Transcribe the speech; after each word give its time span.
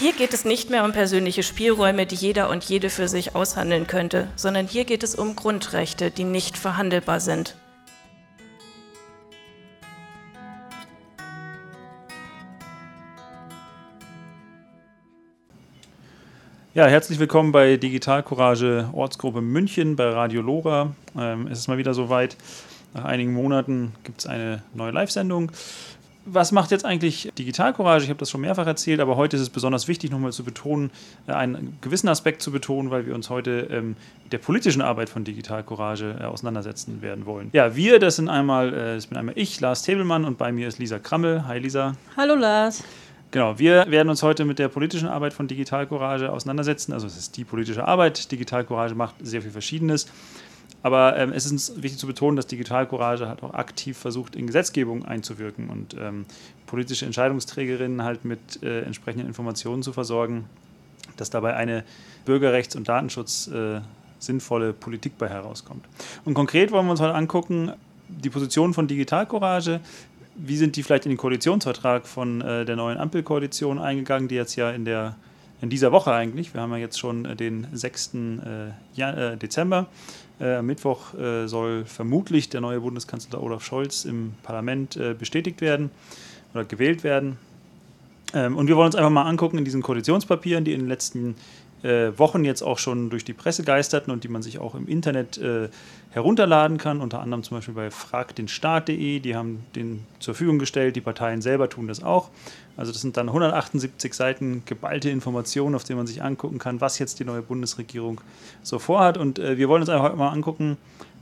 Hier 0.00 0.14
geht 0.14 0.32
es 0.32 0.46
nicht 0.46 0.70
mehr 0.70 0.86
um 0.86 0.92
persönliche 0.92 1.42
Spielräume, 1.42 2.06
die 2.06 2.14
jeder 2.14 2.48
und 2.48 2.64
jede 2.64 2.88
für 2.88 3.06
sich 3.06 3.34
aushandeln 3.34 3.86
könnte, 3.86 4.28
sondern 4.34 4.66
hier 4.66 4.86
geht 4.86 5.02
es 5.02 5.14
um 5.14 5.36
Grundrechte, 5.36 6.10
die 6.10 6.24
nicht 6.24 6.56
verhandelbar 6.56 7.20
sind. 7.20 7.54
Ja, 16.72 16.86
herzlich 16.86 17.18
willkommen 17.18 17.52
bei 17.52 17.76
Digital 17.76 18.22
Courage 18.22 18.88
Ortsgruppe 18.94 19.42
München 19.42 19.96
bei 19.96 20.08
Radio 20.08 20.40
Lora. 20.40 20.94
Ähm, 21.14 21.46
es 21.48 21.58
ist 21.58 21.68
mal 21.68 21.76
wieder 21.76 21.92
soweit. 21.92 22.38
Nach 22.94 23.04
einigen 23.04 23.34
Monaten 23.34 23.92
gibt 24.02 24.20
es 24.20 24.26
eine 24.26 24.62
neue 24.72 24.92
Live-Sendung 24.92 25.52
was 26.24 26.52
macht 26.52 26.70
jetzt 26.70 26.84
eigentlich 26.84 27.30
Digital 27.38 27.72
Courage? 27.72 28.04
Ich 28.04 28.10
habe 28.10 28.18
das 28.18 28.30
schon 28.30 28.40
mehrfach 28.40 28.66
erzählt, 28.66 29.00
aber 29.00 29.16
heute 29.16 29.36
ist 29.36 29.42
es 29.42 29.50
besonders 29.50 29.88
wichtig, 29.88 30.10
nochmal 30.10 30.32
zu 30.32 30.44
betonen, 30.44 30.90
äh, 31.26 31.32
einen 31.32 31.78
gewissen 31.80 32.08
Aspekt 32.08 32.42
zu 32.42 32.52
betonen, 32.52 32.90
weil 32.90 33.06
wir 33.06 33.14
uns 33.14 33.30
heute 33.30 33.68
ähm, 33.70 33.96
mit 34.24 34.32
der 34.32 34.38
politischen 34.38 34.82
Arbeit 34.82 35.08
von 35.08 35.24
Digital 35.24 35.62
Courage 35.62 36.16
äh, 36.20 36.24
auseinandersetzen 36.24 37.02
werden 37.02 37.26
wollen. 37.26 37.50
Ja, 37.52 37.74
wir, 37.74 37.98
das 37.98 38.16
sind 38.16 38.28
einmal, 38.28 38.72
äh, 38.72 38.94
das 38.96 39.06
bin 39.06 39.18
einmal 39.18 39.34
ich, 39.36 39.60
Lars 39.60 39.82
Tebelmann, 39.82 40.24
und 40.24 40.38
bei 40.38 40.52
mir 40.52 40.68
ist 40.68 40.78
Lisa 40.78 40.98
Krammel. 40.98 41.46
Hi 41.46 41.58
Lisa. 41.58 41.96
Hallo 42.16 42.34
Lars. 42.34 42.84
Genau, 43.32 43.58
wir 43.60 43.88
werden 43.88 44.08
uns 44.08 44.24
heute 44.24 44.44
mit 44.44 44.58
der 44.58 44.66
politischen 44.66 45.06
Arbeit 45.06 45.32
von 45.32 45.46
Digital 45.46 45.86
Courage 45.86 46.32
auseinandersetzen. 46.32 46.92
Also 46.92 47.06
es 47.06 47.16
ist 47.16 47.36
die 47.36 47.44
politische 47.44 47.86
Arbeit. 47.86 48.32
Digital 48.32 48.64
Courage 48.64 48.96
macht 48.96 49.14
sehr 49.20 49.40
viel 49.40 49.52
Verschiedenes. 49.52 50.06
Aber 50.82 51.16
ähm, 51.16 51.32
es 51.32 51.46
ist 51.46 51.82
wichtig 51.82 51.98
zu 51.98 52.06
betonen, 52.06 52.36
dass 52.36 52.46
Digital 52.46 52.86
Courage 52.86 53.28
halt 53.28 53.42
auch 53.42 53.52
aktiv 53.54 53.98
versucht, 53.98 54.34
in 54.34 54.46
Gesetzgebung 54.46 55.04
einzuwirken 55.04 55.68
und 55.68 55.94
ähm, 55.98 56.24
politische 56.66 57.04
Entscheidungsträgerinnen 57.06 58.02
halt 58.02 58.24
mit 58.24 58.62
äh, 58.62 58.82
entsprechenden 58.82 59.26
Informationen 59.26 59.82
zu 59.82 59.92
versorgen, 59.92 60.46
dass 61.16 61.28
dabei 61.30 61.54
eine 61.54 61.84
Bürgerrechts- 62.24 62.76
und 62.76 62.88
Datenschutz 62.88 63.48
äh, 63.48 63.80
sinnvolle 64.18 64.72
Politik 64.72 65.18
bei 65.18 65.28
herauskommt. 65.28 65.84
Und 66.24 66.34
konkret 66.34 66.72
wollen 66.72 66.86
wir 66.86 66.92
uns 66.92 67.00
heute 67.00 67.14
angucken, 67.14 67.72
die 68.08 68.30
Position 68.30 68.74
von 68.74 68.88
Digital 68.88 69.26
Courage, 69.26 69.80
wie 70.36 70.56
sind 70.56 70.76
die 70.76 70.82
vielleicht 70.82 71.04
in 71.04 71.10
den 71.10 71.18
Koalitionsvertrag 71.18 72.06
von 72.06 72.40
äh, 72.40 72.64
der 72.64 72.76
neuen 72.76 72.98
Ampelkoalition 72.98 73.78
eingegangen, 73.78 74.28
die 74.28 74.34
jetzt 74.34 74.56
ja 74.56 74.70
in 74.70 74.84
der 74.84 75.16
in 75.60 75.68
dieser 75.68 75.92
Woche 75.92 76.12
eigentlich, 76.12 76.54
wir 76.54 76.62
haben 76.62 76.72
ja 76.72 76.78
jetzt 76.78 76.98
schon 76.98 77.24
äh, 77.24 77.36
den 77.36 77.66
6. 77.72 78.14
Äh, 78.14 79.02
äh, 79.02 79.36
Dezember, 79.36 79.86
am 80.40 80.66
Mittwoch 80.66 81.14
äh, 81.14 81.46
soll 81.46 81.84
vermutlich 81.84 82.48
der 82.48 82.60
neue 82.60 82.80
Bundeskanzler 82.80 83.42
Olaf 83.42 83.64
Scholz 83.64 84.04
im 84.04 84.32
Parlament 84.42 84.96
äh, 84.96 85.14
bestätigt 85.14 85.60
werden 85.60 85.90
oder 86.54 86.64
gewählt 86.64 87.04
werden. 87.04 87.36
Ähm, 88.32 88.56
und 88.56 88.68
wir 88.68 88.76
wollen 88.76 88.86
uns 88.86 88.94
einfach 88.94 89.10
mal 89.10 89.24
angucken 89.24 89.58
in 89.58 89.64
diesen 89.64 89.82
Koalitionspapieren, 89.82 90.64
die 90.64 90.72
in 90.72 90.80
den 90.80 90.88
letzten 90.88 91.34
äh, 91.82 92.18
Wochen 92.18 92.44
jetzt 92.44 92.62
auch 92.62 92.78
schon 92.78 93.10
durch 93.10 93.24
die 93.24 93.32
Presse 93.32 93.62
geisterten 93.62 94.10
und 94.10 94.24
die 94.24 94.28
man 94.28 94.42
sich 94.42 94.58
auch 94.58 94.74
im 94.74 94.86
Internet 94.86 95.38
äh, 95.38 95.68
herunterladen 96.10 96.76
kann, 96.76 97.00
unter 97.00 97.20
anderem 97.20 97.42
zum 97.42 97.58
Beispiel 97.58 97.74
bei 97.74 97.90
fragdenstaat.de, 97.90 99.20
die 99.20 99.36
haben 99.36 99.64
den 99.76 100.04
zur 100.18 100.34
Verfügung 100.34 100.58
gestellt, 100.58 100.96
die 100.96 101.00
Parteien 101.00 101.40
selber 101.40 101.68
tun 101.68 101.88
das 101.88 102.02
auch. 102.02 102.30
Also 102.76 102.92
das 102.92 103.00
sind 103.00 103.16
dann 103.16 103.28
178 103.28 104.14
Seiten 104.14 104.62
geballte 104.66 105.10
Informationen, 105.10 105.74
auf 105.74 105.84
denen 105.84 105.98
man 105.98 106.06
sich 106.06 106.22
angucken 106.22 106.58
kann, 106.58 106.80
was 106.80 106.98
jetzt 106.98 107.20
die 107.20 107.24
neue 107.24 107.42
Bundesregierung 107.42 108.20
so 108.62 108.78
vorhat. 108.78 109.18
Und 109.18 109.38
äh, 109.38 109.56
wir 109.58 109.68
wollen 109.68 109.82
uns 109.82 109.90
einfach 109.90 110.14
mal 110.16 110.30
angucken, 110.30 110.78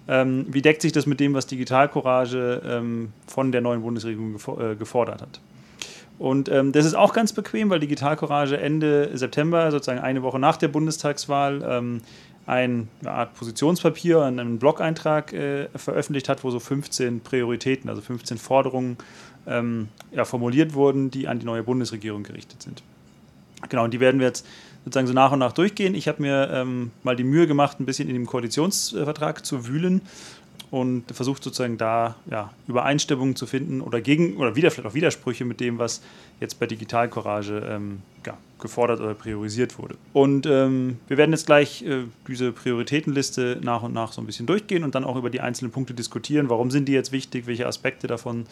ähm, 0.09 0.47
wie 0.49 0.63
deckt 0.63 0.83
sich 0.83 0.93
das 0.93 1.07
mit 1.07 1.21
dem, 1.21 1.35
was 1.35 1.47
Digitalcourage 1.47 2.63
ähm, 2.65 3.13
von 3.27 3.53
der 3.53 3.61
neuen 3.61 3.83
Bundesregierung 3.83 4.37
äh, 4.59 4.75
gefordert 4.75 5.21
hat. 5.21 5.41
Und 6.19 6.49
ähm, 6.49 6.73
das 6.73 6.85
ist 6.85 6.95
auch 6.95 7.13
ganz 7.13 7.33
bequem, 7.33 7.71
weil 7.71 7.81
Digital 7.81 8.17
Courage 8.17 8.59
Ende 8.59 9.17
September, 9.17 9.71
sozusagen 9.71 10.01
eine 10.01 10.23
Woche 10.23 10.39
nach 10.39 10.57
der 10.57 10.69
Bundestagswahl, 10.69 11.63
ähm, 11.65 12.01
ein, 12.47 12.89
eine 13.01 13.11
Art 13.11 13.35
Positionspapier, 13.35 14.23
einen 14.23 14.59
Blog-Eintrag 14.59 15.33
äh, 15.33 15.69
veröffentlicht 15.77 16.29
hat, 16.29 16.45
wo 16.45 16.51
so 16.51 16.59
15 16.59 17.21
Prioritäten, 17.21 17.91
also 17.91 18.01
15 18.01 18.39
Forderungen 18.39 18.97
ähm, 19.47 19.89
ja, 20.13 20.25
formuliert 20.25 20.75
wurden, 20.75 21.11
die 21.11 21.29
an 21.29 21.39
die 21.39 21.47
neue 21.47 21.63
Bundesregierung 21.63 22.23
gerichtet 22.23 22.63
sind. 22.63 22.83
Genau, 23.69 23.85
und 23.85 23.93
die 23.93 24.01
werden 24.01 24.19
wir 24.19 24.29
jetzt 24.29 24.47
sozusagen 24.85 25.07
so 25.07 25.13
nach 25.13 25.33
und 25.33 25.41
nach 25.41 25.53
durchgehen. 25.53 25.95
Ich 25.95 26.09
habe 26.09 26.23
mir 26.23 26.49
ähm, 26.53 26.91
mal 27.03 27.17
die 27.17 27.25
Mühe 27.25 27.47
gemacht, 27.47 27.81
ein 27.81 27.87
bisschen 27.87 28.09
in 28.09 28.15
dem 28.15 28.27
Koalitionsvertrag 28.27 29.45
zu 29.45 29.67
wühlen 29.67 30.01
und 30.71 31.05
versucht 31.13 31.43
sozusagen 31.43 31.79
da 31.79 32.17
ja, 32.31 32.51
Übereinstimmungen 32.67 33.37
zu 33.37 33.47
finden 33.47 33.81
oder 33.81 34.01
gegen 34.01 34.37
oder 34.37 34.55
wieder 34.55 34.71
vielleicht 34.71 34.89
auch 34.89 34.95
Widersprüche 34.95 35.45
mit 35.45 35.61
dem, 35.61 35.79
was 35.79 36.03
jetzt 36.41 36.61
bei 36.61 36.67
Digital 36.67 37.09
Courage 37.09 37.67
ähm, 37.69 38.03
ja, 38.27 38.37
gefordert 38.61 39.01
oder 39.01 39.15
priorisiert 39.15 39.79
wurde. 39.79 39.97
Und 40.13 40.47
ähm, 40.47 40.99
wir 41.09 41.17
werden 41.17 41.31
jetzt 41.31 41.47
gleich 41.47 41.83
äh, 41.83 42.05
diese 42.27 42.53
Prioritätenliste 42.53 43.59
nach 43.63 43.83
und 43.83 43.95
nach 43.95 44.13
so 44.13 44.21
ein 44.21 44.27
bisschen 44.27 44.47
durchgehen 44.47 44.85
und 44.85 44.95
dann 44.95 45.05
auch 45.05 45.17
über 45.17 45.31
die 45.31 45.41
einzelnen 45.41 45.73
Punkte 45.73 45.95
diskutieren. 45.95 46.51
Warum 46.51 46.71
sind 46.71 46.87
die 46.87 46.93
jetzt 46.93 47.13
wichtig? 47.13 47.47
Welche 47.47 47.67
Aspekte 47.67 48.07
davon 48.07 48.47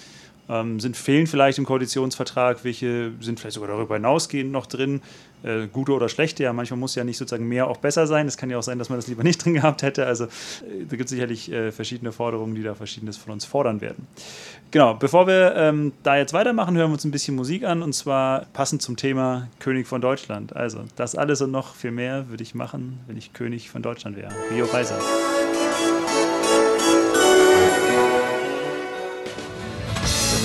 ähm, 0.49 0.81
sind, 0.81 0.97
fehlen 0.97 1.27
vielleicht 1.27 1.59
im 1.59 1.67
Koalitionsvertrag? 1.67 2.65
Welche 2.65 3.13
sind 3.21 3.41
vielleicht 3.41 3.55
sogar 3.55 3.69
darüber 3.69 3.97
hinausgehend 3.97 4.53
noch 4.53 4.67
drin? 4.67 5.03
Äh, 5.43 5.69
gute 5.69 5.93
oder 5.93 6.09
schlechte. 6.09 6.43
Ja, 6.43 6.53
manchmal 6.53 6.79
muss 6.79 6.95
ja 6.95 7.05
nicht 7.05 7.19
sozusagen 7.19 7.47
mehr 7.47 7.69
auch 7.69 7.77
besser 7.77 8.07
sein. 8.07 8.27
Es 8.27 8.37
kann 8.37 8.51
ja 8.51 8.59
auch 8.59 8.63
sein, 8.63 8.79
dass 8.79 8.89
man 8.89 8.99
das 8.99 9.07
lieber 9.07 9.23
nicht 9.23 9.37
drin 9.45 9.55
gehabt 9.55 9.83
hätte. 9.83 10.07
Also 10.07 10.25
äh, 10.25 10.29
da 10.89 10.97
gibt 10.97 11.05
es 11.05 11.11
sicherlich 11.11 11.51
äh, 11.53 11.73
verschiedene 11.73 12.13
Forderungen, 12.13 12.55
die 12.55 12.63
da 12.63 12.75
Verschiedenes 12.75 13.17
von 13.17 13.33
uns 13.33 13.45
fordern 13.45 13.81
werden. 13.81 14.07
Genau, 14.71 14.95
bevor 14.95 15.27
wir 15.27 15.55
ähm, 15.57 15.93
da 16.03 16.17
jetzt 16.17 16.33
weitermachen, 16.33 16.77
hören 16.77 16.91
wir 16.91 16.95
uns 16.95 17.05
ein 17.05 17.11
bisschen 17.11 17.37
Musik 17.37 17.65
an 17.65 17.83
und 17.83 17.93
zwar 17.93 18.47
passend 18.53 18.83
zum 18.83 18.97
Thema 18.97 19.49
König 19.61 19.87
von 19.87 20.01
Deutschland. 20.01 20.57
Also 20.57 20.85
das 20.97 21.15
alles 21.15 21.41
und 21.41 21.51
noch 21.51 21.75
viel 21.75 21.93
mehr 21.93 22.29
würde 22.29 22.43
ich 22.43 22.55
machen, 22.55 23.01
wenn 23.07 23.17
ich 23.17 23.33
König 23.33 23.71
von 23.71 23.83
Deutschland 23.83 24.17
wäre. 24.17 24.33
Rio 24.51 24.67
Reiser. 24.67 24.99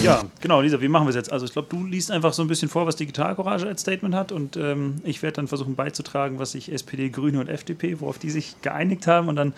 Ja, 0.02 0.24
genau, 0.40 0.62
Lisa, 0.62 0.82
wie 0.82 0.88
machen 0.88 1.06
wir 1.06 1.10
es 1.10 1.16
jetzt? 1.16 1.32
Also 1.32 1.46
ich 1.46 1.54
glaube, 1.54 1.68
du 1.70 1.86
liest 1.86 2.10
einfach 2.12 2.34
so 2.34 2.42
ein 2.42 2.48
bisschen 2.48 2.70
vor, 2.70 2.88
was 2.88 2.96
Digital 2.96 3.36
Courage 3.36 3.68
als 3.68 3.82
Statement 3.82 4.16
hat 4.16 4.32
und 4.32 4.58
ähm, 4.58 4.96
ich 5.04 5.22
werde 5.22 5.36
dann 5.36 5.48
versuchen 5.48 5.76
beizutragen, 5.76 6.40
was 6.40 6.54
sich 6.54 6.72
SPD, 6.72 7.10
Grüne 7.10 7.40
und 7.40 7.50
FDP, 7.50 8.00
worauf 8.02 8.18
die 8.18 8.32
sich 8.32 8.60
geeinigt 8.62 9.06
haben 9.06 9.28
und 9.28 9.36
dann 9.36 9.54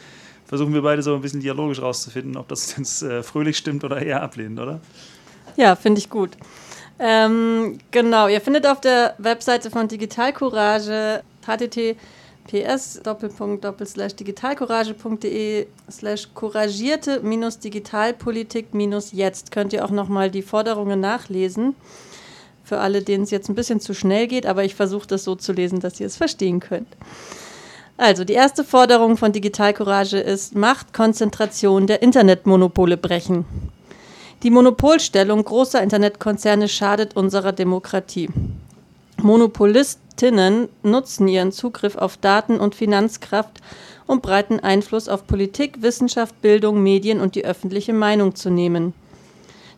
versuchen 0.45 0.73
wir 0.73 0.81
beide 0.81 1.01
so 1.01 1.15
ein 1.15 1.21
bisschen 1.21 1.39
dialogisch 1.39 1.81
rauszufinden, 1.81 2.35
ob 2.35 2.49
das 2.49 2.75
jetzt 2.77 3.03
äh, 3.03 3.23
fröhlich 3.23 3.57
stimmt 3.57 3.83
oder 3.83 4.01
eher 4.01 4.21
ablehnend, 4.21 4.59
oder? 4.59 4.81
Ja, 5.55 5.75
finde 5.75 5.99
ich 5.99 6.09
gut. 6.09 6.31
Ähm, 6.99 7.79
genau, 7.91 8.27
ihr 8.27 8.41
findet 8.41 8.67
auf 8.67 8.81
der 8.81 9.15
Webseite 9.17 9.71
von 9.71 9.87
Digital 9.87 10.33
Courage 10.33 11.23
http 11.45 11.97
ps 12.47 12.99
doppelpunkt 13.03 13.63
doppelslash 13.63 14.15
digitalcourage.de 14.15 15.67
slash 15.89 16.29
couragierte 16.33 17.21
minus 17.21 17.59
digitalpolitik 17.59 18.73
minus 18.73 19.11
jetzt 19.11 19.51
könnt 19.51 19.73
ihr 19.73 19.85
auch 19.85 19.91
nochmal 19.91 20.29
die 20.29 20.41
Forderungen 20.41 20.99
nachlesen. 20.99 21.75
Für 22.63 22.79
alle, 22.79 23.01
denen 23.01 23.23
es 23.23 23.31
jetzt 23.31 23.49
ein 23.49 23.55
bisschen 23.55 23.79
zu 23.79 23.93
schnell 23.93 24.27
geht, 24.27 24.45
aber 24.45 24.63
ich 24.63 24.75
versuche 24.75 25.07
das 25.07 25.23
so 25.23 25.35
zu 25.35 25.51
lesen, 25.51 25.79
dass 25.79 25.99
ihr 25.99 26.07
es 26.07 26.17
verstehen 26.17 26.59
könnt. 26.59 26.87
Also, 27.97 28.23
die 28.23 28.33
erste 28.33 28.63
Forderung 28.63 29.17
von 29.17 29.31
Digital 29.31 29.73
Courage 29.73 30.17
ist 30.17 30.55
Machtkonzentration 30.55 31.87
der 31.87 32.01
Internetmonopole 32.01 32.97
brechen. 32.97 33.45
Die 34.41 34.49
Monopolstellung 34.49 35.43
großer 35.43 35.81
Internetkonzerne 35.81 36.67
schadet 36.67 37.15
unserer 37.15 37.51
Demokratie. 37.51 38.29
Monopolistinnen 40.23 40.69
nutzen 40.83 41.27
ihren 41.27 41.51
Zugriff 41.51 41.97
auf 41.97 42.15
Daten 42.15 42.57
und 42.57 42.75
Finanzkraft, 42.75 43.59
um 44.07 44.21
breiten 44.21 44.61
Einfluss 44.61 45.09
auf 45.09 45.27
Politik, 45.27 45.81
Wissenschaft, 45.81 46.41
Bildung, 46.41 46.81
Medien 46.81 47.19
und 47.19 47.35
die 47.35 47.43
öffentliche 47.43 47.91
Meinung 47.91 48.33
zu 48.33 48.49
nehmen. 48.49 48.93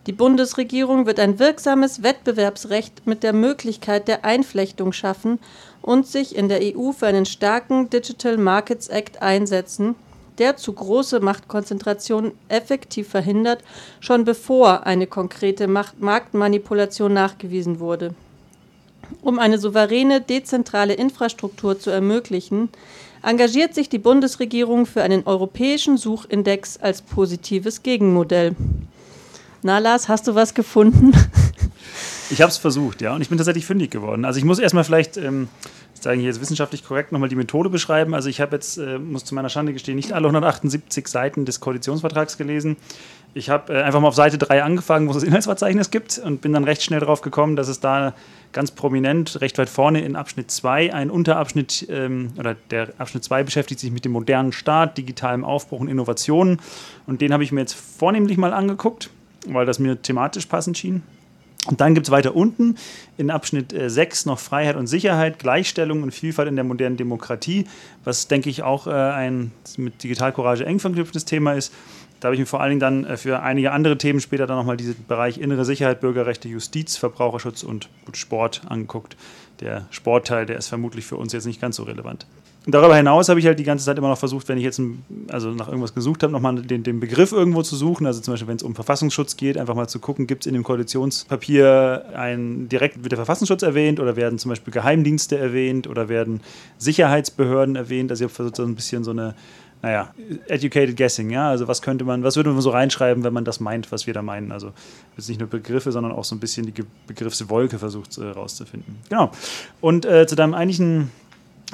Die 0.05 0.11
Bundesregierung 0.11 1.07
wird 1.07 1.19
ein 1.19 1.39
wirksames 1.39 2.03
Wettbewerbsrecht 2.03 3.07
mit 3.07 3.23
der 3.23 3.33
Möglichkeit 3.33 4.07
der 4.07 4.23
Einflechtung 4.23 4.93
schaffen 4.93 5.39
und 5.81 6.05
sich 6.05 6.35
in 6.35 6.47
der 6.47 6.59
EU 6.61 6.91
für 6.91 7.07
einen 7.07 7.25
starken 7.25 7.89
Digital 7.89 8.37
Markets 8.37 8.87
Act 8.87 9.23
einsetzen, 9.23 9.95
der 10.37 10.57
zu 10.57 10.73
große 10.73 11.21
Machtkonzentration 11.21 12.33
effektiv 12.49 13.09
verhindert, 13.09 13.63
schon 13.99 14.25
bevor 14.25 14.85
eine 14.85 15.07
konkrete 15.07 15.67
Marktmanipulation 15.67 17.13
nachgewiesen 17.13 17.79
wurde. 17.79 18.13
Um 19.21 19.39
eine 19.39 19.57
souveräne, 19.57 20.21
dezentrale 20.21 20.93
Infrastruktur 20.93 21.79
zu 21.79 21.89
ermöglichen, 21.89 22.69
engagiert 23.23 23.73
sich 23.73 23.89
die 23.89 23.97
Bundesregierung 23.97 24.85
für 24.85 25.01
einen 25.03 25.25
europäischen 25.25 25.97
Suchindex 25.97 26.77
als 26.77 27.01
positives 27.01 27.83
Gegenmodell. 27.83 28.55
Na, 29.63 29.79
Lars, 29.79 30.07
hast 30.07 30.27
du 30.27 30.35
was 30.35 30.53
gefunden? 30.53 31.13
Ich 32.29 32.41
habe 32.41 32.49
es 32.49 32.57
versucht, 32.57 33.01
ja, 33.01 33.13
und 33.13 33.21
ich 33.21 33.29
bin 33.29 33.37
tatsächlich 33.37 33.65
fündig 33.65 33.91
geworden. 33.91 34.25
Also 34.25 34.39
ich 34.39 34.45
muss 34.45 34.57
erstmal 34.57 34.83
vielleicht 34.83 35.15
ähm, 35.17 35.47
sage 36.05 36.19
ich 36.19 36.25
jetzt 36.25 36.39
wissenschaftlich 36.39 36.85
korrekt, 36.85 37.11
nochmal 37.11 37.29
die 37.29 37.35
Methode 37.35 37.71
beschreiben. 37.71 38.13
Also 38.13 38.29
ich 38.29 38.39
habe 38.39 38.55
jetzt, 38.55 38.77
äh, 38.77 38.99
muss 38.99 39.25
zu 39.25 39.33
meiner 39.33 39.49
Schande 39.49 39.73
gestehen, 39.73 39.95
nicht 39.95 40.13
alle 40.13 40.27
178 40.27 41.07
Seiten 41.07 41.45
des 41.45 41.59
Koalitionsvertrags 41.59 42.37
gelesen. 42.37 42.77
Ich 43.33 43.49
habe 43.49 43.73
äh, 43.73 43.81
einfach 43.81 43.99
mal 44.01 44.09
auf 44.09 44.15
Seite 44.15 44.37
3 44.37 44.61
angefangen, 44.61 45.07
wo 45.07 45.11
es 45.11 45.17
das 45.17 45.23
Inhaltsverzeichnis 45.27 45.89
gibt 45.89 46.19
und 46.19 46.41
bin 46.41 46.53
dann 46.53 46.63
recht 46.63 46.83
schnell 46.83 46.99
darauf 46.99 47.21
gekommen, 47.21 47.55
dass 47.55 47.69
es 47.69 47.79
da 47.79 48.13
ganz 48.53 48.69
prominent, 48.69 49.41
recht 49.41 49.57
weit 49.57 49.67
vorne 49.67 50.01
in 50.01 50.15
Abschnitt 50.15 50.51
2, 50.51 50.93
ein 50.93 51.09
Unterabschnitt 51.09 51.87
ähm, 51.89 52.33
oder 52.37 52.55
der 52.69 52.89
Abschnitt 52.99 53.23
2 53.23 53.41
beschäftigt 53.41 53.79
sich 53.79 53.91
mit 53.91 54.05
dem 54.05 54.11
modernen 54.11 54.51
Staat, 54.51 54.99
digitalem 54.99 55.43
Aufbruch 55.43 55.79
und 55.79 55.87
Innovationen. 55.87 56.61
Und 57.07 57.21
den 57.21 57.33
habe 57.33 57.43
ich 57.43 57.51
mir 57.51 57.61
jetzt 57.61 57.73
vornehmlich 57.73 58.37
mal 58.37 58.53
angeguckt, 58.53 59.09
weil 59.47 59.65
das 59.65 59.79
mir 59.79 59.99
thematisch 59.99 60.45
passend 60.45 60.77
schien. 60.77 61.01
Und 61.65 61.81
dann 61.81 61.95
gibt 61.95 62.07
es 62.07 62.11
weiter 62.11 62.35
unten 62.35 62.75
in 63.17 63.31
Abschnitt 63.31 63.73
äh, 63.73 63.89
6 63.89 64.25
noch 64.25 64.39
Freiheit 64.39 64.75
und 64.75 64.87
Sicherheit, 64.87 65.39
Gleichstellung 65.39 66.03
und 66.03 66.13
Vielfalt 66.13 66.47
in 66.47 66.55
der 66.55 66.63
modernen 66.63 66.97
Demokratie, 66.97 67.65
was, 68.03 68.27
denke 68.27 68.49
ich, 68.49 68.63
auch 68.63 68.87
äh, 68.87 68.91
ein 68.91 69.51
mit 69.77 70.03
Digitalcourage 70.03 70.65
eng 70.65 70.79
verknüpftes 70.79 71.25
Thema 71.25 71.53
ist. 71.53 71.73
Da 72.19 72.27
habe 72.27 72.35
ich 72.35 72.39
mir 72.39 72.45
vor 72.45 72.61
allen 72.61 72.71
Dingen 72.71 72.79
dann 72.79 73.05
äh, 73.05 73.17
für 73.17 73.41
einige 73.41 73.71
andere 73.71 73.97
Themen 73.97 74.21
später 74.21 74.47
dann 74.47 74.57
nochmal 74.57 74.77
diesen 74.77 75.05
Bereich 75.07 75.37
innere 75.37 75.65
Sicherheit, 75.65 76.01
Bürgerrechte, 76.01 76.47
Justiz, 76.47 76.97
Verbraucherschutz 76.97 77.63
und 77.63 77.89
Sport 78.13 78.61
angeguckt. 78.67 79.17
Der 79.59 79.87
Sportteil, 79.89 80.45
der 80.45 80.57
ist 80.57 80.67
vermutlich 80.67 81.05
für 81.05 81.17
uns 81.17 81.33
jetzt 81.33 81.45
nicht 81.45 81.61
ganz 81.61 81.77
so 81.77 81.83
relevant. 81.83 82.25
Darüber 82.67 82.95
hinaus 82.95 83.29
habe 83.29 83.39
ich 83.39 83.45
halt 83.45 83.59
die 83.59 83.63
ganze 83.63 83.85
Zeit 83.85 83.97
immer 83.97 84.09
noch 84.09 84.17
versucht, 84.17 84.47
wenn 84.49 84.57
ich 84.57 84.63
jetzt 84.63 84.79
ein, 84.79 85.03
also 85.29 85.51
nach 85.51 85.67
irgendwas 85.67 85.93
gesucht 85.93 86.23
habe, 86.23 86.33
nochmal 86.33 86.55
den, 86.55 86.83
den 86.83 86.99
Begriff 86.99 87.31
irgendwo 87.31 87.61
zu 87.61 87.75
suchen. 87.75 88.07
Also 88.07 88.21
zum 88.21 88.33
Beispiel, 88.33 88.47
wenn 88.47 88.55
es 88.55 88.63
um 88.63 88.73
Verfassungsschutz 88.73 89.37
geht, 89.37 89.57
einfach 89.57 89.75
mal 89.75 89.87
zu 89.87 89.99
gucken, 89.99 90.25
gibt 90.25 90.43
es 90.43 90.47
in 90.47 90.53
dem 90.53 90.63
Koalitionspapier 90.63 92.05
ein 92.15 92.67
direkt 92.67 93.03
wird 93.03 93.11
der 93.11 93.17
Verfassungsschutz 93.17 93.61
erwähnt 93.61 93.99
oder 93.99 94.15
werden 94.15 94.39
zum 94.39 94.49
Beispiel 94.49 94.73
Geheimdienste 94.73 95.37
erwähnt 95.37 95.87
oder 95.87 96.09
werden 96.09 96.41
Sicherheitsbehörden 96.79 97.75
erwähnt. 97.75 98.11
Also 98.11 98.23
ich 98.23 98.29
habe 98.29 98.35
versucht, 98.35 98.55
so 98.55 98.63
ein 98.63 98.75
bisschen 98.75 99.03
so 99.03 99.11
eine 99.11 99.35
naja, 99.85 100.11
educated 100.47 100.97
guessing, 100.97 101.29
ja. 101.29 101.47
Also 101.47 101.67
was 101.67 101.83
könnte 101.83 102.05
man, 102.05 102.23
was 102.23 102.35
würde 102.35 102.49
man 102.49 102.59
so 102.59 102.71
reinschreiben, 102.71 103.23
wenn 103.23 103.33
man 103.33 103.45
das 103.45 103.59
meint, 103.59 103.91
was 103.91 104.07
wir 104.07 104.15
da 104.15 104.23
meinen? 104.23 104.51
Also 104.51 104.71
jetzt 105.15 105.29
nicht 105.29 105.39
nur 105.39 105.47
Begriffe, 105.47 105.91
sondern 105.91 106.11
auch 106.11 106.23
so 106.23 106.35
ein 106.35 106.39
bisschen 106.39 106.65
die 106.65 106.83
Begriffswolke 107.05 107.77
versucht 107.77 108.17
äh, 108.17 108.23
rauszufinden. 108.23 108.95
Genau. 109.09 109.31
Und 109.81 110.07
äh, 110.07 110.25
zu 110.25 110.35
deinem 110.35 110.55
eigentlichen 110.55 111.11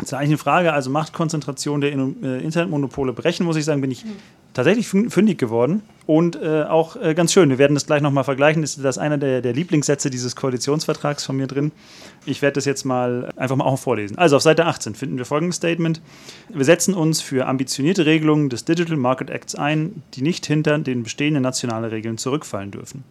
zur 0.06 0.18
eigentlichen 0.18 0.42
Frage, 0.42 0.74
also 0.74 0.90
Machtkonzentration 0.90 1.82
der 1.82 1.92
äh, 1.92 2.44
Internetmonopole 2.44 3.14
brechen, 3.14 3.46
muss 3.46 3.56
ich 3.56 3.66
sagen, 3.66 3.82
bin 3.82 3.92
ich 3.92 4.06
tatsächlich 4.54 4.88
fündig 4.88 5.38
geworden 5.38 5.82
und 6.08 6.36
äh, 6.36 6.64
auch 6.64 6.98
äh, 6.98 7.14
ganz 7.14 7.32
schön. 7.32 7.50
Wir 7.50 7.58
werden 7.58 7.74
das 7.74 7.86
gleich 7.86 8.02
nochmal 8.02 8.24
vergleichen. 8.24 8.62
Das 8.62 8.78
ist 8.78 8.98
einer 8.98 9.18
der, 9.18 9.42
der 9.42 9.54
Lieblingssätze 9.54 10.10
dieses 10.10 10.36
Koalitionsvertrags 10.36 11.24
von 11.24 11.38
mir 11.38 11.48
drin. 11.48 11.72
Ich 12.26 12.42
werde 12.42 12.56
das 12.56 12.66
jetzt 12.66 12.84
mal 12.84 13.30
einfach 13.38 13.56
mal 13.56 13.64
auch 13.66 13.80
vorlesen. 13.80 14.18
Also 14.18 14.36
auf 14.36 14.42
Seite 14.42 14.66
18 14.66 14.96
finden 14.96 15.18
wir 15.18 15.26
folgendes 15.26 15.58
Statement. 15.58 16.02
Wir 16.50 16.66
setzen 16.66 16.94
uns 16.94 17.22
für 17.22 17.48
ambitionierte 17.48 18.06
Regelungen 18.06 18.50
des 18.50 18.66
Digital 18.66 18.98
Market 18.98 19.30
Acts 19.30 19.56
ein, 19.56 20.04
die 20.16 20.22
nicht 20.22 20.46
hinter 20.46 20.78
den 20.80 21.04
bestehenden 21.04 21.44
nationalen 21.44 21.90
Regeln 21.90 22.18
zurückfallen 22.18 22.72
dürfen. 22.72 23.04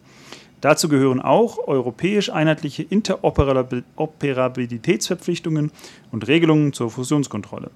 Dazu 0.61 0.87
gehören 0.89 1.19
auch 1.19 1.67
europäisch 1.67 2.29
einheitliche 2.29 2.83
Interoperabilitätsverpflichtungen 2.83 5.71
und 6.11 6.27
Regelungen 6.27 6.73
zur 6.73 6.91
Fusionskontrolle. 6.91 7.71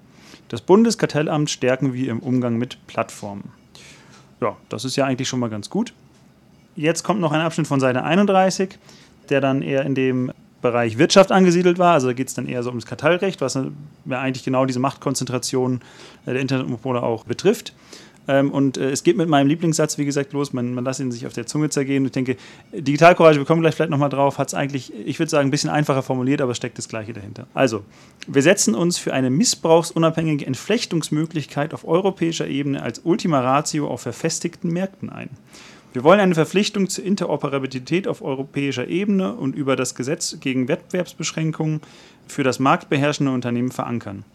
Das 0.49 0.61
Bundeskartellamt 0.61 1.49
stärken 1.49 1.93
wir 1.93 2.11
im 2.11 2.19
Umgang 2.19 2.57
mit 2.57 2.77
Plattformen. 2.85 3.51
Ja, 4.39 4.55
das 4.69 4.85
ist 4.85 4.95
ja 4.95 5.05
eigentlich 5.05 5.27
schon 5.27 5.39
mal 5.39 5.49
ganz 5.49 5.71
gut. 5.71 5.93
Jetzt 6.75 7.03
kommt 7.03 7.21
noch 7.21 7.31
ein 7.31 7.41
Abschnitt 7.41 7.65
von 7.67 7.79
Seite 7.79 8.03
31, 8.03 8.77
der 9.29 9.41
dann 9.41 9.63
eher 9.63 9.83
in 9.83 9.95
dem 9.95 10.31
Bereich 10.61 10.97
Wirtschaft 10.97 11.31
angesiedelt 11.31 11.79
war. 11.79 11.93
Also 11.93 12.07
da 12.07 12.13
geht 12.13 12.27
es 12.27 12.33
dann 12.33 12.47
eher 12.47 12.63
so 12.63 12.69
ums 12.69 12.85
Kartellrecht, 12.85 13.41
was 13.41 13.55
ja 13.55 14.19
eigentlich 14.19 14.43
genau 14.43 14.65
diese 14.65 14.79
Machtkonzentration 14.79 15.81
der 16.25 16.35
Internetmonopole 16.35 17.01
auch 17.01 17.23
betrifft. 17.23 17.73
Ähm, 18.27 18.51
und 18.51 18.77
äh, 18.77 18.89
es 18.89 19.04
geht 19.04 19.18
mit 19.18 19.30
meinem 19.30 19.48
Lieblingssatz, 19.48 19.98
wie 19.98 20.06
gesagt, 20.06 20.33
los. 20.33 20.54
Man, 20.54 20.74
man 20.74 20.83
lässt 20.83 21.00
ihn 21.00 21.12
sich 21.12 21.27
auf 21.27 21.33
der 21.33 21.45
Zunge 21.45 21.69
zergehen. 21.69 22.06
Ich 22.06 22.12
denke, 22.12 22.38
Digitalcourage, 22.74 23.38
wir 23.38 23.45
kommen 23.45 23.62
gleich 23.62 23.75
vielleicht 23.75 23.92
nochmal 23.92 24.10
drauf, 24.10 24.38
hat 24.38 24.48
es 24.48 24.54
eigentlich, 24.54 24.92
ich 25.06 25.19
würde 25.19 25.30
sagen, 25.30 25.48
ein 25.48 25.51
bisschen 25.51 25.69
einfacher 25.69 26.04
formuliert, 26.04 26.42
aber 26.42 26.56
steckt 26.56 26.77
das 26.77 26.88
Gleiche 26.88 27.13
dahinter. 27.13 27.48
Also, 27.54 27.83
wir 28.27 28.42
setzen 28.42 28.75
uns 28.75 28.98
für 28.98 29.13
eine 29.13 29.30
missbrauchsunabhängige 29.30 30.45
Entflechtungsmöglichkeit 30.45 31.74
auf 31.74 31.88
europäischer 31.88 32.48
Ebene 32.48 32.81
als 32.81 33.01
Ultima 33.04 33.42
Ratio 33.42 33.88
auf 33.88 34.01
verfestigten 34.01 34.72
Märkten 34.72 35.10
ein. 35.10 35.30
Wir 35.95 36.04
wollen 36.04 36.19
eine 36.19 36.36
Verpflichtung 36.36 36.89
zur 36.89 37.06
Interoperabilität 37.06 38.06
auf 38.10 38.22
europäischer 38.22 38.88
Ebene 38.89 39.33
und 39.33 39.56
über 39.56 39.77
das 39.77 39.95
Gesetz 39.95 40.38
gegen 40.42 40.68
Wettbewerbsbeschränkungen 40.68 41.80
für 42.27 42.44
das 42.44 42.60
marktbeherrschende 42.60 43.31
Unternehmen 43.31 43.72
verankern. 43.72 44.25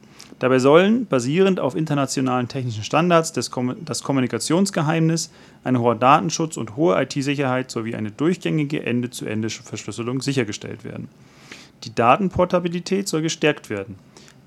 Dabei 0.40 0.58
sollen, 0.58 1.06
basierend 1.06 1.60
auf 1.60 1.76
internationalen 1.76 2.48
technischen 2.48 2.82
Standards, 2.82 3.34
das, 3.34 3.50
Kommunikationsgeheimnis, 3.50 5.30
ein 5.64 5.78
hoher 5.78 5.94
Datenschutz 5.94 6.56
und 6.56 6.76
hohe 6.76 7.00
IT-Sicherheit 7.00 7.70
sowie 7.70 7.94
eine 7.94 8.10
durchgängige 8.10 8.82
Ende-zu-Ende-Verschlüsselung 8.82 10.22
sichergestellt 10.22 10.82
werden. 10.82 11.08
Die 11.84 11.94
Datenportabilität 11.94 13.06
soll 13.06 13.20
gestärkt 13.20 13.68
werden. 13.68 13.96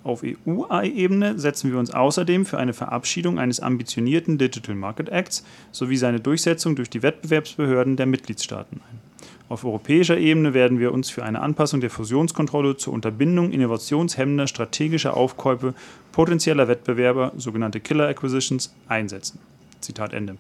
Auf 0.04 0.24
EU-Ebene 0.24 1.38
setzen 1.38 1.72
wir 1.72 1.78
uns 1.78 1.92
außerdem 1.92 2.48
für 2.48 2.57
eine 2.57 2.74
Verabschiedung 2.74 3.38
eines 3.38 3.60
ambitionierten 3.60 4.40
Digital 4.40 4.75
Market 4.75 5.10
Acts 5.10 5.45
sowie 5.72 5.98
seine 5.98 6.19
Durchsetzung 6.19 6.75
durch 6.75 6.90
die 6.90 7.04
Wettbewerbsbehörden 7.04 7.98
der 7.98 8.07
Mitgliedstaaten 8.07 8.81
ein. 8.90 9.12
Auf 9.50 9.66
europäischer 9.66 10.18
Ebene 10.18 10.54
werden 10.54 10.80
wir 10.80 10.94
uns 10.94 11.10
für 11.10 11.24
eine 11.24 11.42
Anpassung 11.42 11.81
der 11.81 11.90
Fusionskontrolle 11.90 12.78
zur 12.78 12.94
Unterbindung 12.94 13.51
innovationshemmender 13.51 14.48
strategischer 14.48 15.16
Aufkäufe 15.16 15.74
potenzieller 16.12 16.68
Wettbewerber, 16.68 17.34
sogenannte 17.38 17.80
Killer 17.80 18.07
Acquisitions, 18.07 18.74
einsetzen. 18.88 19.40
Zitat 19.81 20.13
Ende. 20.13 20.38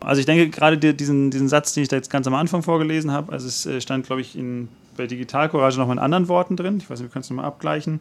Also 0.00 0.20
ich 0.20 0.26
denke 0.26 0.48
gerade 0.48 0.78
diesen, 0.78 1.30
diesen 1.30 1.48
Satz, 1.48 1.74
den 1.74 1.82
ich 1.82 1.88
da 1.88 1.96
jetzt 1.96 2.10
ganz 2.10 2.26
am 2.26 2.34
Anfang 2.34 2.62
vorgelesen 2.62 3.12
habe, 3.12 3.32
also 3.32 3.46
es 3.46 3.66
äh, 3.66 3.80
stand, 3.80 4.06
glaube 4.06 4.22
ich, 4.22 4.36
in, 4.36 4.68
bei 4.96 5.06
Digitalcourage 5.06 5.78
noch 5.78 5.86
mal 5.86 5.92
in 5.92 5.98
anderen 5.98 6.28
Worten 6.28 6.56
drin. 6.56 6.78
Ich 6.78 6.88
weiß 6.88 7.00
nicht, 7.00 7.10
wir 7.10 7.12
können 7.12 7.22
es 7.22 7.30
nochmal 7.30 7.44
abgleichen. 7.44 8.00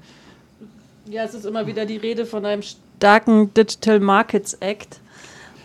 Ja, 1.05 1.23
es 1.23 1.33
ist 1.33 1.45
immer 1.45 1.67
wieder 1.67 1.85
die 1.85 1.97
Rede 1.97 2.25
von 2.25 2.45
einem 2.45 2.61
starken 2.61 3.53
Digital 3.53 3.99
Markets 3.99 4.53
Act. 4.55 5.01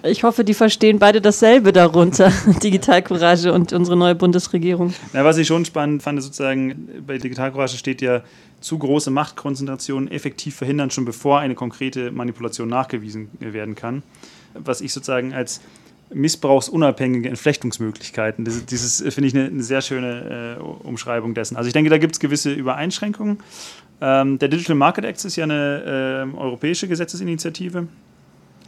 Ich 0.06 0.23
hoffe, 0.23 0.45
die 0.45 0.53
verstehen 0.53 0.99
beide 0.99 1.23
dasselbe 1.23 1.73
darunter, 1.73 2.31
Digitalcourage 2.62 3.53
und 3.53 3.73
unsere 3.73 3.97
neue 3.97 4.15
Bundesregierung. 4.15 4.93
Ja, 5.15 5.25
was 5.25 5.39
ich 5.39 5.47
schon 5.47 5.65
spannend 5.65 6.03
fand, 6.03 6.23
sozusagen, 6.23 6.89
bei 7.06 7.17
Digitalcourage 7.17 7.79
steht 7.79 8.03
ja, 8.03 8.23
zu 8.61 8.79
große 8.79 9.11
Machtkonzentrationen 9.11 10.11
effektiv 10.11 10.56
verhindern, 10.56 10.91
schon 10.91 11.06
bevor 11.06 11.41
eine 11.41 11.55
konkrete 11.55 12.11
Manipulation 12.11 12.69
nachgewiesen 12.69 13.31
werden 13.41 13.75
kann. 13.75 14.03
Was 14.53 14.83
ich 14.83 14.93
sozusagen 14.93 15.33
als 15.33 15.62
missbrauchsunabhängige 16.12 17.29
Entflechtungsmöglichkeiten. 17.31 18.45
Das, 18.45 18.65
dieses 18.67 19.00
finde 19.15 19.29
ich 19.29 19.35
eine, 19.35 19.47
eine, 19.47 19.62
sehr 19.62 19.81
schöne 19.81 20.59
äh, 20.59 20.87
Umschreibung 20.87 21.33
dessen. 21.33 21.57
Also 21.57 21.67
ich 21.67 21.73
denke, 21.73 21.89
da 21.89 21.97
gibt 21.97 22.12
es 22.15 22.21
gewisse 22.21 22.53
Übereinschränkungen. 22.53 23.39
Ähm, 24.03 24.39
der 24.39 24.49
Digital 24.49 24.77
Market 24.77 25.07
Act 25.07 25.25
ist 25.25 25.37
ja 25.37 25.45
eine 25.45 26.28
äh, 26.35 26.37
europäische 26.37 26.88
Gesetzesinitiative 26.88 27.88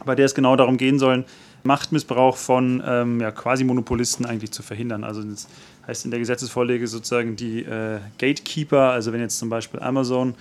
bei 0.07 0.15
der 0.15 0.25
es 0.25 0.33
genau 0.33 0.55
darum 0.55 0.77
gehen 0.77 0.97
soll, 0.97 1.25
Machtmissbrauch 1.63 2.37
von 2.37 2.81
ähm, 2.85 3.21
ja, 3.21 3.31
quasi 3.31 3.63
Monopolisten 3.63 4.25
eigentlich 4.25 4.51
zu 4.51 4.63
verhindern. 4.63 5.03
Also 5.03 5.21
das 5.21 5.47
heißt 5.85 6.05
in 6.05 6.11
der 6.11 6.19
Gesetzesvorlage 6.19 6.87
sozusagen 6.87 7.35
die 7.35 7.63
äh, 7.63 7.99
Gatekeeper, 8.17 8.91
also 8.91 9.13
wenn 9.13 9.21
jetzt 9.21 9.37
zum 9.37 9.49
Beispiel 9.49 9.79
Amazon 9.79 10.35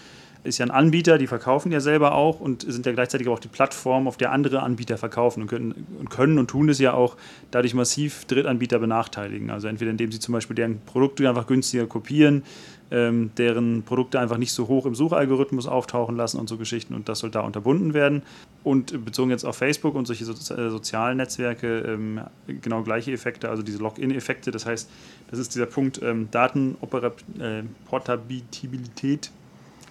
ist 0.47 0.59
ja 0.59 0.67
ein 0.67 0.71
Anbieter, 0.71 1.19
die 1.19 1.27
verkaufen 1.27 1.73
ja 1.73 1.81
selber 1.81 2.15
auch 2.15 2.41
und 2.41 2.63
sind 2.63 2.87
ja 2.87 2.93
gleichzeitig 2.93 3.29
auch 3.29 3.41
die 3.41 3.49
Plattform, 3.49 4.07
auf 4.07 4.17
der 4.17 4.33
andere 4.33 4.63
Anbieter 4.63 4.97
verkaufen 4.97 5.43
und 5.43 5.49
können 5.49 5.87
und, 5.99 6.09
können 6.09 6.39
und 6.39 6.49
tun 6.49 6.69
es 6.69 6.79
ja 6.79 6.95
auch 6.95 7.17
dadurch 7.51 7.75
massiv 7.75 8.25
Drittanbieter 8.27 8.79
benachteiligen. 8.79 9.51
Also 9.51 9.67
entweder 9.69 9.91
indem 9.91 10.13
sie 10.13 10.21
zum 10.21 10.33
Beispiel 10.33 10.55
deren 10.55 10.81
Produkte 10.87 11.29
einfach 11.29 11.47
günstiger 11.47 11.87
kopieren, 11.87 12.45
ähm, 12.91 13.31
deren 13.37 13.83
Produkte 13.83 14.19
einfach 14.21 14.39
nicht 14.39 14.53
so 14.53 14.69
hoch 14.69 14.87
im 14.87 14.95
Suchalgorithmus 14.95 15.67
auftauchen 15.67 16.17
lassen 16.17 16.39
und 16.39 16.49
so 16.49 16.57
Geschichten 16.57 16.95
und 16.95 17.09
das 17.09 17.19
soll 17.19 17.31
da 17.31 17.41
unterbunden 17.41 17.95
werden. 17.95 18.23
Und 18.63 19.05
bezogen 19.05 19.31
jetzt 19.31 19.45
auf 19.45 19.57
Facebook 19.57 19.95
und 19.95 20.07
solche 20.07 20.25
so 20.25 20.33
äh, 20.55 20.71
sozialen 20.71 21.19
Netzwerke 21.19 21.81
ähm, 21.81 22.21
genau 22.47 22.83
gleiche 22.83 23.13
Effekte, 23.13 23.49
also 23.49 23.63
diese 23.63 23.79
Login-Effekte. 23.79 24.51
Das 24.51 24.67
heißt, 24.67 24.91
das 25.31 25.39
ist 25.39 25.55
dieser 25.55 25.67
Punkt 25.67 26.01
ähm, 26.03 26.29
Datenportabilität. 26.31 29.27
Äh, 29.27 29.31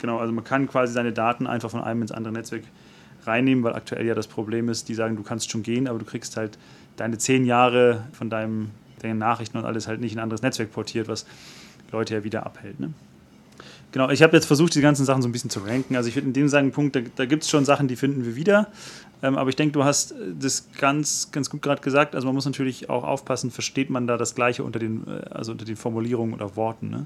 genau, 0.02 0.20
also 0.20 0.34
man 0.34 0.44
kann 0.44 0.68
quasi 0.68 0.94
seine 0.94 1.14
Daten 1.14 1.48
einfach 1.48 1.72
von 1.72 1.82
einem 1.82 2.02
ins 2.02 2.12
andere 2.12 2.34
Netzwerk 2.34 2.64
reinnehmen, 3.25 3.64
weil 3.64 3.74
aktuell 3.74 4.06
ja 4.06 4.14
das 4.14 4.28
Problem 4.28 4.70
ist, 4.70 4.90
die 4.90 4.94
sagen, 4.94 5.16
du 5.16 5.24
kannst 5.24 5.52
schon 5.52 5.64
gehen, 5.64 5.88
aber 5.88 6.00
du 6.00 6.06
kriegst 6.06 6.38
halt 6.38 6.58
deine 6.96 7.18
zehn 7.18 7.46
Jahre 7.46 8.06
von 8.14 8.30
deinem, 8.30 8.72
deinen 9.02 9.20
Nachrichten 9.20 9.58
und 9.58 9.66
alles 9.66 9.88
halt 9.88 10.00
nicht 10.00 10.14
in 10.14 10.20
ein 10.20 10.24
anderes 10.24 10.42
Netzwerk 10.42 10.72
portiert, 10.72 11.08
was 11.08 11.25
Leute 11.96 12.14
ja 12.14 12.24
wieder 12.24 12.46
abhält. 12.46 12.80
Ne? 12.80 12.92
Genau, 13.92 14.10
ich 14.10 14.22
habe 14.22 14.36
jetzt 14.36 14.46
versucht, 14.46 14.75
die 14.75 14.82
ganzen 14.82 15.06
Sachen 15.06 15.22
so 15.22 15.30
ein 15.30 15.32
bisschen 15.32 15.50
zu 15.50 15.62
ranken. 15.62 15.96
Also 15.96 16.10
ich 16.10 16.14
finde, 16.14 16.28
in 16.28 16.34
dem 16.34 16.50
sagen 16.50 16.72
Punkt, 16.72 16.98
da, 16.98 17.00
da 17.16 17.25
gibt 17.25 17.44
es 17.44 17.50
schon 17.50 17.64
Sachen, 17.64 17.88
die 17.88 17.96
finden 17.96 18.25
wir 18.25 18.36
wieder. 18.36 18.68
Ähm, 19.24 19.38
aber 19.38 19.50
ich 19.50 19.56
denke, 19.56 19.72
du 19.72 19.86
hast 19.86 20.14
das 20.38 20.68
ganz, 20.78 21.32
ganz 21.32 21.50
gut 21.50 21.62
gerade 21.62 21.82
gesagt. 21.82 22.14
Also 22.14 22.28
man 22.28 22.36
muss 22.36 22.46
natürlich 22.46 22.90
auch 22.90 23.06
aufpassen, 23.06 23.52
versteht 23.52 23.90
man 23.90 24.06
da 24.06 24.18
das 24.18 24.36
Gleiche 24.36 24.64
unter 24.66 24.80
den, 24.80 25.08
äh, 25.08 25.30
also 25.30 25.54
unter 25.54 25.64
den 25.64 25.78
Formulierungen 25.78 26.36
oder 26.36 26.58
Worten. 26.58 26.90
Ne? 26.90 27.06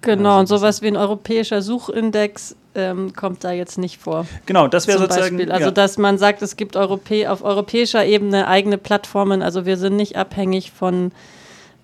Genau, 0.00 0.30
also, 0.30 0.40
und 0.40 0.46
sowas 0.46 0.82
wie 0.82 0.88
ein 0.88 0.96
europäischer 0.96 1.62
Suchindex 1.62 2.56
ähm, 2.74 3.12
kommt 3.14 3.44
da 3.44 3.52
jetzt 3.52 3.78
nicht 3.78 3.98
vor. 4.00 4.26
Genau, 4.46 4.68
das 4.68 4.88
wäre 4.88 4.98
sozusagen. 4.98 5.36
Beispiel. 5.36 5.52
Also, 5.52 5.66
ja. 5.66 5.70
dass 5.70 5.96
man 5.96 6.18
sagt, 6.18 6.42
es 6.42 6.56
gibt 6.56 6.76
Europä 6.76 7.28
auf 7.28 7.42
europäischer 7.42 8.04
Ebene 8.04 8.48
eigene 8.48 8.78
Plattformen. 8.78 9.42
Also, 9.42 9.64
wir 9.64 9.76
sind 9.76 9.96
nicht 9.96 10.16
abhängig 10.16 10.72
von 10.72 11.12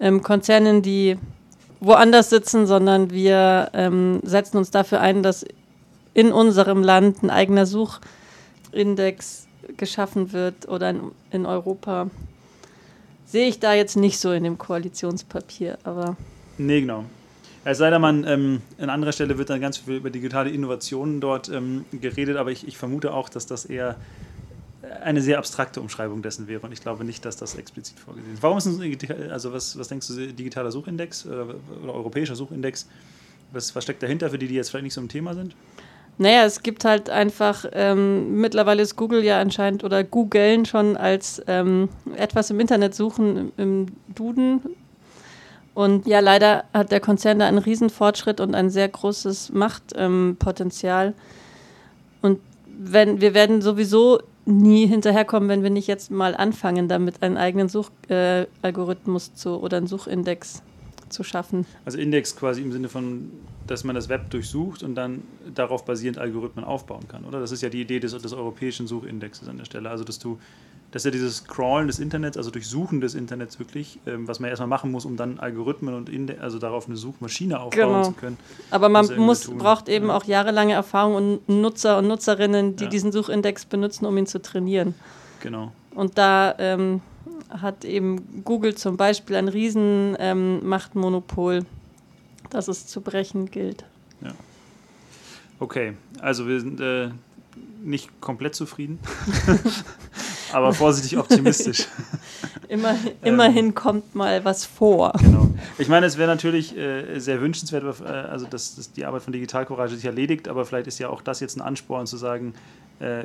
ähm, 0.00 0.22
Konzernen, 0.22 0.82
die 0.82 1.16
woanders 1.82 2.30
sitzen, 2.30 2.66
sondern 2.66 3.10
wir 3.10 3.70
ähm, 3.74 4.20
setzen 4.22 4.56
uns 4.56 4.70
dafür 4.70 5.00
ein, 5.00 5.22
dass 5.22 5.44
in 6.14 6.32
unserem 6.32 6.82
Land 6.82 7.22
ein 7.22 7.30
eigener 7.30 7.66
Suchindex 7.66 9.48
geschaffen 9.76 10.32
wird 10.32 10.68
oder 10.68 10.90
in, 10.90 11.00
in 11.30 11.44
Europa. 11.44 12.08
Sehe 13.26 13.48
ich 13.48 13.58
da 13.58 13.74
jetzt 13.74 13.96
nicht 13.96 14.18
so 14.18 14.32
in 14.32 14.44
dem 14.44 14.58
Koalitionspapier, 14.58 15.78
aber. 15.84 16.16
Nee, 16.58 16.82
genau. 16.82 17.04
Es 17.64 17.78
sei 17.78 17.90
denn, 17.90 18.00
man, 18.00 18.24
ähm, 18.26 18.60
an 18.78 18.90
anderer 18.90 19.12
Stelle 19.12 19.38
wird 19.38 19.50
dann 19.50 19.60
ganz 19.60 19.78
viel 19.78 19.94
über 19.94 20.10
digitale 20.10 20.50
Innovationen 20.50 21.20
dort 21.20 21.48
ähm, 21.48 21.84
geredet, 21.92 22.36
aber 22.36 22.50
ich, 22.50 22.66
ich, 22.66 22.76
vermute 22.76 23.14
auch, 23.14 23.28
dass 23.28 23.46
das 23.46 23.64
eher 23.64 23.96
eine 25.02 25.20
sehr 25.20 25.38
abstrakte 25.38 25.80
Umschreibung 25.80 26.22
dessen 26.22 26.48
wäre 26.48 26.60
und 26.60 26.72
ich 26.72 26.80
glaube 26.80 27.04
nicht, 27.04 27.24
dass 27.24 27.36
das 27.36 27.54
explizit 27.54 27.98
vorgesehen 27.98 28.34
ist. 28.34 28.42
Warum 28.42 28.58
ist 28.58 28.66
ein, 28.66 29.30
also 29.30 29.52
was, 29.52 29.78
was 29.78 29.88
denkst 29.88 30.08
du, 30.08 30.32
digitaler 30.32 30.72
Suchindex 30.72 31.26
oder, 31.26 31.54
oder 31.82 31.94
europäischer 31.94 32.34
Suchindex? 32.34 32.88
Was, 33.52 33.74
was, 33.74 33.84
steckt 33.84 34.02
dahinter 34.02 34.30
für 34.30 34.38
die, 34.38 34.48
die 34.48 34.54
jetzt 34.54 34.70
vielleicht 34.70 34.84
nicht 34.84 34.94
so 34.94 35.00
im 35.00 35.08
Thema 35.08 35.34
sind? 35.34 35.54
Naja, 36.18 36.44
es 36.44 36.62
gibt 36.62 36.84
halt 36.84 37.10
einfach, 37.10 37.64
ähm, 37.72 38.40
mittlerweile 38.40 38.82
ist 38.82 38.96
Google 38.96 39.24
ja 39.24 39.40
anscheinend 39.40 39.84
oder 39.84 40.04
Googlen 40.04 40.66
schon 40.66 40.96
als 40.96 41.42
ähm, 41.46 41.88
etwas 42.16 42.50
im 42.50 42.60
Internet 42.60 42.94
suchen 42.94 43.36
im, 43.36 43.52
im 43.56 43.86
Duden 44.14 44.60
und 45.74 46.06
ja, 46.06 46.20
leider 46.20 46.64
hat 46.74 46.92
der 46.92 47.00
Konzern 47.00 47.38
da 47.38 47.46
einen 47.46 47.58
Riesenfortschritt 47.58 48.40
und 48.40 48.54
ein 48.54 48.68
sehr 48.68 48.88
großes 48.88 49.52
Machtpotenzial. 49.52 51.06
Ähm, 51.06 51.14
und 52.20 52.40
wenn, 52.66 53.20
wir 53.20 53.34
werden 53.34 53.62
sowieso 53.62 54.20
nie 54.44 54.86
hinterherkommen, 54.86 55.48
wenn 55.48 55.62
wir 55.62 55.70
nicht 55.70 55.86
jetzt 55.86 56.10
mal 56.10 56.34
anfangen, 56.34 56.88
damit 56.88 57.22
einen 57.22 57.36
eigenen 57.36 57.68
Suchalgorithmus 57.68 59.28
äh, 59.28 59.34
zu 59.34 59.60
oder 59.60 59.76
einen 59.76 59.86
Suchindex 59.86 60.62
zu 61.08 61.22
schaffen. 61.22 61.66
Also 61.84 61.98
Index 61.98 62.34
quasi 62.34 62.62
im 62.62 62.72
Sinne 62.72 62.88
von, 62.88 63.30
dass 63.66 63.84
man 63.84 63.94
das 63.94 64.08
Web 64.08 64.30
durchsucht 64.30 64.82
und 64.82 64.94
dann 64.94 65.22
darauf 65.54 65.84
basierend 65.84 66.18
Algorithmen 66.18 66.64
aufbauen 66.64 67.06
kann, 67.06 67.24
oder? 67.24 67.38
Das 67.38 67.52
ist 67.52 67.62
ja 67.62 67.68
die 67.68 67.82
Idee 67.82 68.00
des, 68.00 68.16
des 68.16 68.32
europäischen 68.32 68.86
Suchindexes 68.86 69.48
an 69.48 69.58
der 69.58 69.64
Stelle. 69.64 69.90
Also 69.90 70.04
dass 70.04 70.18
du 70.18 70.38
das 70.92 71.00
ist 71.00 71.04
ja 71.06 71.10
dieses 71.10 71.38
Scrollen 71.38 71.86
des 71.86 71.98
Internets, 71.98 72.36
also 72.36 72.50
Durchsuchen 72.50 73.00
des 73.00 73.14
Internets 73.14 73.58
wirklich, 73.58 73.98
ähm, 74.06 74.28
was 74.28 74.40
man 74.40 74.50
erstmal 74.50 74.68
machen 74.68 74.90
muss, 74.90 75.06
um 75.06 75.16
dann 75.16 75.40
Algorithmen 75.40 75.94
und 75.94 76.10
Inde 76.10 76.36
also 76.40 76.58
darauf 76.58 76.86
eine 76.86 76.96
Suchmaschine 76.96 77.58
aufbauen 77.60 77.88
genau. 77.88 78.04
zu 78.04 78.12
können. 78.12 78.36
Aber 78.70 78.90
man 78.90 79.06
muss, 79.16 79.48
braucht 79.48 79.88
eben 79.88 80.08
ja. 80.08 80.16
auch 80.16 80.24
jahrelange 80.24 80.74
Erfahrung 80.74 81.14
und 81.14 81.48
Nutzer 81.48 81.98
und 81.98 82.08
Nutzerinnen, 82.08 82.76
die 82.76 82.84
ja. 82.84 82.90
diesen 82.90 83.10
Suchindex 83.10 83.64
benutzen, 83.64 84.04
um 84.04 84.16
ihn 84.18 84.26
zu 84.26 84.40
trainieren. 84.42 84.94
Genau. 85.40 85.72
Und 85.94 86.18
da 86.18 86.54
ähm, 86.58 87.00
hat 87.48 87.86
eben 87.86 88.44
Google 88.44 88.74
zum 88.74 88.98
Beispiel 88.98 89.36
ein 89.36 89.48
riesen 89.48 90.14
ähm, 90.18 90.66
Machtmonopol, 90.66 91.64
das 92.50 92.68
es 92.68 92.86
zu 92.86 93.00
brechen 93.00 93.50
gilt. 93.50 93.86
Ja. 94.20 94.32
Okay, 95.58 95.94
also 96.20 96.46
wir 96.46 96.60
sind 96.60 96.80
äh, 96.80 97.08
nicht 97.82 98.20
komplett 98.20 98.54
zufrieden. 98.54 98.98
aber 100.52 100.72
vorsichtig 100.72 101.18
optimistisch. 101.18 101.86
Immer, 102.68 102.96
immerhin 103.22 103.66
ähm, 103.66 103.74
kommt 103.74 104.14
mal 104.14 104.44
was 104.44 104.64
vor. 104.64 105.12
Genau. 105.20 105.48
Ich 105.78 105.88
meine, 105.88 106.06
es 106.06 106.18
wäre 106.18 106.28
natürlich 106.28 106.76
äh, 106.76 107.18
sehr 107.18 107.40
wünschenswert, 107.40 108.00
äh, 108.00 108.04
also 108.04 108.46
dass, 108.46 108.76
dass, 108.76 108.92
die 108.92 109.04
Arbeit 109.04 109.22
von 109.22 109.32
Digitalcourage 109.32 109.94
sich 109.94 110.04
erledigt, 110.04 110.48
aber 110.48 110.64
vielleicht 110.64 110.86
ist 110.86 110.98
ja 110.98 111.08
auch 111.08 111.22
das 111.22 111.40
jetzt 111.40 111.56
ein 111.56 111.60
Ansporn 111.60 112.06
zu 112.06 112.16
sagen, 112.16 112.54
äh, 113.00 113.24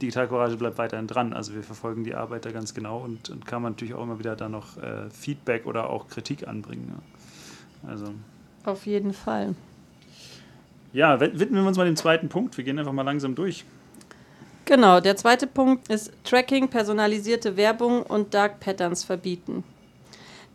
Digitalcourage 0.00 0.56
bleibt 0.56 0.78
weiterhin 0.78 1.06
dran. 1.06 1.32
Also 1.32 1.54
wir 1.54 1.62
verfolgen 1.62 2.04
die 2.04 2.14
Arbeit 2.14 2.44
da 2.44 2.50
ganz 2.50 2.74
genau 2.74 2.98
und, 2.98 3.30
und 3.30 3.46
kann 3.46 3.62
man 3.62 3.72
natürlich 3.72 3.94
auch 3.94 4.02
immer 4.02 4.18
wieder 4.18 4.36
da 4.36 4.48
noch 4.48 4.76
äh, 4.78 5.10
Feedback 5.10 5.66
oder 5.66 5.90
auch 5.90 6.08
Kritik 6.08 6.48
anbringen. 6.48 6.92
Ja. 6.94 7.90
Also. 7.90 8.06
Auf 8.64 8.86
jeden 8.86 9.12
Fall. 9.12 9.54
Ja, 10.92 11.20
widmen 11.20 11.62
wir 11.62 11.68
uns 11.68 11.76
mal 11.76 11.84
dem 11.84 11.96
zweiten 11.96 12.28
Punkt. 12.28 12.56
Wir 12.56 12.64
gehen 12.64 12.78
einfach 12.78 12.92
mal 12.92 13.02
langsam 13.02 13.34
durch. 13.34 13.64
Genau, 14.68 15.00
der 15.00 15.16
zweite 15.16 15.46
Punkt 15.46 15.90
ist 15.90 16.12
Tracking, 16.24 16.68
personalisierte 16.68 17.56
Werbung 17.56 18.02
und 18.02 18.34
Dark 18.34 18.60
Patterns 18.60 19.02
verbieten. 19.02 19.64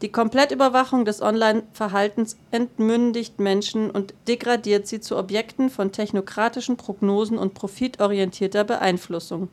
Die 0.04 0.12
Komplettüberwachung 0.12 1.04
des 1.04 1.20
Online-Verhaltens 1.24 2.38
entmündigt 2.52 3.40
Menschen 3.40 3.90
und 3.90 4.14
degradiert 4.28 4.86
sie 4.86 5.00
zu 5.00 5.18
Objekten 5.18 5.72
von 5.72 5.92
technokratischen 5.92 6.78
Prognosen 6.78 7.40
und 7.40 7.56
profitorientierter 7.56 8.64
Beeinflussung. 8.64 9.50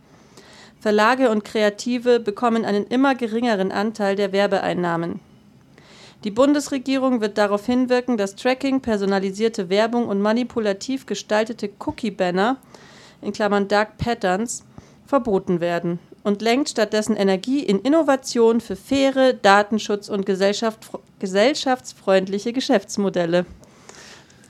Verlage 0.78 1.30
und 1.30 1.42
Kreative 1.42 2.20
bekommen 2.20 2.66
einen 2.66 2.86
immer 2.86 3.14
geringeren 3.14 3.72
Anteil 3.72 4.14
der 4.14 4.32
Werbeeinnahmen. 4.32 5.20
Die 6.24 6.30
Bundesregierung 6.30 7.22
wird 7.22 7.38
darauf 7.38 7.64
hinwirken, 7.64 8.18
dass 8.18 8.36
Tracking, 8.36 8.82
personalisierte 8.82 9.70
Werbung 9.70 10.06
und 10.06 10.20
manipulativ 10.20 11.06
gestaltete 11.06 11.70
Cookie-Banner 11.78 12.58
in 13.22 13.32
Klammern 13.32 13.68
Dark 13.68 13.98
Patterns 13.98 14.64
verboten 15.06 15.60
werden 15.60 15.98
und 16.22 16.42
lenkt 16.42 16.68
stattdessen 16.70 17.16
Energie 17.16 17.60
in 17.60 17.80
Innovation 17.80 18.60
für 18.60 18.76
faire, 18.76 19.32
Datenschutz 19.34 20.08
und 20.08 20.26
Gesellschaft, 20.26 20.90
gesellschaftsfreundliche 21.18 22.52
Geschäftsmodelle. 22.52 23.46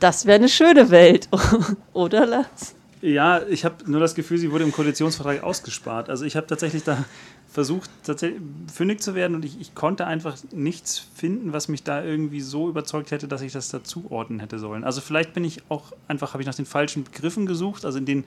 Das 0.01 0.27
wäre 0.27 0.37
eine 0.37 0.49
schöne 0.49 0.91
Welt, 0.91 1.29
oder 1.93 2.27
Lars? 2.27 2.75
Ja, 3.03 3.43
ich 3.49 3.65
habe 3.65 3.91
nur 3.91 4.01
das 4.01 4.15
Gefühl, 4.15 4.37
sie 4.37 4.51
wurde 4.51 4.65
im 4.65 4.73
Koalitionsvertrag 4.73 5.43
ausgespart. 5.43 6.11
Also 6.11 6.27
ich 6.27 6.37
habe 6.37 6.47
tatsächlich 6.47 6.85
da 6.85 7.05
versucht, 7.51 7.91
tatsächlich 8.05 8.41
fündig 8.73 9.01
zu 9.01 9.15
werden 9.15 9.35
und 9.35 9.45
ich, 9.45 9.61
ich, 9.61 9.75
konnte 9.75 10.07
einfach 10.07 10.37
nichts 10.53 10.99
finden, 11.15 11.53
was 11.53 11.69
mich 11.69 11.83
da 11.83 12.05
irgendwie 12.05 12.41
so 12.41 12.69
überzeugt 12.69 13.11
hätte, 13.11 13.27
dass 13.27 13.41
ich 13.41 13.53
das 13.53 13.71
dazuordnen 13.71 14.39
hätte 14.39 14.59
sollen. 14.59 14.85
Also 14.85 15.01
vielleicht 15.01 15.33
bin 15.33 15.45
ich 15.45 15.63
auch 15.69 15.93
einfach, 16.09 16.35
habe 16.35 16.43
ich 16.43 16.47
nach 16.47 16.55
den 16.55 16.67
falschen 16.67 17.05
Begriffen 17.05 17.47
gesucht, 17.47 17.85
also 17.85 17.99
in 17.99 18.05
den 18.05 18.25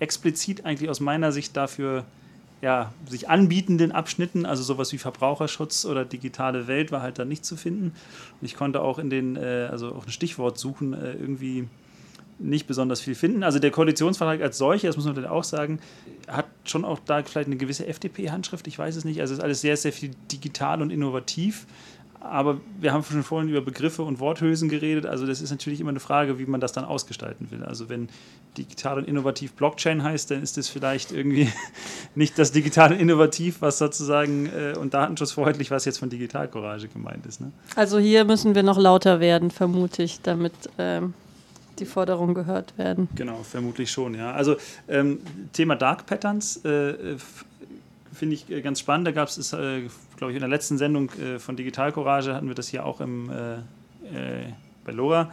explizit 0.00 0.64
eigentlich 0.64 0.90
aus 0.90 1.00
meiner 1.00 1.32
Sicht 1.32 1.56
dafür 1.56 2.04
ja, 2.62 2.92
sich 3.08 3.28
anbietenden 3.28 3.90
Abschnitten, 3.90 4.46
also 4.46 4.62
sowas 4.62 4.92
wie 4.92 4.98
Verbraucherschutz 4.98 5.84
oder 5.84 6.04
digitale 6.04 6.68
Welt 6.68 6.92
war 6.92 7.02
halt 7.02 7.18
da 7.18 7.24
nicht 7.24 7.44
zu 7.44 7.56
finden. 7.56 7.92
Und 8.40 8.46
ich 8.46 8.54
konnte 8.54 8.80
auch 8.80 9.00
in 9.00 9.10
den, 9.10 9.34
äh, 9.34 9.68
also 9.68 9.92
auch 9.92 10.06
ein 10.06 10.12
Stichwort 10.12 10.58
suchen, 10.58 10.92
äh, 10.94 11.12
irgendwie 11.14 11.66
nicht 12.38 12.68
besonders 12.68 13.00
viel 13.00 13.16
finden. 13.16 13.42
Also 13.42 13.58
der 13.58 13.72
Koalitionsvertrag 13.72 14.40
als 14.40 14.58
solcher, 14.58 14.86
das 14.86 14.96
muss 14.96 15.04
man 15.04 15.14
dann 15.16 15.26
auch 15.26 15.44
sagen, 15.44 15.80
hat 16.28 16.46
schon 16.64 16.84
auch 16.84 17.00
da 17.04 17.22
vielleicht 17.24 17.48
eine 17.48 17.56
gewisse 17.56 17.86
FDP-Handschrift, 17.86 18.66
ich 18.68 18.78
weiß 18.78 18.94
es 18.94 19.04
nicht. 19.04 19.20
Also 19.20 19.34
es 19.34 19.38
ist 19.38 19.44
alles 19.44 19.60
sehr, 19.60 19.76
sehr 19.76 19.92
viel 19.92 20.12
digital 20.30 20.82
und 20.82 20.90
innovativ. 20.90 21.66
Aber 22.22 22.60
wir 22.80 22.92
haben 22.92 23.02
schon 23.02 23.24
vorhin 23.24 23.50
über 23.50 23.60
Begriffe 23.60 24.02
und 24.02 24.20
Worthülsen 24.20 24.68
geredet. 24.68 25.06
Also 25.06 25.26
das 25.26 25.40
ist 25.40 25.50
natürlich 25.50 25.80
immer 25.80 25.90
eine 25.90 25.98
Frage, 25.98 26.38
wie 26.38 26.46
man 26.46 26.60
das 26.60 26.72
dann 26.72 26.84
ausgestalten 26.84 27.50
will. 27.50 27.64
Also 27.64 27.88
wenn 27.88 28.08
digital 28.56 28.98
und 28.98 29.08
innovativ 29.08 29.54
Blockchain 29.54 30.04
heißt, 30.04 30.30
dann 30.30 30.40
ist 30.40 30.56
es 30.56 30.68
vielleicht 30.68 31.10
irgendwie 31.10 31.50
nicht 32.14 32.38
das 32.38 32.52
digital 32.52 32.92
und 32.92 33.00
innovativ, 33.00 33.60
was 33.60 33.78
sozusagen 33.78 34.46
äh, 34.46 34.76
und 34.78 34.94
datenschutzfreundlich, 34.94 35.72
was 35.72 35.84
jetzt 35.84 35.98
von 35.98 36.10
Digitalcourage 36.10 36.86
gemeint 36.88 37.26
ist. 37.26 37.40
Ne? 37.40 37.50
Also 37.74 37.98
hier 37.98 38.24
müssen 38.24 38.54
wir 38.54 38.62
noch 38.62 38.78
lauter 38.78 39.18
werden, 39.18 39.50
vermute 39.50 40.04
ich, 40.04 40.20
damit 40.20 40.52
ähm, 40.78 41.14
die 41.80 41.86
Forderungen 41.86 42.34
gehört 42.34 42.78
werden. 42.78 43.08
Genau, 43.16 43.42
vermutlich 43.42 43.90
schon, 43.90 44.14
ja. 44.14 44.32
Also 44.32 44.56
ähm, 44.88 45.18
Thema 45.52 45.74
Dark 45.74 46.06
Patterns 46.06 46.64
äh, 46.64 47.16
finde 48.12 48.34
ich 48.34 48.50
äh, 48.50 48.60
ganz 48.60 48.80
spannend. 48.80 49.06
Da 49.06 49.12
gab 49.12 49.28
es, 49.28 49.52
äh, 49.52 49.88
glaube 50.16 50.32
ich, 50.32 50.36
in 50.36 50.40
der 50.40 50.48
letzten 50.48 50.78
Sendung 50.78 51.10
äh, 51.12 51.38
von 51.38 51.56
Digital 51.56 51.92
Courage 51.92 52.34
hatten 52.34 52.48
wir 52.48 52.54
das 52.54 52.68
hier 52.68 52.84
auch 52.86 53.00
im, 53.00 53.30
bei 54.84 54.92
Lora 54.92 55.30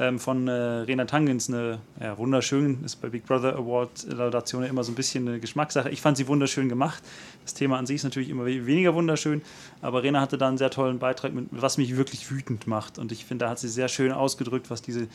ähm, 0.00 0.18
von 0.18 0.48
äh, 0.48 0.52
Rena 0.52 1.04
Tangens, 1.04 1.48
eine 1.48 1.78
ja, 2.00 2.16
wunderschön, 2.16 2.82
ist 2.84 2.96
bei 2.96 3.10
Big 3.10 3.26
Brother 3.26 3.54
Award 3.54 4.06
Laudation 4.08 4.64
immer 4.64 4.82
so 4.82 4.90
ein 4.90 4.94
bisschen 4.94 5.28
eine 5.28 5.38
Geschmackssache. 5.38 5.90
Ich 5.90 6.00
fand 6.00 6.16
sie 6.16 6.26
wunderschön 6.26 6.70
gemacht. 6.70 7.02
Das 7.44 7.52
Thema 7.52 7.78
an 7.78 7.84
sich 7.84 7.96
ist 7.96 8.04
natürlich 8.04 8.30
immer 8.30 8.46
weniger 8.46 8.94
wunderschön, 8.94 9.42
aber 9.82 10.02
Rena 10.02 10.22
hatte 10.22 10.38
da 10.38 10.48
einen 10.48 10.58
sehr 10.58 10.70
tollen 10.70 10.98
Beitrag, 10.98 11.34
mit, 11.34 11.48
was 11.50 11.76
mich 11.76 11.96
wirklich 11.98 12.30
wütend 12.30 12.66
macht. 12.66 12.98
Und 12.98 13.12
ich 13.12 13.26
finde, 13.26 13.44
da 13.44 13.50
hat 13.50 13.58
sie 13.58 13.68
sehr 13.68 13.88
schön 13.88 14.10
ausgedrückt, 14.10 14.70
was 14.70 14.80
diese 14.80 15.06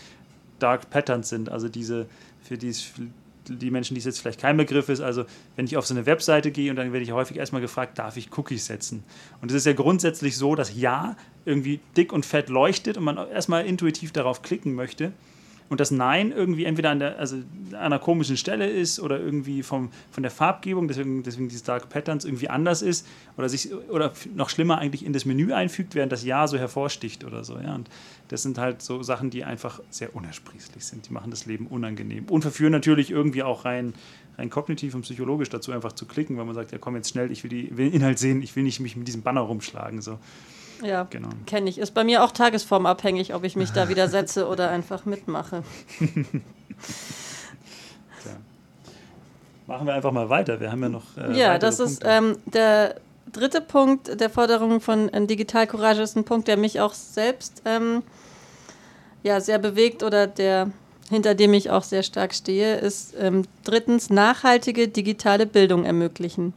Dark 0.59 0.91
Patterns 0.91 1.29
sind, 1.29 1.49
also 1.49 1.67
diese, 1.67 2.05
für 2.43 2.57
die, 2.57 2.73
die 3.49 3.71
Menschen, 3.71 3.95
die 3.95 3.99
es 3.99 4.05
jetzt 4.05 4.19
vielleicht 4.19 4.39
kein 4.39 4.57
Begriff 4.57 4.89
ist, 4.89 5.01
also 5.01 5.25
wenn 5.55 5.65
ich 5.65 5.77
auf 5.77 5.85
so 5.85 5.93
eine 5.93 6.05
Webseite 6.05 6.51
gehe 6.51 6.69
und 6.69 6.75
dann 6.75 6.91
werde 6.93 7.03
ich 7.03 7.11
häufig 7.11 7.37
erstmal 7.37 7.61
gefragt, 7.61 7.97
darf 7.97 8.17
ich 8.17 8.35
Cookies 8.37 8.65
setzen? 8.65 9.03
Und 9.41 9.51
es 9.51 9.57
ist 9.57 9.65
ja 9.65 9.73
grundsätzlich 9.73 10.37
so, 10.37 10.55
dass 10.55 10.75
ja 10.75 11.15
irgendwie 11.45 11.79
dick 11.95 12.11
und 12.13 12.25
fett 12.25 12.49
leuchtet 12.49 12.97
und 12.97 13.03
man 13.03 13.17
erstmal 13.17 13.65
intuitiv 13.65 14.11
darauf 14.11 14.41
klicken 14.41 14.73
möchte. 14.73 15.13
Und 15.67 15.79
das 15.79 15.91
Nein 15.91 16.31
irgendwie 16.31 16.65
entweder 16.65 16.91
an, 16.91 16.99
der, 16.99 17.17
also 17.17 17.37
einer 17.73 17.97
komischen 17.97 18.37
Stelle 18.37 18.69
ist 18.69 18.99
oder 18.99 19.19
irgendwie 19.19 19.63
vom, 19.63 19.89
von 20.11 20.21
der 20.21 20.31
Farbgebung, 20.31 20.87
deswegen, 20.87 21.23
deswegen 21.23 21.49
diese 21.49 21.63
Dark 21.63 21.89
Patterns 21.89 22.23
irgendwie 22.23 22.49
anders 22.49 22.81
ist 22.81 23.07
oder 23.37 23.49
sich 23.49 23.73
oder 23.89 24.13
noch 24.35 24.49
schlimmer 24.49 24.77
eigentlich 24.77 25.03
in 25.03 25.13
das 25.13 25.25
Menü 25.25 25.53
einfügt, 25.53 25.95
während 25.95 26.11
das 26.11 26.23
Ja 26.23 26.47
so 26.47 26.57
hervorsticht 26.57 27.23
oder 27.23 27.43
so. 27.43 27.57
Ja? 27.57 27.73
Und 27.73 27.89
das 28.27 28.43
sind 28.43 28.57
halt 28.57 28.81
so 28.81 29.01
Sachen, 29.01 29.31
die 29.31 29.43
einfach 29.43 29.79
sehr 29.89 30.15
unersprießlich 30.15 30.85
sind. 30.85 31.09
Die 31.09 31.13
machen 31.13 31.31
das 31.31 31.45
Leben 31.45 31.67
unangenehm 31.67 32.25
und 32.29 32.43
verführen 32.43 32.71
natürlich 32.71 33.09
irgendwie 33.09 33.41
auch 33.41 33.65
rein, 33.65 33.93
rein 34.37 34.51
kognitiv 34.51 34.93
und 34.93 35.01
psychologisch 35.01 35.49
dazu, 35.49 35.71
einfach 35.71 35.93
zu 35.93 36.05
klicken, 36.05 36.37
weil 36.37 36.45
man 36.45 36.55
sagt, 36.55 36.71
ja 36.71 36.77
komm 36.77 36.95
jetzt 36.95 37.09
schnell, 37.09 37.31
ich 37.31 37.43
will, 37.43 37.49
die, 37.49 37.75
will 37.75 37.89
den 37.89 37.93
Inhalt 37.93 38.19
sehen, 38.19 38.43
ich 38.43 38.55
will 38.55 38.63
nicht 38.63 38.79
mich 38.79 38.95
mit 38.95 39.07
diesem 39.07 39.23
Banner 39.23 39.41
rumschlagen. 39.41 40.01
So. 40.01 40.19
Ja, 40.83 41.07
genau. 41.09 41.29
kenne 41.45 41.69
ich. 41.69 41.77
Ist 41.77 41.93
bei 41.93 42.03
mir 42.03 42.23
auch 42.23 42.31
tagesformabhängig, 42.31 43.33
ob 43.33 43.43
ich 43.43 43.55
mich 43.55 43.71
da 43.71 43.89
widersetze 43.89 44.47
oder 44.51 44.69
einfach 44.69 45.05
mitmache. 45.05 45.63
Machen 49.67 49.87
wir 49.87 49.93
einfach 49.95 50.11
mal 50.11 50.29
weiter. 50.29 50.59
Wir 50.59 50.71
haben 50.71 50.83
ja 50.83 50.89
noch. 50.89 51.17
Äh, 51.17 51.37
ja, 51.37 51.57
das 51.57 51.79
ist 51.79 52.03
ähm, 52.05 52.37
der 52.45 52.95
dritte 53.31 53.61
Punkt 53.61 54.19
der 54.19 54.29
Forderung 54.29 54.79
von 54.79 55.09
äh, 55.09 55.25
Digital 55.25 55.65
Courage 55.65 56.01
ist 56.01 56.15
ein 56.15 56.23
Punkt, 56.23 56.47
der 56.47 56.57
mich 56.57 56.81
auch 56.81 56.93
selbst 56.93 57.63
ähm, 57.65 58.03
ja, 59.23 59.41
sehr 59.41 59.57
bewegt 59.57 60.03
oder 60.03 60.27
der 60.27 60.69
hinter 61.09 61.35
dem 61.35 61.53
ich 61.53 61.69
auch 61.69 61.83
sehr 61.83 62.03
stark 62.03 62.33
stehe, 62.33 62.75
ist 62.77 63.13
ähm, 63.19 63.43
drittens 63.63 64.09
nachhaltige 64.09 64.87
digitale 64.87 65.45
Bildung 65.45 65.85
ermöglichen. 65.85 66.53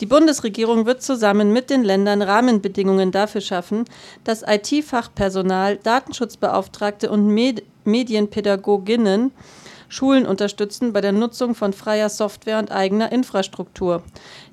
Die 0.00 0.06
Bundesregierung 0.06 0.86
wird 0.86 1.02
zusammen 1.02 1.52
mit 1.52 1.70
den 1.70 1.82
Ländern 1.82 2.22
Rahmenbedingungen 2.22 3.10
dafür 3.10 3.40
schaffen, 3.40 3.84
dass 4.22 4.44
IT-Fachpersonal, 4.46 5.76
Datenschutzbeauftragte 5.78 7.10
und 7.10 7.26
Med 7.26 7.64
Medienpädagoginnen 7.84 9.32
Schulen 9.88 10.26
unterstützen 10.26 10.92
bei 10.92 11.00
der 11.00 11.12
Nutzung 11.12 11.54
von 11.54 11.72
freier 11.72 12.10
Software 12.10 12.58
und 12.58 12.70
eigener 12.70 13.10
Infrastruktur. 13.10 14.02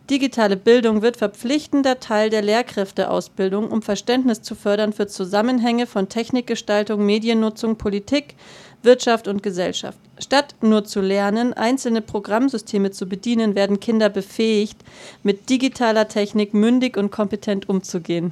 Digitale 0.09 0.55
Bildung 0.55 1.01
wird 1.01 1.17
verpflichtender 1.17 1.99
Teil 1.99 2.29
der 2.29 2.43
Lehrkräfteausbildung, 2.43 3.71
um 3.71 3.81
Verständnis 3.81 4.43
zu 4.43 4.53
fördern 4.53 4.93
für 4.93 5.07
Zusammenhänge 5.07 5.87
von 5.87 6.09
Technikgestaltung, 6.09 7.03
Mediennutzung, 7.03 7.77
Politik, 7.77 8.35
Wirtschaft 8.83 9.27
und 9.27 9.41
Gesellschaft. 9.41 9.97
Statt 10.19 10.53
nur 10.61 10.85
zu 10.85 11.01
lernen, 11.01 11.53
einzelne 11.53 12.01
Programmsysteme 12.01 12.91
zu 12.91 13.07
bedienen, 13.07 13.55
werden 13.55 13.79
Kinder 13.79 14.09
befähigt, 14.09 14.77
mit 15.23 15.49
digitaler 15.49 16.07
Technik 16.07 16.53
mündig 16.53 16.97
und 16.97 17.09
kompetent 17.09 17.67
umzugehen. 17.67 18.31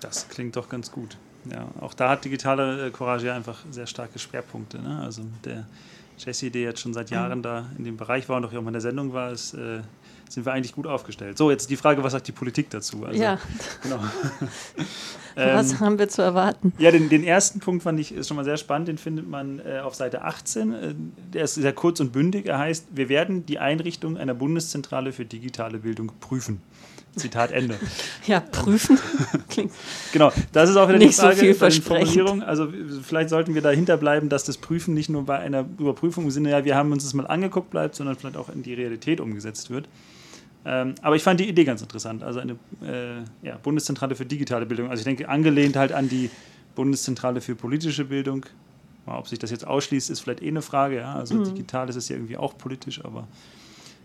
Das 0.00 0.28
klingt 0.28 0.56
doch 0.56 0.68
ganz 0.68 0.90
gut. 0.90 1.16
Ja, 1.50 1.68
auch 1.80 1.94
da 1.94 2.10
hat 2.10 2.24
digitale 2.24 2.88
äh, 2.88 2.90
Courage 2.90 3.32
einfach 3.32 3.60
sehr 3.70 3.86
starke 3.86 4.18
Schwerpunkte. 4.18 4.80
Ne? 4.80 5.00
Also 5.02 5.22
der 5.44 5.66
Jesse, 6.18 6.50
der 6.50 6.62
jetzt 6.62 6.80
schon 6.80 6.94
seit 6.94 7.10
Jahren 7.10 7.38
mhm. 7.38 7.42
da 7.42 7.66
in 7.78 7.84
dem 7.84 7.96
Bereich 7.96 8.28
war 8.28 8.36
und 8.36 8.44
auch 8.44 8.52
immer 8.52 8.68
in 8.68 8.74
der 8.74 8.82
Sendung 8.82 9.12
war, 9.12 9.32
ist, 9.32 9.54
äh, 9.54 9.80
sind 10.32 10.46
wir 10.46 10.52
eigentlich 10.52 10.74
gut 10.74 10.86
aufgestellt. 10.86 11.36
So, 11.36 11.50
jetzt 11.50 11.68
die 11.70 11.76
Frage, 11.76 12.02
was 12.02 12.12
sagt 12.12 12.26
die 12.28 12.32
Politik 12.32 12.70
dazu? 12.70 13.04
Also, 13.04 13.20
ja. 13.20 13.38
Genau. 13.82 13.98
was 15.34 15.72
ähm, 15.72 15.80
haben 15.80 15.98
wir 15.98 16.08
zu 16.08 16.22
erwarten? 16.22 16.72
Ja, 16.78 16.90
den, 16.90 17.08
den, 17.08 17.24
ersten 17.24 17.60
Punkt 17.60 17.82
fand 17.82 18.00
ich 18.00 18.12
ist 18.12 18.28
schon 18.28 18.36
mal 18.36 18.44
sehr 18.44 18.56
spannend. 18.56 18.88
Den 18.88 18.98
findet 18.98 19.28
man 19.28 19.60
äh, 19.60 19.80
auf 19.80 19.94
Seite 19.94 20.22
18. 20.22 20.72
Äh, 20.72 20.94
der 21.32 21.44
ist 21.44 21.54
sehr 21.54 21.72
kurz 21.72 22.00
und 22.00 22.12
bündig. 22.12 22.46
Er 22.46 22.58
heißt, 22.58 22.86
wir 22.92 23.08
werden 23.08 23.44
die 23.46 23.58
Einrichtung 23.58 24.16
einer 24.16 24.34
Bundeszentrale 24.34 25.12
für 25.12 25.24
digitale 25.24 25.78
Bildung 25.78 26.12
prüfen. 26.20 26.62
Zitat 27.16 27.50
Ende. 27.50 27.78
Ja, 28.26 28.40
prüfen 28.40 28.98
klingt. 29.48 29.72
genau, 30.12 30.32
das 30.52 30.70
ist 30.70 30.76
auch 30.76 30.88
wieder 30.88 30.98
die 30.98 31.08
Frage 31.08 31.54
so 31.54 31.68
den 31.68 31.82
Formulierungen. 31.82 32.42
Also 32.42 32.68
vielleicht 33.02 33.30
sollten 33.30 33.54
wir 33.54 33.60
dahinter 33.60 33.96
bleiben, 33.96 34.28
dass 34.28 34.44
das 34.44 34.58
Prüfen 34.58 34.94
nicht 34.94 35.10
nur 35.10 35.26
bei 35.26 35.38
einer 35.38 35.66
Überprüfung 35.78 36.24
im 36.24 36.30
Sinne, 36.30 36.50
ja, 36.50 36.64
wir 36.64 36.76
haben 36.76 36.92
uns 36.92 37.02
das 37.02 37.12
mal 37.14 37.26
angeguckt 37.26 37.70
bleibt, 37.70 37.96
sondern 37.96 38.14
vielleicht 38.16 38.36
auch 38.36 38.48
in 38.48 38.62
die 38.62 38.74
Realität 38.74 39.20
umgesetzt 39.20 39.70
wird. 39.70 39.88
Ähm, 40.64 40.94
aber 41.02 41.16
ich 41.16 41.22
fand 41.22 41.40
die 41.40 41.48
Idee 41.48 41.64
ganz 41.64 41.82
interessant. 41.82 42.22
Also 42.22 42.40
eine 42.40 42.52
äh, 42.84 43.46
ja, 43.46 43.56
Bundeszentrale 43.62 44.14
für 44.14 44.24
digitale 44.24 44.66
Bildung. 44.66 44.90
Also 44.90 45.00
ich 45.00 45.04
denke, 45.04 45.28
angelehnt 45.28 45.76
halt 45.76 45.92
an 45.92 46.08
die 46.08 46.30
Bundeszentrale 46.74 47.40
für 47.40 47.54
politische 47.54 48.04
Bildung. 48.04 48.46
Ob 49.06 49.26
sich 49.26 49.38
das 49.38 49.50
jetzt 49.50 49.66
ausschließt, 49.66 50.10
ist 50.10 50.20
vielleicht 50.20 50.42
eh 50.42 50.48
eine 50.48 50.62
Frage. 50.62 50.96
Ja? 50.98 51.14
Also 51.14 51.34
mhm. 51.34 51.44
digital 51.44 51.88
ist 51.88 51.96
es 51.96 52.08
ja 52.08 52.16
irgendwie 52.16 52.36
auch 52.36 52.56
politisch, 52.56 53.04
aber 53.04 53.26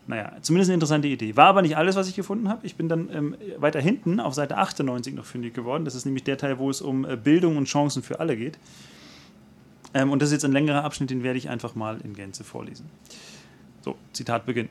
naja, 0.07 0.31
zumindest 0.41 0.69
eine 0.69 0.75
interessante 0.75 1.09
Idee. 1.09 1.35
War 1.35 1.47
aber 1.47 1.61
nicht 1.61 1.75
alles, 1.75 1.95
was 1.95 2.07
ich 2.07 2.15
gefunden 2.15 2.47
habe. 2.47 2.65
Ich 2.65 2.75
bin 2.75 2.87
dann 2.87 3.09
ähm, 3.13 3.35
weiter 3.57 3.81
hinten 3.81 4.19
auf 4.19 4.33
Seite 4.33 4.57
98 4.57 5.13
noch 5.13 5.25
fündig 5.25 5.53
geworden. 5.53 5.85
Das 5.85 5.95
ist 5.95 6.05
nämlich 6.05 6.23
der 6.23 6.37
Teil, 6.37 6.57
wo 6.59 6.69
es 6.69 6.81
um 6.81 7.05
äh, 7.05 7.17
Bildung 7.17 7.57
und 7.57 7.65
Chancen 7.65 8.01
für 8.01 8.19
alle 8.19 8.37
geht. 8.37 8.57
Ähm, 9.93 10.09
und 10.09 10.21
das 10.21 10.29
ist 10.29 10.33
jetzt 10.33 10.45
ein 10.45 10.53
längerer 10.53 10.85
Abschnitt, 10.85 11.09
den 11.09 11.23
werde 11.23 11.37
ich 11.37 11.49
einfach 11.49 11.75
mal 11.75 11.99
in 12.03 12.13
Gänze 12.13 12.45
vorlesen. 12.45 12.85
So, 13.81 13.95
Zitat 14.13 14.45
beginnt. 14.45 14.69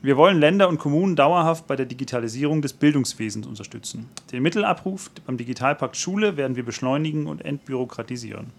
Wir 0.00 0.16
wollen 0.16 0.38
Länder 0.38 0.68
und 0.68 0.78
Kommunen 0.78 1.16
dauerhaft 1.16 1.66
bei 1.66 1.74
der 1.74 1.86
Digitalisierung 1.86 2.62
des 2.62 2.72
Bildungswesens 2.72 3.48
unterstützen. 3.48 4.08
Den 4.30 4.44
Mittelabruf 4.44 5.10
beim 5.26 5.36
Digitalpakt 5.36 5.96
Schule 5.96 6.36
werden 6.36 6.54
wir 6.54 6.64
beschleunigen 6.64 7.26
und 7.26 7.44
entbürokratisieren. 7.44 8.52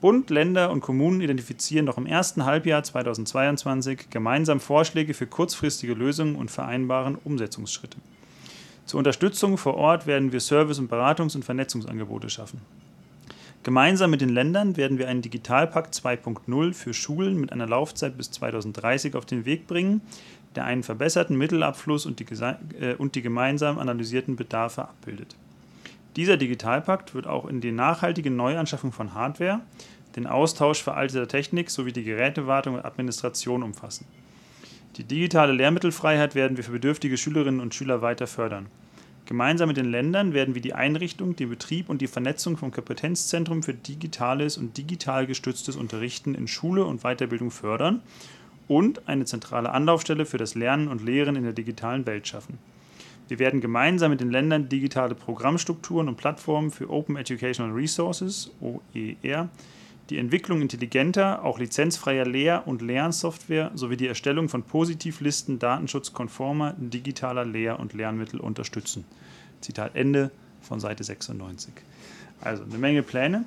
Bund, 0.00 0.30
Länder 0.30 0.70
und 0.70 0.80
Kommunen 0.80 1.20
identifizieren 1.20 1.84
noch 1.84 1.98
im 1.98 2.06
ersten 2.06 2.46
Halbjahr 2.46 2.82
2022 2.82 4.08
gemeinsam 4.08 4.58
Vorschläge 4.58 5.12
für 5.12 5.26
kurzfristige 5.26 5.92
Lösungen 5.92 6.36
und 6.36 6.50
vereinbaren 6.50 7.18
Umsetzungsschritte. 7.22 7.98
Zur 8.86 8.98
Unterstützung 8.98 9.58
vor 9.58 9.74
Ort 9.74 10.06
werden 10.06 10.32
wir 10.32 10.40
Service- 10.40 10.78
und 10.78 10.90
Beratungs- 10.90 11.36
und 11.36 11.44
Vernetzungsangebote 11.44 12.30
schaffen. 12.30 12.62
Gemeinsam 13.62 14.10
mit 14.10 14.22
den 14.22 14.30
Ländern 14.30 14.78
werden 14.78 14.96
wir 14.96 15.06
einen 15.06 15.20
Digitalpakt 15.20 15.94
2.0 15.94 16.72
für 16.72 16.94
Schulen 16.94 17.38
mit 17.38 17.52
einer 17.52 17.66
Laufzeit 17.66 18.16
bis 18.16 18.30
2030 18.30 19.14
auf 19.14 19.26
den 19.26 19.44
Weg 19.44 19.66
bringen, 19.66 20.00
der 20.56 20.64
einen 20.64 20.82
verbesserten 20.82 21.36
Mittelabfluss 21.36 22.06
und 22.06 22.20
die, 22.20 22.26
äh, 22.80 22.94
und 22.96 23.14
die 23.14 23.22
gemeinsam 23.22 23.78
analysierten 23.78 24.36
Bedarfe 24.36 24.82
abbildet. 24.82 25.36
Dieser 26.16 26.36
Digitalpakt 26.36 27.14
wird 27.14 27.26
auch 27.26 27.46
in 27.46 27.60
die 27.60 27.72
nachhaltige 27.72 28.30
Neuanschaffung 28.30 28.90
von 28.90 29.14
Hardware, 29.14 29.60
den 30.16 30.26
Austausch 30.26 30.82
veralteter 30.82 31.28
Technik 31.28 31.70
sowie 31.70 31.92
die 31.92 32.02
Gerätewartung 32.02 32.74
und 32.74 32.84
Administration 32.84 33.62
umfassen. 33.62 34.06
Die 34.96 35.04
digitale 35.04 35.52
Lehrmittelfreiheit 35.52 36.34
werden 36.34 36.56
wir 36.56 36.64
für 36.64 36.72
bedürftige 36.72 37.16
Schülerinnen 37.16 37.60
und 37.60 37.74
Schüler 37.74 38.02
weiter 38.02 38.26
fördern. 38.26 38.66
Gemeinsam 39.24 39.68
mit 39.68 39.76
den 39.76 39.88
Ländern 39.92 40.34
werden 40.34 40.56
wir 40.56 40.62
die 40.62 40.74
Einrichtung, 40.74 41.36
den 41.36 41.50
Betrieb 41.50 41.88
und 41.88 42.00
die 42.00 42.08
Vernetzung 42.08 42.56
vom 42.56 42.72
Kompetenzzentrum 42.72 43.62
für 43.62 43.74
digitales 43.74 44.58
und 44.58 44.76
digital 44.76 45.28
gestütztes 45.28 45.76
Unterrichten 45.76 46.34
in 46.34 46.48
Schule 46.48 46.84
und 46.84 47.02
Weiterbildung 47.02 47.52
fördern 47.52 48.02
und 48.70 49.08
eine 49.08 49.24
zentrale 49.24 49.72
Anlaufstelle 49.72 50.24
für 50.24 50.38
das 50.38 50.54
Lernen 50.54 50.86
und 50.86 51.04
Lehren 51.04 51.34
in 51.34 51.42
der 51.42 51.52
digitalen 51.52 52.06
Welt 52.06 52.28
schaffen. 52.28 52.58
Wir 53.26 53.40
werden 53.40 53.60
gemeinsam 53.60 54.12
mit 54.12 54.20
den 54.20 54.30
Ländern 54.30 54.68
digitale 54.68 55.16
Programmstrukturen 55.16 56.06
und 56.06 56.16
Plattformen 56.16 56.70
für 56.70 56.88
Open 56.88 57.16
Educational 57.16 57.72
Resources, 57.72 58.52
OER, 58.60 59.48
die 60.08 60.18
Entwicklung 60.18 60.62
intelligenter, 60.62 61.44
auch 61.44 61.58
lizenzfreier 61.58 62.24
Lehr- 62.24 62.68
und 62.68 62.80
Lernsoftware 62.80 63.72
sowie 63.74 63.96
die 63.96 64.06
Erstellung 64.06 64.48
von 64.48 64.62
Positivlisten 64.62 65.58
datenschutzkonformer 65.58 66.76
digitaler 66.78 67.44
Lehr- 67.44 67.80
und 67.80 67.92
Lernmittel 67.92 68.38
unterstützen. 68.38 69.04
Zitat 69.60 69.96
Ende 69.96 70.30
von 70.62 70.78
Seite 70.78 71.02
96. 71.02 71.72
Also 72.40 72.62
eine 72.62 72.78
Menge 72.78 73.02
Pläne, 73.02 73.44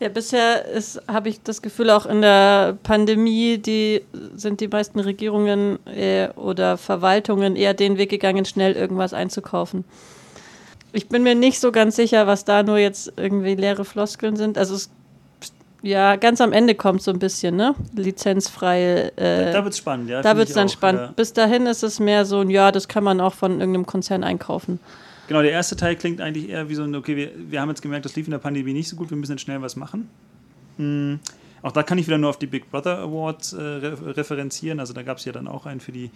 ja, 0.00 0.08
bisher 0.08 0.64
habe 1.08 1.28
ich 1.28 1.42
das 1.42 1.60
Gefühl, 1.60 1.90
auch 1.90 2.06
in 2.06 2.22
der 2.22 2.76
Pandemie, 2.82 3.58
die 3.58 4.02
sind 4.34 4.60
die 4.60 4.68
meisten 4.68 5.00
Regierungen 5.00 5.78
äh, 5.86 6.28
oder 6.36 6.76
Verwaltungen 6.76 7.56
eher 7.56 7.74
den 7.74 7.98
Weg 7.98 8.10
gegangen, 8.10 8.44
schnell 8.44 8.74
irgendwas 8.74 9.12
einzukaufen. 9.12 9.84
Ich 10.92 11.08
bin 11.08 11.22
mir 11.22 11.34
nicht 11.34 11.58
so 11.60 11.72
ganz 11.72 11.96
sicher, 11.96 12.26
was 12.26 12.44
da 12.44 12.62
nur 12.62 12.78
jetzt 12.78 13.12
irgendwie 13.16 13.56
leere 13.56 13.84
Floskeln 13.84 14.36
sind. 14.36 14.56
Also 14.56 14.76
es, 14.76 14.88
ja, 15.82 16.16
ganz 16.16 16.40
am 16.40 16.52
Ende 16.52 16.74
kommt 16.76 17.02
so 17.02 17.10
ein 17.10 17.18
bisschen, 17.18 17.56
ne? 17.56 17.74
Lizenzfrei. 17.94 19.12
Äh, 19.16 19.52
da 19.52 19.64
wird 19.64 19.74
es 19.74 19.78
spannend, 19.78 20.10
ja. 20.10 20.22
Da 20.22 20.36
wird 20.36 20.48
es 20.48 20.54
dann 20.54 20.68
auch, 20.68 20.72
spannend. 20.72 21.00
Ja. 21.02 21.12
Bis 21.14 21.32
dahin 21.32 21.66
ist 21.66 21.82
es 21.82 21.98
mehr 21.98 22.24
so 22.24 22.40
ein, 22.40 22.50
ja, 22.50 22.70
das 22.72 22.86
kann 22.86 23.02
man 23.02 23.20
auch 23.20 23.34
von 23.34 23.60
irgendeinem 23.60 23.86
Konzern 23.86 24.22
einkaufen. 24.22 24.78
Genau, 25.28 25.42
der 25.42 25.52
erste 25.52 25.76
Teil 25.76 25.94
klingt 25.94 26.20
eigentlich 26.22 26.48
eher 26.48 26.68
wie 26.70 26.74
so 26.74 26.82
ein, 26.82 26.94
okay, 26.94 27.14
wir, 27.14 27.30
wir 27.36 27.60
haben 27.60 27.68
jetzt 27.68 27.82
gemerkt, 27.82 28.06
das 28.06 28.16
lief 28.16 28.26
in 28.26 28.30
der 28.30 28.38
Pandemie 28.38 28.72
nicht 28.72 28.88
so 28.88 28.96
gut, 28.96 29.10
wir 29.10 29.16
müssen 29.16 29.32
jetzt 29.32 29.42
schnell 29.42 29.60
was 29.60 29.76
machen. 29.76 30.08
Hm. 30.78 31.20
Auch 31.60 31.72
da 31.72 31.82
kann 31.82 31.98
ich 31.98 32.06
wieder 32.06 32.18
nur 32.18 32.30
auf 32.30 32.38
die 32.38 32.46
Big 32.46 32.70
Brother 32.70 32.98
Awards 32.98 33.52
äh, 33.52 33.60
referenzieren. 33.62 34.80
Also 34.80 34.94
da 34.94 35.02
gab 35.02 35.18
es 35.18 35.24
ja 35.24 35.32
dann 35.32 35.46
auch 35.46 35.66
einen 35.66 35.80
für 35.80 35.92
die 35.92 36.10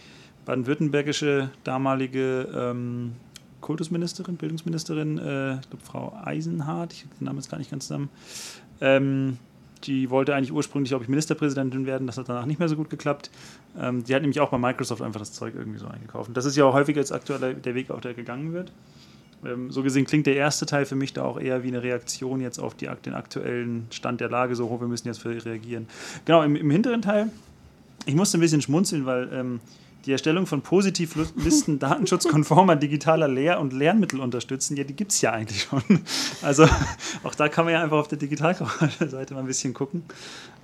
baden-württembergische 0.46 1.50
damalige 1.62 2.48
ähm, 2.54 3.12
Kultusministerin, 3.60 4.36
Bildungsministerin, 4.36 5.18
äh, 5.18 5.54
ich 5.56 5.68
glaube 5.68 5.84
Frau 5.84 6.18
Eisenhardt, 6.24 6.94
ich 6.94 7.04
habe 7.04 7.14
den 7.20 7.24
Namen 7.26 7.38
jetzt 7.38 7.50
gar 7.50 7.58
nicht 7.58 7.70
ganz 7.70 7.88
zusammen. 7.88 8.08
Ähm, 8.80 9.36
die 9.84 10.10
wollte 10.10 10.34
eigentlich 10.34 10.52
ursprünglich, 10.52 10.90
glaube 10.90 11.04
ich, 11.04 11.08
Ministerpräsidentin 11.08 11.86
werden. 11.86 12.06
Das 12.06 12.18
hat 12.18 12.28
danach 12.28 12.46
nicht 12.46 12.58
mehr 12.58 12.68
so 12.68 12.76
gut 12.76 12.90
geklappt. 12.90 13.30
Ähm, 13.78 14.04
die 14.04 14.14
hat 14.14 14.22
nämlich 14.22 14.40
auch 14.40 14.50
bei 14.50 14.58
Microsoft 14.58 15.02
einfach 15.02 15.20
das 15.20 15.32
Zeug 15.32 15.54
irgendwie 15.56 15.78
so 15.78 15.86
eingekauft. 15.86 16.28
Und 16.28 16.36
das 16.36 16.44
ist 16.44 16.56
ja 16.56 16.64
auch 16.64 16.74
häufig 16.74 16.96
jetzt 16.96 17.12
aktuell 17.12 17.54
der 17.54 17.74
Weg, 17.74 17.90
auch 17.90 18.00
der 18.00 18.14
gegangen 18.14 18.52
wird. 18.52 18.72
Ähm, 19.44 19.70
so 19.70 19.82
gesehen 19.82 20.04
klingt 20.04 20.26
der 20.26 20.36
erste 20.36 20.66
Teil 20.66 20.84
für 20.84 20.94
mich 20.96 21.12
da 21.12 21.24
auch 21.24 21.38
eher 21.38 21.62
wie 21.62 21.68
eine 21.68 21.82
Reaktion 21.82 22.40
jetzt 22.40 22.58
auf 22.58 22.74
die, 22.74 22.88
den 23.04 23.14
aktuellen 23.14 23.86
Stand 23.90 24.20
der 24.20 24.30
Lage, 24.30 24.54
so, 24.54 24.70
wir 24.80 24.88
müssen 24.88 25.08
jetzt 25.08 25.24
reagieren. 25.24 25.86
Genau, 26.24 26.42
im, 26.42 26.56
im 26.56 26.70
hinteren 26.70 27.02
Teil, 27.02 27.30
ich 28.06 28.14
musste 28.14 28.38
ein 28.38 28.40
bisschen 28.40 28.62
schmunzeln, 28.62 29.06
weil 29.06 29.28
ähm, 29.32 29.60
die 30.04 30.12
Erstellung 30.12 30.46
von 30.46 30.62
Positivlisten 30.62 31.78
datenschutzkonformer 31.78 32.76
digitaler 32.76 33.28
Lehr- 33.28 33.60
und 33.60 33.72
Lernmittel 33.72 34.20
unterstützen, 34.20 34.76
ja, 34.76 34.84
die 34.84 34.94
gibt 34.94 35.12
es 35.12 35.20
ja 35.20 35.32
eigentlich 35.32 35.62
schon. 35.62 35.82
Also 36.42 36.66
auch 37.22 37.34
da 37.34 37.48
kann 37.48 37.64
man 37.64 37.74
ja 37.74 37.82
einfach 37.82 37.98
auf 37.98 38.08
der 38.08 38.18
Digitalseite 38.18 39.34
mal 39.34 39.40
ein 39.40 39.46
bisschen 39.46 39.74
gucken. 39.74 40.02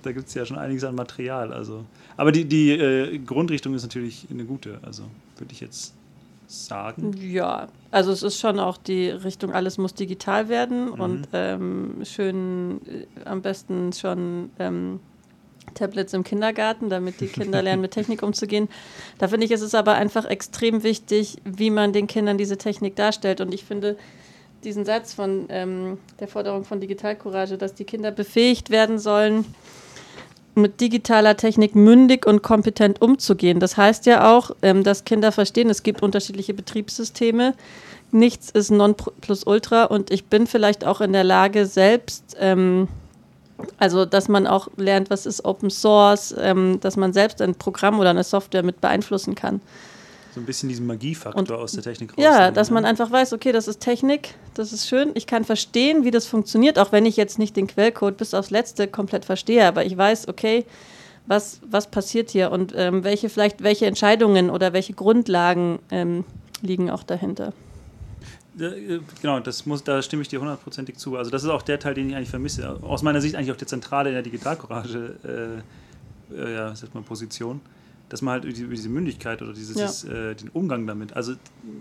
Da 0.01 0.11
gibt 0.11 0.27
es 0.27 0.33
ja 0.33 0.45
schon 0.45 0.57
einiges 0.57 0.83
an 0.83 0.95
Material. 0.95 1.53
Also. 1.53 1.85
Aber 2.17 2.31
die, 2.31 2.45
die 2.45 2.71
äh, 2.71 3.17
Grundrichtung 3.19 3.73
ist 3.73 3.83
natürlich 3.83 4.27
eine 4.29 4.45
gute, 4.45 4.79
also 4.81 5.03
würde 5.37 5.53
ich 5.53 5.61
jetzt 5.61 5.93
sagen. 6.47 7.13
Ja, 7.21 7.67
also 7.91 8.11
es 8.11 8.23
ist 8.23 8.39
schon 8.39 8.59
auch 8.59 8.77
die 8.77 9.09
Richtung, 9.09 9.51
alles 9.53 9.77
muss 9.77 9.93
digital 9.93 10.49
werden 10.49 10.85
mhm. 10.85 10.99
und 10.99 11.27
ähm, 11.33 12.01
schön 12.03 12.81
äh, 12.87 13.05
am 13.25 13.41
besten 13.41 13.93
schon 13.93 14.49
ähm, 14.57 14.99
Tablets 15.73 16.13
im 16.13 16.23
Kindergarten, 16.23 16.89
damit 16.89 17.21
die 17.21 17.27
Kinder 17.27 17.61
lernen, 17.61 17.81
mit 17.81 17.91
Technik 17.91 18.23
umzugehen. 18.23 18.69
Da 19.17 19.27
finde 19.27 19.45
ich, 19.45 19.51
ist 19.51 19.61
es 19.61 19.75
aber 19.75 19.93
einfach 19.93 20.25
extrem 20.25 20.83
wichtig, 20.83 21.37
wie 21.45 21.69
man 21.69 21.93
den 21.93 22.07
Kindern 22.07 22.37
diese 22.37 22.57
Technik 22.57 22.95
darstellt. 22.95 23.41
Und 23.41 23.53
ich 23.53 23.63
finde 23.63 23.97
diesen 24.63 24.85
Satz 24.85 25.13
von 25.13 25.45
ähm, 25.49 25.97
der 26.19 26.27
Forderung 26.27 26.65
von 26.65 26.79
Digitalcourage, 26.79 27.57
dass 27.57 27.73
die 27.73 27.85
Kinder 27.85 28.11
befähigt 28.11 28.69
werden 28.69 28.99
sollen, 28.99 29.45
mit 30.55 30.81
digitaler 30.81 31.37
Technik 31.37 31.75
mündig 31.75 32.25
und 32.25 32.41
kompetent 32.41 33.01
umzugehen. 33.01 33.59
Das 33.59 33.77
heißt 33.77 34.05
ja 34.05 34.35
auch, 34.35 34.51
ähm, 34.61 34.83
dass 34.83 35.05
Kinder 35.05 35.31
verstehen, 35.31 35.69
es 35.69 35.83
gibt 35.83 36.01
unterschiedliche 36.01 36.53
Betriebssysteme. 36.53 37.53
Nichts 38.11 38.49
ist 38.49 38.71
non 38.71 38.95
plus 38.95 39.45
ultra 39.45 39.85
und 39.85 40.11
ich 40.11 40.25
bin 40.25 40.47
vielleicht 40.47 40.85
auch 40.85 40.99
in 41.01 41.13
der 41.13 41.23
Lage, 41.23 41.65
selbst 41.65 42.35
ähm, 42.39 42.87
also, 43.77 44.05
dass 44.05 44.27
man 44.27 44.47
auch 44.47 44.67
lernt, 44.77 45.09
was 45.09 45.25
ist 45.25 45.45
Open 45.45 45.69
Source, 45.69 46.33
ähm, 46.37 46.79
dass 46.81 46.97
man 46.97 47.13
selbst 47.13 47.41
ein 47.41 47.55
Programm 47.55 47.99
oder 47.99 48.09
eine 48.09 48.23
Software 48.23 48.63
mit 48.63 48.81
beeinflussen 48.81 49.35
kann. 49.35 49.61
So 50.33 50.39
ein 50.39 50.45
bisschen 50.45 50.69
diesen 50.69 50.85
Magiefaktor 50.85 51.39
und, 51.39 51.51
aus 51.51 51.71
der 51.71 51.83
Technik 51.83 52.11
raus. 52.11 52.23
Ja, 52.23 52.51
dass 52.51 52.69
man 52.69 52.85
einfach 52.85 53.11
weiß, 53.11 53.33
okay, 53.33 53.51
das 53.51 53.67
ist 53.67 53.79
Technik, 53.79 54.35
das 54.53 54.73
ist 54.73 54.87
schön. 54.87 55.11
Ich 55.15 55.25
kann 55.25 55.43
verstehen, 55.43 56.03
wie 56.03 56.11
das 56.11 56.27
funktioniert, 56.27 56.77
auch 56.77 56.91
wenn 56.91 57.05
ich 57.05 57.17
jetzt 57.17 57.39
nicht 57.39 57.55
den 57.55 57.67
Quellcode 57.67 58.15
bis 58.15 58.33
aufs 58.33 58.51
Letzte 58.51 58.87
komplett 58.87 59.25
verstehe. 59.25 59.65
Aber 59.65 59.85
ich 59.85 59.97
weiß, 59.97 60.27
okay, 60.27 60.65
was, 61.25 61.59
was 61.67 61.87
passiert 61.87 62.29
hier 62.29 62.51
und 62.51 62.73
ähm, 62.75 63.03
welche 63.03 63.29
vielleicht 63.29 63.63
welche 63.63 63.85
Entscheidungen 63.85 64.49
oder 64.49 64.73
welche 64.73 64.93
Grundlagen 64.93 65.79
ähm, 65.91 66.25
liegen 66.61 66.89
auch 66.89 67.03
dahinter. 67.03 67.53
Äh, 68.57 68.99
genau, 69.21 69.39
das 69.39 69.65
muss, 69.65 69.83
da 69.83 70.01
stimme 70.01 70.21
ich 70.21 70.27
dir 70.27 70.39
hundertprozentig 70.39 70.97
zu. 70.97 71.17
Also 71.17 71.29
das 71.29 71.43
ist 71.43 71.49
auch 71.49 71.61
der 71.61 71.79
Teil, 71.79 71.93
den 71.93 72.09
ich 72.09 72.15
eigentlich 72.15 72.29
vermisse. 72.29 72.81
Aus 72.81 73.03
meiner 73.03 73.21
Sicht 73.21 73.35
eigentlich 73.35 73.51
auch 73.51 73.57
der 73.57 73.67
Zentrale 73.67 74.09
in 74.09 74.15
der 74.15 74.23
Digitalcourage 74.23 75.15
äh, 76.31 76.35
äh, 76.35 76.53
ja, 76.53 76.75
sagt 76.75 76.93
man, 76.93 77.03
Position 77.03 77.61
dass 78.09 78.21
man 78.23 78.33
halt 78.33 78.45
über 78.45 78.73
diese 78.73 78.89
Mündigkeit 78.89 79.41
oder 79.41 79.53
dieses, 79.53 80.03
ja. 80.03 80.09
äh, 80.09 80.35
den 80.35 80.49
Umgang 80.49 80.87
damit, 80.87 81.15
also 81.15 81.33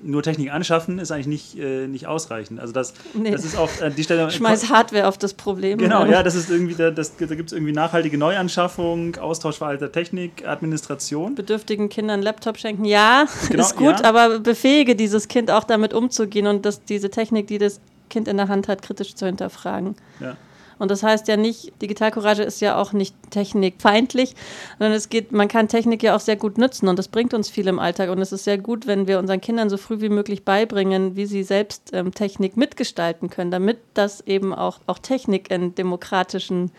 nur 0.02 0.22
Technik 0.22 0.52
anschaffen 0.52 0.98
ist 0.98 1.10
eigentlich 1.10 1.26
nicht, 1.26 1.58
äh, 1.58 1.86
nicht 1.88 2.06
ausreichend. 2.06 2.60
Also 2.60 2.72
das, 2.72 2.92
nee. 3.14 3.30
das 3.30 3.44
ist 3.44 3.56
auch 3.56 3.70
äh, 3.80 3.90
die 3.90 4.04
Stelle. 4.04 4.30
Schmeiß 4.30 4.68
Hardware 4.68 5.08
auf 5.08 5.16
das 5.16 5.34
Problem. 5.34 5.78
Genau, 5.78 6.04
ja, 6.04 6.22
das 6.22 6.34
ist 6.34 6.50
irgendwie, 6.50 6.74
da, 6.74 6.90
das, 6.90 7.16
da 7.16 7.26
gibt 7.26 7.48
es 7.48 7.52
irgendwie 7.52 7.72
nachhaltige 7.72 8.18
Neuanschaffung, 8.18 9.16
Austausch 9.16 9.56
veralteter 9.56 9.90
Technik, 9.90 10.46
Administration. 10.46 11.34
Bedürftigen 11.34 11.88
Kindern 11.88 12.20
Laptop 12.20 12.58
schenken, 12.58 12.84
ja, 12.84 13.26
genau, 13.48 13.62
ist 13.62 13.76
gut, 13.76 14.00
ja. 14.00 14.04
aber 14.04 14.40
befähige 14.40 14.94
dieses 14.94 15.28
Kind 15.28 15.50
auch 15.50 15.64
damit 15.64 15.94
umzugehen 15.94 16.46
und 16.46 16.66
das, 16.66 16.84
diese 16.84 17.10
Technik, 17.10 17.46
die 17.46 17.58
das 17.58 17.80
Kind 18.10 18.28
in 18.28 18.36
der 18.36 18.48
Hand 18.48 18.68
hat, 18.68 18.82
kritisch 18.82 19.14
zu 19.14 19.26
hinterfragen. 19.26 19.96
Ja. 20.20 20.36
Und 20.78 20.90
das 20.90 21.02
heißt 21.02 21.28
ja 21.28 21.36
nicht, 21.36 21.72
Digitalcourage 21.82 22.42
ist 22.42 22.60
ja 22.60 22.76
auch 22.76 22.92
nicht 22.92 23.14
technikfeindlich, 23.30 24.34
sondern 24.78 24.96
es 24.96 25.08
geht, 25.08 25.32
man 25.32 25.48
kann 25.48 25.68
Technik 25.68 26.02
ja 26.02 26.14
auch 26.14 26.20
sehr 26.20 26.36
gut 26.36 26.58
nutzen 26.58 26.88
und 26.88 26.98
das 26.98 27.08
bringt 27.08 27.34
uns 27.34 27.50
viel 27.50 27.66
im 27.68 27.78
Alltag. 27.78 28.10
Und 28.10 28.20
es 28.20 28.32
ist 28.32 28.44
sehr 28.44 28.58
gut, 28.58 28.86
wenn 28.86 29.06
wir 29.06 29.18
unseren 29.18 29.40
Kindern 29.40 29.70
so 29.70 29.76
früh 29.76 30.00
wie 30.00 30.08
möglich 30.08 30.44
beibringen, 30.44 31.16
wie 31.16 31.26
sie 31.26 31.42
selbst 31.42 31.90
ähm, 31.92 32.14
Technik 32.14 32.56
mitgestalten 32.56 33.30
können, 33.30 33.50
damit 33.50 33.78
das 33.94 34.20
eben 34.26 34.54
auch, 34.54 34.80
auch 34.86 34.98
Technik 34.98 35.50
in 35.50 35.74
demokratischen 35.74 36.70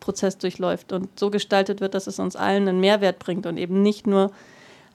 Prozess 0.00 0.38
durchläuft 0.38 0.92
und 0.92 1.18
so 1.18 1.30
gestaltet 1.30 1.80
wird, 1.80 1.94
dass 1.94 2.06
es 2.06 2.18
uns 2.18 2.36
allen 2.36 2.68
einen 2.68 2.80
Mehrwert 2.80 3.18
bringt 3.18 3.46
und 3.46 3.56
eben 3.56 3.82
nicht 3.82 4.06
nur 4.06 4.30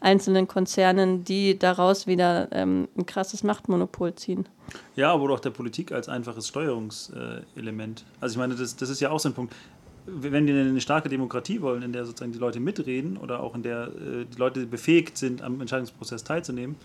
einzelnen 0.02 0.48
Konzernen, 0.48 1.24
die 1.24 1.58
daraus 1.58 2.08
wieder 2.08 2.48
ähm, 2.52 2.88
ein 2.98 3.06
krasses 3.06 3.44
Machtmonopol 3.44 4.16
ziehen. 4.16 4.48
Ja, 4.96 5.14
aber 5.14 5.34
auch 5.34 5.40
der 5.40 5.50
Politik 5.50 5.92
als 5.92 6.10
einfaches 6.10 6.48
Steuerungselement. 6.48 8.06
also 8.20 8.34
ich 8.34 8.38
meine, 8.38 8.56
das, 8.56 8.76
das 8.76 8.90
ist 8.90 9.00
ja 9.00 9.10
auch 9.10 9.20
so 9.20 9.30
ein 9.30 9.34
Punkt. 9.34 9.54
Wenn 10.06 10.48
wir 10.48 10.60
eine 10.60 10.82
starke 10.82 11.10
Demokratie 11.10 11.62
wollen, 11.62 11.84
in 11.84 11.94
der 11.94 12.06
sozusagen 12.06 12.32
die 12.32 12.40
Leute 12.40 12.60
mitreden 12.60 13.18
oder 13.18 13.42
auch 13.42 13.56
in 13.56 13.64
der 13.64 13.88
äh, 13.88 14.26
die 14.26 14.38
Leute 14.38 14.66
befähigt 14.66 15.18
sind, 15.18 15.42
am 15.42 15.62
Entscheidungsprozess 15.62 16.24
teilzunehmen, 16.24 16.76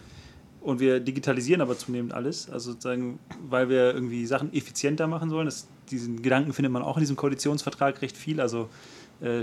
und 0.65 0.81
wir 0.81 0.99
digitalisieren 0.99 1.61
aber 1.61 1.77
zunehmend 1.77 2.15
alles, 2.15 2.49
also 2.49 2.73
sozusagen, 2.73 3.19
weil 3.51 3.69
wir 3.69 3.93
irgendwie 3.93 4.25
Sachen 4.25 4.51
effizienter 4.55 5.07
machen 5.07 5.29
sollen. 5.29 5.45
Das, 5.45 5.69
diesen 5.91 6.23
Gedanken 6.23 6.55
findet 6.55 6.73
man 6.73 6.83
auch 6.83 6.97
in 6.97 7.01
diesem 7.01 7.17
Koalitionsvertrag 7.17 8.01
recht 8.01 8.17
viel. 8.17 8.41
Also 8.41 8.71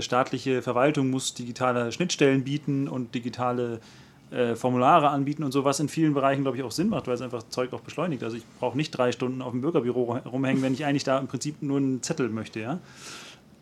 staatliche 0.00 0.62
Verwaltung 0.62 1.10
muss 1.10 1.34
digitale 1.34 1.92
Schnittstellen 1.92 2.44
bieten 2.44 2.88
und 2.88 3.14
digitale 3.14 3.80
äh, 4.32 4.56
Formulare 4.56 5.10
anbieten 5.10 5.44
und 5.44 5.52
so, 5.52 5.64
was 5.64 5.78
in 5.78 5.90
vielen 5.90 6.14
Bereichen, 6.14 6.40
glaube 6.42 6.56
ich, 6.56 6.62
auch 6.62 6.70
Sinn 6.70 6.88
macht, 6.88 7.06
weil 7.06 7.14
es 7.14 7.20
einfach 7.20 7.42
Zeug 7.50 7.72
auch 7.74 7.82
beschleunigt. 7.82 8.22
Also 8.22 8.38
ich 8.38 8.44
brauche 8.58 8.76
nicht 8.78 8.90
drei 8.90 9.12
Stunden 9.12 9.42
auf 9.42 9.50
dem 9.50 9.60
Bürgerbüro 9.60 10.16
rumhängen, 10.24 10.62
wenn 10.62 10.72
ich 10.72 10.86
eigentlich 10.86 11.04
da 11.04 11.18
im 11.18 11.26
Prinzip 11.26 11.60
nur 11.62 11.76
einen 11.76 12.02
Zettel 12.02 12.30
möchte, 12.30 12.60
ja. 12.60 12.78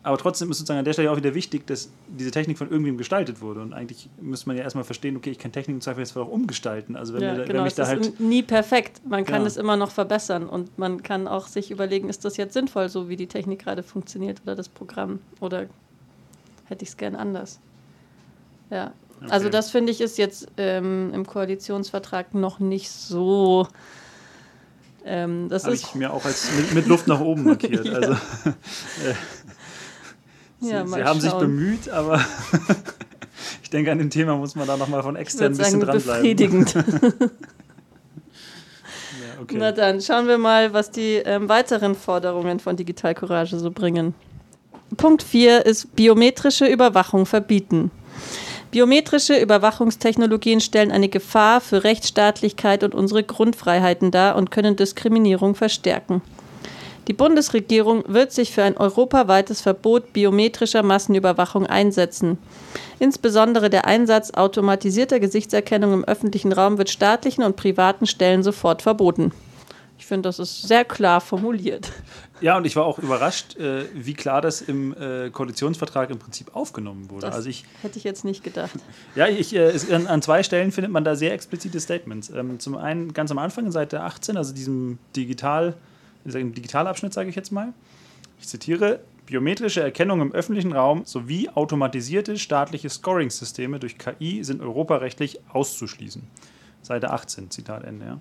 Aber 0.03 0.17
trotzdem 0.17 0.49
ist 0.49 0.57
sozusagen 0.57 0.79
an 0.79 0.85
der 0.85 0.93
Stelle 0.93 1.11
auch 1.11 1.17
wieder 1.17 1.35
wichtig, 1.35 1.67
dass 1.67 1.91
diese 2.07 2.31
Technik 2.31 2.57
von 2.57 2.71
irgendwem 2.71 2.97
gestaltet 2.97 3.41
wurde. 3.41 3.61
Und 3.61 3.73
eigentlich 3.73 4.09
müsste 4.19 4.47
man 4.47 4.57
ja 4.57 4.63
erstmal 4.63 4.83
verstehen, 4.83 5.15
okay, 5.15 5.29
ich 5.29 5.37
kann 5.37 5.51
Technik 5.51 5.75
im 5.75 5.81
Zweifel 5.81 5.99
jetzt 5.99 6.17
auch 6.17 6.27
umgestalten. 6.27 6.95
Also 6.95 7.13
wenn, 7.13 7.21
ja, 7.21 7.37
wir, 7.37 7.43
genau, 7.43 7.57
wenn 7.57 7.63
mich 7.65 7.75
da 7.75 7.85
halt. 7.85 7.99
Ist 7.99 8.19
nie 8.19 8.41
perfekt. 8.41 9.01
Man 9.07 9.25
kann 9.25 9.41
ja. 9.41 9.47
es 9.47 9.57
immer 9.57 9.75
noch 9.75 9.91
verbessern 9.91 10.47
und 10.47 10.79
man 10.79 11.03
kann 11.03 11.27
auch 11.27 11.47
sich 11.47 11.69
überlegen, 11.69 12.09
ist 12.09 12.25
das 12.25 12.37
jetzt 12.37 12.53
sinnvoll, 12.53 12.89
so 12.89 13.09
wie 13.09 13.17
die 13.17 13.27
Technik 13.27 13.59
gerade 13.59 13.83
funktioniert 13.83 14.41
oder 14.41 14.55
das 14.55 14.69
Programm 14.69 15.19
oder 15.39 15.67
hätte 16.71 16.83
ich 16.83 16.89
es 16.89 16.97
gern 16.97 17.15
anders. 17.15 17.59
Ja. 18.71 18.93
Okay. 19.19 19.29
Also 19.29 19.49
das 19.49 19.69
finde 19.69 19.91
ich 19.91 20.01
ist 20.01 20.17
jetzt 20.17 20.47
ähm, 20.57 21.11
im 21.13 21.27
Koalitionsvertrag 21.27 22.33
noch 22.33 22.59
nicht 22.59 22.89
so. 22.89 23.67
Ähm, 25.05 25.49
das 25.49 25.65
Habe 25.65 25.75
ich 25.75 25.93
mir 25.93 26.11
auch 26.13 26.25
als 26.25 26.49
mit, 26.55 26.73
mit 26.73 26.87
Luft 26.87 27.07
nach 27.07 27.19
oben 27.19 27.43
markiert. 27.43 27.85
ja. 27.85 27.93
Also, 27.93 28.11
äh, 28.13 29.13
Sie, 30.59 30.69
ja, 30.69 30.85
Sie 30.85 31.03
haben 31.03 31.19
sich 31.19 31.33
bemüht, 31.33 31.89
aber 31.89 32.23
ich 33.63 33.69
denke, 33.71 33.91
an 33.91 33.97
dem 33.97 34.11
Thema 34.11 34.37
muss 34.37 34.55
man 34.55 34.67
da 34.67 34.77
nochmal 34.77 35.03
von 35.03 35.15
extern 35.15 35.53
ein 35.53 35.57
bisschen 35.57 35.81
sagen, 35.81 35.91
dranbleiben. 35.91 36.21
Befriedigend. 36.21 36.75
okay. 39.41 39.55
Na 39.57 39.71
dann, 39.71 40.01
schauen 40.01 40.27
wir 40.27 40.37
mal, 40.37 40.71
was 40.71 40.91
die 40.91 41.15
ähm, 41.15 41.49
weiteren 41.49 41.95
Forderungen 41.95 42.59
von 42.59 42.75
Digital 42.75 43.15
Courage 43.15 43.57
so 43.57 43.71
bringen. 43.71 44.13
Punkt 44.97 45.23
4 45.23 45.65
ist 45.65 45.95
biometrische 45.95 46.65
Überwachung 46.65 47.25
verbieten. 47.25 47.91
Biometrische 48.71 49.37
Überwachungstechnologien 49.37 50.59
stellen 50.59 50.91
eine 50.91 51.07
Gefahr 51.07 51.61
für 51.61 51.83
Rechtsstaatlichkeit 51.83 52.83
und 52.83 52.93
unsere 52.93 53.23
Grundfreiheiten 53.23 54.11
dar 54.11 54.35
und 54.35 54.51
können 54.51 54.75
Diskriminierung 54.75 55.55
verstärken. 55.55 56.21
Die 57.07 57.13
Bundesregierung 57.13 58.03
wird 58.07 58.31
sich 58.31 58.51
für 58.51 58.63
ein 58.63 58.77
europaweites 58.77 59.61
Verbot 59.61 60.13
biometrischer 60.13 60.83
Massenüberwachung 60.83 61.65
einsetzen. 61.65 62.37
Insbesondere 62.99 63.69
der 63.69 63.85
Einsatz 63.85 64.31
automatisierter 64.31 65.19
Gesichtserkennung 65.19 65.93
im 65.93 66.05
öffentlichen 66.05 66.53
Raum 66.53 66.77
wird 66.77 66.89
staatlichen 66.89 67.43
und 67.43 67.55
privaten 67.55 68.05
Stellen 68.05 68.43
sofort 68.43 68.81
verboten. 68.81 69.31
Ich 70.01 70.07
finde, 70.07 70.29
das 70.29 70.39
ist 70.39 70.63
sehr 70.63 70.83
klar 70.83 71.21
formuliert. 71.21 71.91
Ja, 72.41 72.57
und 72.57 72.65
ich 72.65 72.75
war 72.75 72.85
auch 72.85 72.97
überrascht, 72.97 73.55
äh, 73.57 73.85
wie 73.93 74.15
klar 74.15 74.41
das 74.41 74.59
im 74.59 74.95
äh, 74.99 75.29
Koalitionsvertrag 75.29 76.09
im 76.09 76.17
Prinzip 76.17 76.55
aufgenommen 76.55 77.11
wurde. 77.11 77.27
Das 77.27 77.35
also 77.35 77.49
ich, 77.49 77.65
hätte 77.83 77.99
ich 77.99 78.03
jetzt 78.03 78.25
nicht 78.25 78.43
gedacht. 78.43 78.71
Ja, 79.13 79.27
ich, 79.27 79.55
äh, 79.55 79.59
es, 79.59 79.91
an, 79.91 80.07
an, 80.07 80.23
zwei 80.23 80.41
Stellen 80.41 80.71
findet 80.71 80.91
man 80.91 81.03
da 81.03 81.15
sehr 81.15 81.33
explizite 81.33 81.79
Statements. 81.79 82.31
Ähm, 82.31 82.59
zum 82.59 82.77
einen 82.77 83.13
ganz 83.13 83.29
am 83.29 83.37
Anfang, 83.37 83.69
Seite 83.69 84.01
18, 84.01 84.37
also 84.37 84.55
diesem 84.55 84.97
Digital, 85.15 85.75
diesem 86.25 86.55
Digitalabschnitt, 86.55 87.13
sage 87.13 87.29
ich 87.29 87.35
jetzt 87.35 87.51
mal. 87.51 87.71
Ich 88.39 88.47
zitiere: 88.47 89.01
Biometrische 89.27 89.81
Erkennung 89.81 90.19
im 90.19 90.31
öffentlichen 90.31 90.73
Raum 90.73 91.03
sowie 91.05 91.47
automatisierte 91.49 92.39
staatliche 92.39 92.89
Scoring-Systeme 92.89 93.77
durch 93.77 93.99
KI 93.99 94.43
sind 94.43 94.61
europarechtlich 94.61 95.39
auszuschließen. 95.53 96.23
Seite 96.81 97.11
18, 97.11 97.51
Zitat 97.51 97.83
Ende. 97.83 98.05
Ja. 98.05 98.19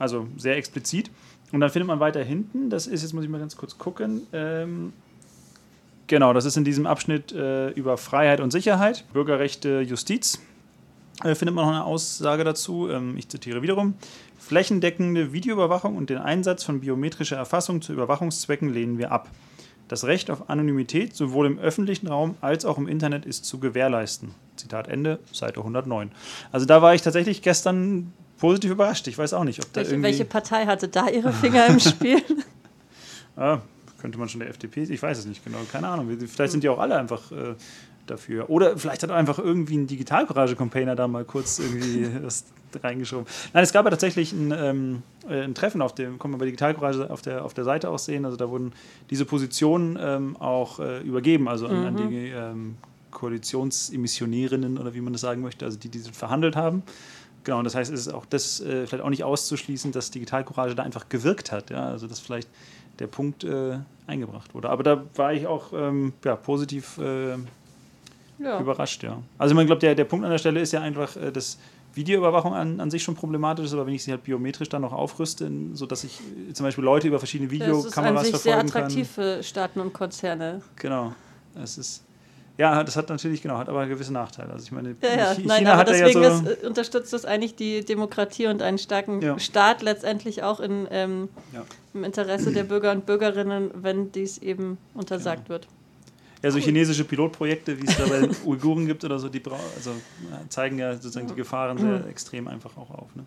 Also 0.00 0.26
sehr 0.38 0.56
explizit. 0.56 1.10
Und 1.52 1.60
dann 1.60 1.70
findet 1.70 1.86
man 1.86 2.00
weiter 2.00 2.24
hinten, 2.24 2.70
das 2.70 2.86
ist, 2.86 3.02
jetzt 3.02 3.12
muss 3.12 3.22
ich 3.22 3.30
mal 3.30 3.38
ganz 3.38 3.56
kurz 3.56 3.76
gucken, 3.76 4.26
ähm, 4.32 4.92
genau, 6.06 6.32
das 6.32 6.44
ist 6.44 6.56
in 6.56 6.64
diesem 6.64 6.86
Abschnitt 6.86 7.32
äh, 7.32 7.70
über 7.70 7.96
Freiheit 7.98 8.40
und 8.40 8.50
Sicherheit, 8.50 9.04
Bürgerrechte, 9.12 9.80
Justiz. 9.80 10.40
äh, 11.22 11.34
findet 11.34 11.54
man 11.54 11.66
noch 11.66 11.72
eine 11.72 11.84
Aussage 11.84 12.44
dazu. 12.44 12.88
Ähm, 12.88 13.16
ich 13.18 13.28
zitiere 13.28 13.62
wiederum. 13.62 13.94
Flächendeckende 14.38 15.34
Videoüberwachung 15.34 15.96
und 15.96 16.08
den 16.08 16.18
Einsatz 16.18 16.64
von 16.64 16.80
biometrischer 16.80 17.36
Erfassung 17.36 17.82
zu 17.82 17.92
Überwachungszwecken 17.92 18.72
lehnen 18.72 18.96
wir 18.96 19.12
ab. 19.12 19.28
Das 19.88 20.04
Recht 20.04 20.30
auf 20.30 20.48
Anonymität 20.48 21.14
sowohl 21.14 21.46
im 21.46 21.58
öffentlichen 21.58 22.06
Raum 22.06 22.36
als 22.40 22.64
auch 22.64 22.78
im 22.78 22.86
Internet 22.86 23.26
ist 23.26 23.44
zu 23.44 23.58
gewährleisten. 23.58 24.34
Zitat 24.56 24.86
Ende, 24.88 25.18
Seite 25.32 25.60
109. 25.60 26.12
Also 26.52 26.64
da 26.64 26.80
war 26.80 26.94
ich 26.94 27.02
tatsächlich 27.02 27.42
gestern 27.42 28.12
positiv 28.40 28.72
überrascht. 28.72 29.06
Ich 29.06 29.16
weiß 29.16 29.34
auch 29.34 29.44
nicht, 29.44 29.60
ob 29.62 29.72
da 29.72 29.76
Welche, 29.76 29.92
irgendwie... 29.92 30.08
welche 30.08 30.24
Partei 30.24 30.66
hatte 30.66 30.88
da 30.88 31.08
ihre 31.08 31.32
Finger 31.32 31.66
im 31.66 31.78
Spiel? 31.78 32.22
Ah, 33.36 33.60
könnte 34.00 34.18
man 34.18 34.28
schon 34.28 34.40
der 34.40 34.50
FDP, 34.50 34.82
ich 34.82 35.02
weiß 35.02 35.16
es 35.18 35.24
nicht 35.24 35.42
genau, 35.44 35.58
keine 35.70 35.88
Ahnung. 35.88 36.08
Vielleicht 36.26 36.52
sind 36.52 36.62
die 36.62 36.68
auch 36.68 36.78
alle 36.78 36.96
einfach 36.96 37.30
äh, 37.32 37.54
dafür. 38.06 38.50
Oder 38.50 38.76
vielleicht 38.76 39.02
hat 39.02 39.10
einfach 39.10 39.38
irgendwie 39.38 39.76
ein 39.76 39.86
Digitalcourage-Campaigner 39.86 40.96
da 40.96 41.08
mal 41.08 41.24
kurz 41.24 41.58
irgendwie 41.58 42.08
was 42.22 42.44
reingeschoben. 42.82 43.26
Nein, 43.52 43.62
es 43.62 43.72
gab 43.72 43.86
ja 43.86 43.90
tatsächlich 43.90 44.32
ein, 44.32 44.52
ähm, 44.54 45.02
äh, 45.28 45.42
ein 45.42 45.54
Treffen, 45.54 45.80
auf 45.80 45.94
dem, 45.94 46.18
kann 46.18 46.30
man 46.30 46.40
bei 46.40 46.46
Digitalcourage 46.46 47.08
auf 47.08 47.22
der, 47.22 47.44
auf 47.44 47.54
der 47.54 47.64
Seite 47.64 47.88
auch 47.88 47.98
sehen. 47.98 48.24
Also 48.24 48.36
da 48.36 48.50
wurden 48.50 48.72
diese 49.10 49.24
Positionen 49.24 49.98
ähm, 50.00 50.36
auch 50.36 50.80
äh, 50.80 51.00
übergeben, 51.00 51.48
also 51.48 51.66
an, 51.66 51.86
an 51.86 51.96
die 51.96 52.28
ähm, 52.28 52.76
Koalitionsemissionärinnen 53.10 54.76
oder 54.76 54.94
wie 54.94 55.00
man 55.00 55.12
das 55.12 55.22
sagen 55.22 55.40
möchte, 55.40 55.64
also 55.64 55.78
die, 55.78 55.88
die 55.88 56.00
verhandelt 56.00 56.56
haben. 56.56 56.82
Genau, 57.44 57.58
und 57.58 57.64
das 57.64 57.74
heißt, 57.74 57.92
es 57.92 58.06
ist 58.06 58.12
auch 58.12 58.26
das 58.26 58.60
äh, 58.60 58.86
vielleicht 58.86 59.02
auch 59.02 59.10
nicht 59.10 59.24
auszuschließen, 59.24 59.92
dass 59.92 60.10
Digitalcourage 60.10 60.74
da 60.74 60.82
einfach 60.82 61.08
gewirkt 61.08 61.52
hat. 61.52 61.70
Ja? 61.70 61.86
Also 61.86 62.06
dass 62.06 62.20
vielleicht 62.20 62.48
der 62.98 63.06
Punkt 63.06 63.44
äh, 63.44 63.78
eingebracht 64.06 64.54
wurde. 64.54 64.68
Aber 64.68 64.82
da 64.82 65.02
war 65.14 65.32
ich 65.32 65.46
auch 65.46 65.72
ähm, 65.72 66.12
ja, 66.24 66.36
positiv 66.36 66.98
äh, 66.98 67.36
ja. 68.38 68.60
überrascht, 68.60 69.02
ja. 69.02 69.22
Also 69.38 69.54
man 69.54 69.66
glaubt, 69.66 69.82
der, 69.82 69.94
der 69.94 70.04
Punkt 70.04 70.24
an 70.24 70.30
der 70.30 70.38
Stelle 70.38 70.60
ist 70.60 70.72
ja 70.72 70.80
einfach, 70.80 71.16
äh, 71.16 71.32
dass 71.32 71.58
Videoüberwachung 71.94 72.54
an, 72.54 72.80
an 72.80 72.90
sich 72.90 73.02
schon 73.02 73.14
problematisch 73.14 73.66
ist, 73.66 73.72
aber 73.72 73.86
wenn 73.86 73.94
ich 73.94 74.04
sie 74.04 74.12
halt 74.12 74.22
biometrisch 74.22 74.68
dann 74.68 74.82
noch 74.82 74.92
aufrüste, 74.92 75.50
sodass 75.72 76.04
ich 76.04 76.20
äh, 76.20 76.52
zum 76.52 76.64
Beispiel 76.64 76.84
Leute 76.84 77.08
über 77.08 77.18
verschiedene 77.18 77.48
Das 77.48 77.56
ist 77.58 77.62
an 77.62 78.04
Videokameras 78.04 78.26
sich 78.26 78.36
sehr 78.36 78.52
verfolgen 78.54 78.68
attraktiv 78.68 79.14
kann. 79.14 79.24
für 79.24 79.42
Staaten 79.42 79.80
und 79.80 79.92
Konzerne. 79.92 80.62
Genau. 80.76 81.14
Es 81.54 81.78
ist 81.78 82.04
ja, 82.58 82.84
das 82.84 82.96
hat 82.96 83.08
natürlich, 83.08 83.40
genau, 83.42 83.56
hat 83.58 83.68
aber 83.68 83.86
gewisse 83.86 84.12
Nachteile. 84.12 84.52
Also 84.52 84.64
ich 84.64 84.72
meine, 84.72 84.94
Ja, 85.02 85.08
ja. 85.16 85.34
Chi- 85.34 85.42
Nein, 85.46 85.58
China 85.58 85.72
aber 85.72 85.80
hat 85.80 85.88
ja 85.88 86.06
deswegen 86.06 86.22
so, 86.44 86.50
ist, 86.50 86.62
äh, 86.62 86.66
unterstützt 86.66 87.12
das 87.12 87.24
eigentlich 87.24 87.54
die 87.56 87.84
Demokratie 87.84 88.46
und 88.48 88.60
einen 88.62 88.78
starken 88.78 89.20
Ja. 89.22 89.38
Staat 89.38 89.82
letztendlich 89.82 90.42
auch 90.42 90.60
in, 90.60 90.86
ähm, 90.90 91.28
Ja. 91.52 91.64
im 91.94 92.04
Interesse 92.04 92.52
der 92.52 92.64
Bürger 92.64 92.92
und 92.92 93.06
Bürgerinnen, 93.06 93.70
wenn 93.74 94.12
dies 94.12 94.38
eben 94.38 94.78
untersagt 94.94 95.44
Genau. 95.46 95.48
wird. 95.50 95.68
ja, 96.42 96.50
so 96.50 96.58
chinesische 96.58 97.04
Pilotprojekte, 97.04 97.78
wie 97.80 97.86
es 97.86 97.96
da 97.98 98.06
bei 98.06 98.20
den 98.20 98.30
Uiguren 98.46 98.86
gibt 98.86 99.04
oder 99.04 99.18
so, 99.18 99.28
die 99.28 99.42
also, 99.76 99.90
ja, 100.30 100.40
zeigen 100.48 100.78
ja 100.78 100.94
sozusagen 100.94 101.26
die 101.28 101.34
Gefahren 101.34 101.76
sehr 101.76 102.06
extrem 102.06 102.48
einfach 102.48 102.76
auch 102.78 102.90
auf. 102.90 103.14
Ne? 103.14 103.24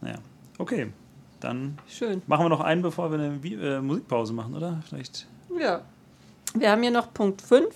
Naja, 0.00 0.18
okay. 0.58 0.92
Dann 1.40 1.78
Schön. 1.88 2.22
machen 2.26 2.44
wir 2.44 2.48
noch 2.50 2.60
einen, 2.60 2.82
bevor 2.82 3.10
wir 3.10 3.18
eine 3.18 3.34
äh, 3.44 3.80
Musikpause 3.80 4.32
machen, 4.32 4.54
oder? 4.54 4.80
Vielleicht. 4.88 5.26
Ja. 5.58 5.82
Wir 6.54 6.72
haben 6.72 6.82
hier 6.82 6.90
noch 6.90 7.14
Punkt 7.14 7.42
5. 7.42 7.68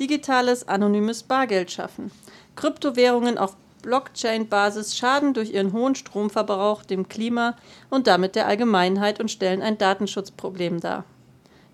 Digitales 0.00 0.66
anonymes 0.66 1.22
Bargeld 1.22 1.70
schaffen. 1.70 2.10
Kryptowährungen 2.56 3.38
auf 3.38 3.56
Blockchain-Basis 3.82 4.96
schaden 4.96 5.32
durch 5.32 5.52
ihren 5.52 5.72
hohen 5.72 5.94
Stromverbrauch 5.94 6.82
dem 6.82 7.08
Klima 7.08 7.54
und 7.88 8.08
damit 8.08 8.34
der 8.34 8.48
Allgemeinheit 8.48 9.20
und 9.20 9.30
stellen 9.30 9.62
ein 9.62 9.78
Datenschutzproblem 9.78 10.80
dar. 10.80 11.04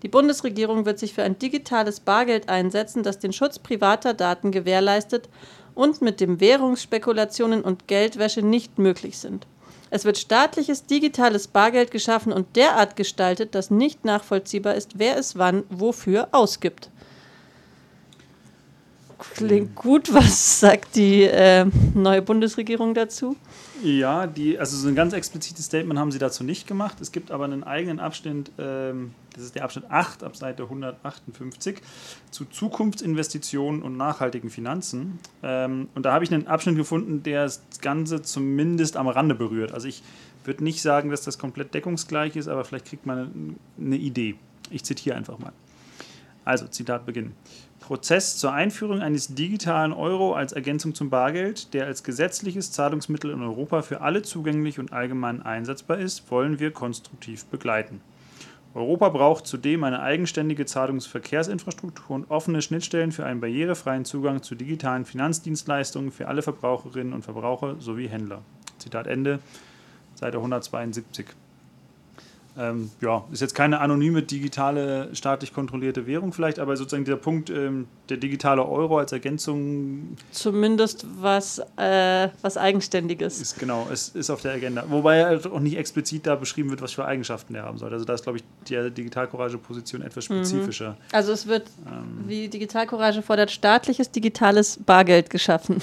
Die 0.03 0.09
Bundesregierung 0.09 0.85
wird 0.85 0.99
sich 0.99 1.13
für 1.13 1.23
ein 1.23 1.39
digitales 1.39 2.01
Bargeld 2.01 2.49
einsetzen, 2.49 3.01
das 3.01 3.17
den 3.17 3.33
Schutz 3.33 3.57
privater 3.57 4.13
Daten 4.13 4.51
gewährleistet 4.51 5.29
und 5.73 6.03
mit 6.03 6.19
dem 6.21 6.39
Währungsspekulationen 6.39 7.63
und 7.63 7.87
Geldwäsche 7.87 8.43
nicht 8.43 8.77
möglich 8.77 9.17
sind. 9.17 9.47
Es 9.93 10.05
wird 10.05 10.17
staatliches 10.17 10.87
digitales 10.87 11.47
Bargeld 11.47 11.91
geschaffen 11.91 12.33
und 12.33 12.55
derart 12.55 12.95
gestaltet, 12.95 13.53
dass 13.53 13.69
nicht 13.69 14.05
nachvollziehbar 14.05 14.73
ist, 14.73 14.97
wer 14.97 15.17
es 15.17 15.37
wann 15.37 15.65
wofür 15.69 16.29
ausgibt. 16.31 16.89
Klingt 19.17 19.75
gut. 19.75 20.13
Was 20.13 20.59
sagt 20.59 20.95
die 20.95 21.23
äh, 21.23 21.65
neue 21.93 22.21
Bundesregierung 22.21 22.93
dazu? 22.93 23.35
Ja, 23.83 24.27
die, 24.27 24.57
also 24.57 24.77
so 24.77 24.87
ein 24.87 24.95
ganz 24.95 25.13
explizites 25.13 25.65
Statement 25.65 25.99
haben 25.99 26.11
sie 26.11 26.19
dazu 26.19 26.43
nicht 26.43 26.67
gemacht. 26.67 27.01
Es 27.01 27.11
gibt 27.11 27.31
aber 27.31 27.43
einen 27.43 27.63
eigenen 27.63 27.99
Abschnitt, 27.99 28.51
ähm, 28.57 29.13
das 29.33 29.43
ist 29.43 29.55
der 29.55 29.65
Abschnitt 29.65 29.85
8 29.89 30.23
ab 30.23 30.37
Seite 30.37 30.63
158, 30.63 31.81
zu 32.31 32.45
Zukunftsinvestitionen 32.45 33.81
und 33.81 33.97
nachhaltigen 33.97 34.49
Finanzen. 34.49 35.19
Ähm, 35.41 35.89
und 35.95 36.05
da 36.05 36.13
habe 36.13 36.23
ich 36.23 36.33
einen 36.33 36.47
Abschnitt 36.47 36.77
gefunden, 36.77 37.23
der 37.23 37.43
das 37.43 37.61
Ganze 37.81 38.21
zumindest 38.21 38.95
am 38.95 39.09
Rande 39.09 39.35
berührt. 39.35 39.73
Also 39.73 39.87
ich 39.89 40.01
würde 40.45 40.63
nicht 40.63 40.81
sagen, 40.81 41.09
dass 41.09 41.21
das 41.21 41.37
komplett 41.37 41.73
deckungsgleich 41.73 42.35
ist, 42.35 42.47
aber 42.47 42.63
vielleicht 42.63 42.85
kriegt 42.85 43.05
man 43.05 43.17
eine, 43.17 43.55
eine 43.85 43.97
Idee. 43.97 44.35
Ich 44.69 44.85
zitiere 44.85 45.15
einfach 45.17 45.39
mal. 45.39 45.51
Also, 46.45 46.67
Zitat 46.67 47.05
beginnen. 47.05 47.35
Prozess 47.83 48.37
zur 48.37 48.53
Einführung 48.53 49.01
eines 49.01 49.35
digitalen 49.35 49.91
Euro 49.91 50.33
als 50.35 50.53
Ergänzung 50.53 50.95
zum 50.95 51.09
Bargeld, 51.09 51.73
der 51.73 51.85
als 51.85 52.05
gesetzliches 52.05 52.71
Zahlungsmittel 52.71 53.31
in 53.31 53.41
Europa 53.41 53.81
für 53.81 53.99
alle 53.99 54.21
zugänglich 54.21 54.79
und 54.79 54.93
allgemein 54.93 55.41
einsetzbar 55.41 55.97
ist, 55.97 56.31
wollen 56.31 56.59
wir 56.59 56.71
konstruktiv 56.71 57.43
begleiten. 57.47 57.99
Europa 58.73 59.09
braucht 59.09 59.45
zudem 59.47 59.83
eine 59.83 60.01
eigenständige 60.01 60.65
Zahlungsverkehrsinfrastruktur 60.65 62.15
und 62.15 62.31
offene 62.31 62.61
Schnittstellen 62.61 63.11
für 63.11 63.25
einen 63.25 63.41
barrierefreien 63.41 64.05
Zugang 64.05 64.41
zu 64.41 64.55
digitalen 64.55 65.03
Finanzdienstleistungen 65.03 66.13
für 66.13 66.29
alle 66.29 66.41
Verbraucherinnen 66.41 67.11
und 67.11 67.23
Verbraucher 67.23 67.75
sowie 67.79 68.07
Händler. 68.07 68.43
Zitat 68.77 69.07
Ende, 69.07 69.39
Seite 70.15 70.37
172. 70.37 71.25
Ähm, 72.57 72.91
ja, 73.01 73.25
ist 73.31 73.41
jetzt 73.41 73.55
keine 73.55 73.79
anonyme, 73.79 74.21
digitale, 74.21 75.09
staatlich 75.15 75.53
kontrollierte 75.53 76.05
Währung 76.05 76.33
vielleicht, 76.33 76.59
aber 76.59 76.77
sozusagen 76.77 77.03
dieser 77.03 77.17
Punkt, 77.17 77.49
ähm, 77.49 77.87
der 78.09 78.17
digitale 78.17 78.63
Euro 78.63 78.99
als 78.99 79.11
Ergänzung 79.11 80.15
Zumindest 80.31 81.05
was, 81.19 81.59
äh, 81.77 82.29
was 82.41 82.57
Eigenständiges. 82.57 83.41
ist 83.41 83.59
genau, 83.59 83.87
es 83.91 84.09
ist 84.09 84.29
auf 84.29 84.41
der 84.41 84.53
Agenda. 84.53 84.85
Wobei 84.89 85.25
halt 85.25 85.47
auch 85.47 85.59
nicht 85.59 85.77
explizit 85.77 86.27
da 86.27 86.35
beschrieben 86.35 86.69
wird, 86.69 86.81
was 86.81 86.91
für 86.93 87.05
Eigenschaften 87.05 87.53
der 87.53 87.63
haben 87.63 87.77
soll. 87.77 87.91
Also 87.91 88.05
da 88.05 88.13
ist, 88.13 88.23
glaube 88.23 88.37
ich, 88.37 88.43
die 88.67 88.91
Digitalcourage-Position 88.91 90.01
etwas 90.01 90.25
spezifischer. 90.25 90.97
Also 91.11 91.31
es 91.31 91.47
wird, 91.47 91.67
Ähm. 91.87 92.25
wie 92.27 92.47
Digitalcourage 92.49 93.21
fordert, 93.21 93.51
staatliches 93.51 94.11
digitales 94.11 94.79
Bargeld 94.85 95.29
geschaffen. 95.29 95.81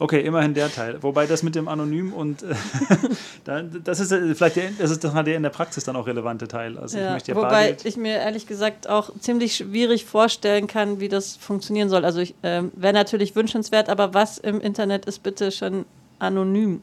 Okay, 0.00 0.20
immerhin 0.22 0.54
der 0.54 0.72
Teil. 0.72 1.02
Wobei 1.02 1.26
das 1.26 1.42
mit 1.42 1.54
dem 1.54 1.68
Anonym 1.68 2.14
und 2.14 2.42
äh, 2.42 2.54
da- 3.44 3.60
das 3.62 4.00
ist 4.00 4.10
äh, 4.10 4.34
vielleicht 4.34 4.56
der, 4.56 4.70
das 4.78 4.90
ist 4.90 5.04
der 5.04 5.26
in 5.36 5.42
der 5.42 5.50
Praxis 5.50 5.84
dann 5.84 5.94
auch 5.94 6.06
relevante 6.06 6.48
Teil. 6.48 6.78
Also 6.78 6.96
ich 6.96 7.04
Ja, 7.04 7.12
möchte 7.12 7.32
ja 7.32 7.36
wobei 7.36 7.50
Bargeld. 7.50 7.84
ich 7.84 7.98
mir 7.98 8.14
ehrlich 8.14 8.46
gesagt 8.46 8.88
auch 8.88 9.10
ziemlich 9.20 9.56
schwierig 9.56 10.06
vorstellen 10.06 10.66
kann, 10.66 11.00
wie 11.00 11.08
das 11.10 11.36
funktionieren 11.36 11.90
soll. 11.90 12.06
Also 12.06 12.20
ich 12.20 12.34
ähm, 12.42 12.72
wäre 12.74 12.94
natürlich 12.94 13.36
wünschenswert, 13.36 13.90
aber 13.90 14.14
was 14.14 14.38
im 14.38 14.62
Internet 14.62 15.04
ist 15.04 15.22
bitte 15.22 15.52
schon 15.52 15.84
anonym? 16.18 16.80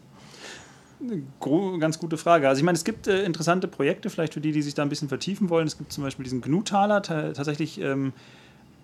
Ganz 1.80 1.97
gute 1.97 2.17
Frage. 2.17 2.47
Also 2.47 2.60
ich 2.60 2.65
meine, 2.65 2.75
es 2.75 2.84
gibt 2.84 3.08
äh, 3.08 3.23
interessante 3.23 3.67
Projekte, 3.67 4.12
vielleicht 4.12 4.36
für 4.36 4.41
die, 4.41 4.51
die 4.51 4.62
sich 4.62 4.75
da 4.75 4.84
ein 4.84 4.89
bisschen 4.89 5.10
vertiefen 5.10 5.49
wollen. 5.49 5.65
Es 5.65 5.77
gibt 5.80 5.91
zum 5.91 6.03
Beispiel 6.03 6.23
diesen 6.23 6.41
GNU-Taler, 6.41 7.01
ta 7.01 7.34
tatsächlich, 7.34 7.80
ähm, 7.82 8.13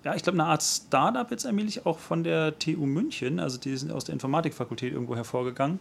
ja, 0.04 0.14
ich 0.14 0.22
glaube, 0.22 0.38
eine 0.38 0.48
Art 0.48 0.62
Startup 0.62 1.30
jetzt 1.30 1.46
allmählich 1.46 1.86
auch 1.86 1.98
von 1.98 2.22
der 2.24 2.58
TU 2.58 2.84
München. 2.84 3.40
Also 3.40 3.58
die 3.58 3.76
sind 3.76 3.90
aus 3.90 4.04
der 4.04 4.12
Informatikfakultät 4.12 4.92
irgendwo 4.92 5.16
hervorgegangen. 5.16 5.78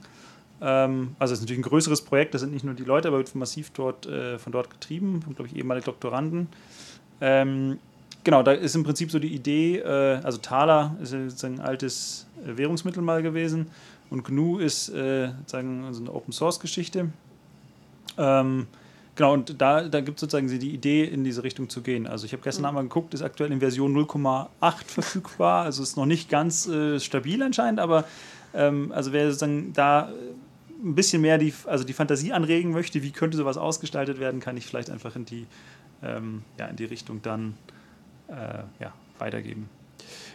Ähm, 0.62 1.16
also 1.20 1.34
es 1.34 1.40
ist 1.40 1.44
natürlich 1.44 1.60
ein 1.60 1.70
größeres 1.70 2.02
Projekt, 2.04 2.34
das 2.34 2.42
sind 2.42 2.54
nicht 2.54 2.64
nur 2.64 2.74
die 2.74 2.86
Leute, 2.86 3.10
aber 3.10 3.18
wird 3.18 3.36
massiv 3.36 3.72
dort, 3.72 4.06
äh, 4.06 4.40
von 4.40 4.54
dort 4.54 4.70
getrieben, 4.70 5.20
glaube 5.36 5.48
ich, 5.48 5.58
ehemalige 5.58 5.86
Doktoranden. 5.86 6.48
Ähm, 7.20 7.80
genau, 8.24 8.44
da 8.44 8.54
ist 8.54 8.76
im 8.76 8.84
Prinzip 8.84 9.12
so 9.12 9.20
die 9.20 9.34
Idee, 9.34 9.80
äh, 9.80 10.22
also 10.24 10.38
Thaler 10.38 10.96
ist 11.02 11.12
ja 11.12 11.24
sozusagen 11.24 11.60
ein 11.60 11.66
altes 11.66 12.26
äh, 12.46 12.58
Währungsmittel 12.58 13.04
mal 13.04 13.22
gewesen 13.22 13.68
und 14.10 14.24
GNU 14.24 14.60
ist 14.60 14.88
äh, 14.90 15.32
sozusagen 15.40 15.94
so 15.94 16.02
eine 16.02 16.14
Open-Source-Geschichte. 16.14 17.10
Ähm, 18.18 18.68
genau, 19.16 19.34
und 19.34 19.62
da, 19.62 19.88
da 19.88 20.02
gibt 20.02 20.18
es 20.18 20.22
sozusagen 20.22 20.48
die 20.48 20.74
Idee, 20.74 21.04
in 21.06 21.24
diese 21.24 21.44
Richtung 21.44 21.70
zu 21.70 21.82
gehen. 21.82 22.08
Also 22.08 22.26
ich 22.26 22.34
habe 22.34 22.44
gestern 22.44 22.66
einmal 22.66 22.84
geguckt, 22.84 23.14
ist 23.14 23.22
aktuell 23.22 23.52
in 23.52 23.60
Version 23.60 23.96
0,8 23.96 24.48
verfügbar, 24.86 25.64
also 25.66 25.84
ist 25.84 25.98
noch 25.98 26.06
nicht 26.06 26.30
ganz 26.30 26.68
äh, 26.68 27.00
stabil 27.00 27.42
anscheinend, 27.44 27.80
aber 27.80 28.06
ähm, 28.54 28.92
also 28.94 29.14
wer 29.14 29.26
sozusagen 29.28 29.74
da 29.74 30.10
äh, 30.10 30.14
ein 30.86 30.96
bisschen 30.96 31.22
mehr 31.22 31.38
die, 31.38 31.54
also 31.66 31.84
die 31.84 31.94
Fantasie 31.94 32.34
anregen 32.34 32.72
möchte, 32.72 33.02
wie 33.04 33.12
könnte 33.12 33.38
sowas 33.38 33.58
ausgestaltet 33.58 34.20
werden, 34.20 34.40
kann 34.40 34.58
ich 34.58 34.66
vielleicht 34.66 34.90
einfach 34.90 35.16
in 35.16 35.26
die, 35.26 35.48
ähm, 36.04 36.42
ja, 36.60 36.68
in 36.68 36.76
die 36.76 36.86
Richtung 36.86 37.22
dann 37.22 37.56
äh, 38.28 38.34
ja, 38.80 38.94
weitergeben. 39.20 39.70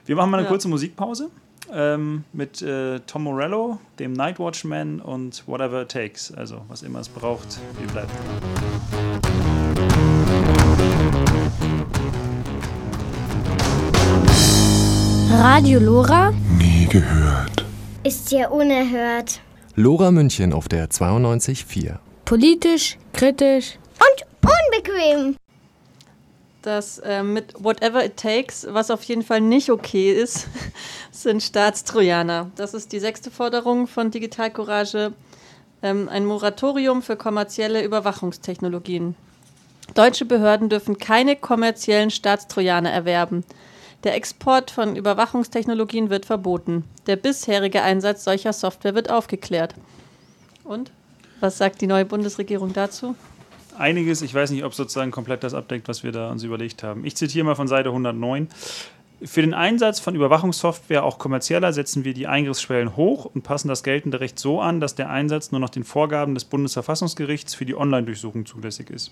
Wir 0.07 0.17
machen 0.17 0.31
mal 0.31 0.39
eine 0.39 0.47
Ja. 0.47 0.51
kurze 0.51 0.69
Musikpause 0.69 1.31
ähm, 1.73 2.25
mit 2.33 2.63
äh, 2.63 3.01
Tom 3.01 3.25
Morello, 3.25 3.79
dem 3.99 4.13
Night 4.13 4.39
Watchman 4.39 5.01
und 5.01 5.47
Whatever 5.47 5.83
It 5.83 5.91
Takes. 5.91 6.33
Also 6.33 6.63
was 6.69 6.83
immer 6.83 7.01
es 7.01 7.09
braucht, 7.09 7.59
wir 7.79 7.87
bleiben 7.89 8.09
dran. 8.09 9.39
Radio 15.31 15.79
Lora. 15.79 16.33
Nie 16.59 16.87
gehört. 16.87 17.65
Ist 18.03 18.33
ja 18.33 18.49
unerhört. 18.49 19.41
Lora 19.75 20.11
München 20.11 20.53
auf 20.53 20.69
der 20.69 20.89
92.4. 20.89 21.99
Politisch, 22.25 22.99
kritisch 23.13 23.79
und 24.01 24.27
unbequem. 24.43 25.37
Das 26.69 26.99
äh, 26.99 27.23
mit 27.23 27.55
Whatever 27.65 28.05
It 28.05 28.19
Takes, 28.19 28.67
was 28.69 28.91
auf 28.91 29.03
jeden 29.05 29.23
Fall 29.23 29.41
nicht 29.41 29.71
okay 29.71 30.13
ist, 30.13 30.49
sind 31.11 31.43
Staatstrojaner. 31.43 32.51
Das 32.57 32.75
ist 32.75 32.93
die 32.93 32.99
sechste 32.99 33.31
Forderung 33.31 33.87
von 33.87 34.11
Digital 34.11 34.51
Courage. 34.51 35.15
Ähm, 35.83 36.11
ein 36.11 36.27
Moratorium 36.27 37.01
für 37.01 37.17
kommerzielle 37.17 37.83
Überwachungstechnologien. 37.83 39.17
Deutsche 39.95 40.27
Behörden 40.27 40.69
dürfen 40.69 40.99
keine 40.99 41.37
kommerziellen 41.37 42.11
Staatstrojaner 42.11 42.91
erwerben. 42.91 43.47
Der 44.05 44.15
Export 44.15 44.71
von 44.71 44.95
Überwachungstechnologien 44.95 46.11
wird 46.11 46.27
verboten. 46.27 46.85
Der 47.07 47.17
bisherige 47.17 47.81
Einsatz 47.81 48.25
solcher 48.25 48.53
Software 48.53 48.95
wird 48.95 49.09
aufgeklärt. 49.09 49.75
Und? 50.65 50.93
Was 51.41 51.57
sagt 51.57 51.81
die 51.81 51.87
neue 51.87 52.05
Bundesregierung 52.05 52.75
dazu? 52.75 53.15
Einiges, 53.79 54.23
ich 54.23 54.35
weiß 54.35 54.51
nicht, 54.51 54.65
ob 54.65 54.75
sozusagen 54.75 55.11
komplett 55.11 55.45
das 55.45 55.55
abdeckt, 55.55 55.89
was 55.89 56.03
wir 56.03 56.13
da 56.13 56.31
uns 56.31 56.43
überlegt 56.43 56.83
haben. 56.83 57.05
Ich 57.05 57.17
zitiere 57.17 57.45
mal 57.45 57.55
von 57.55 57.69
Seite 57.69 57.91
109. 57.91 58.49
Für 59.23 59.41
den 59.41 59.55
Einsatz 59.55 59.99
von 59.99 60.15
Überwachungssoftware 60.15 61.03
auch 61.03 61.19
kommerzieller 61.19 61.73
setzen 61.73 62.05
wir 62.05 62.15
die 62.15 62.29
Eingriffsschwellen 62.29 62.95
hoch 62.97 63.25
und 63.25 63.43
passen 63.43 63.67
das 63.67 63.83
geltende 63.83 64.21
Recht 64.21 64.39
so 64.39 64.61
an, 64.61 64.79
dass 64.81 64.95
der 64.95 65.11
Einsatz 65.11 65.51
nur 65.51 65.61
noch 65.61 65.71
den 65.71 65.83
Vorgaben 65.83 66.35
des 66.35 66.45
Bundesverfassungsgerichts 66.45 67.55
für 67.55 67.67
die 67.67 67.77
Online-Durchsuchung 67.77 68.47
zulässig 68.47 68.91
ist. 68.91 69.11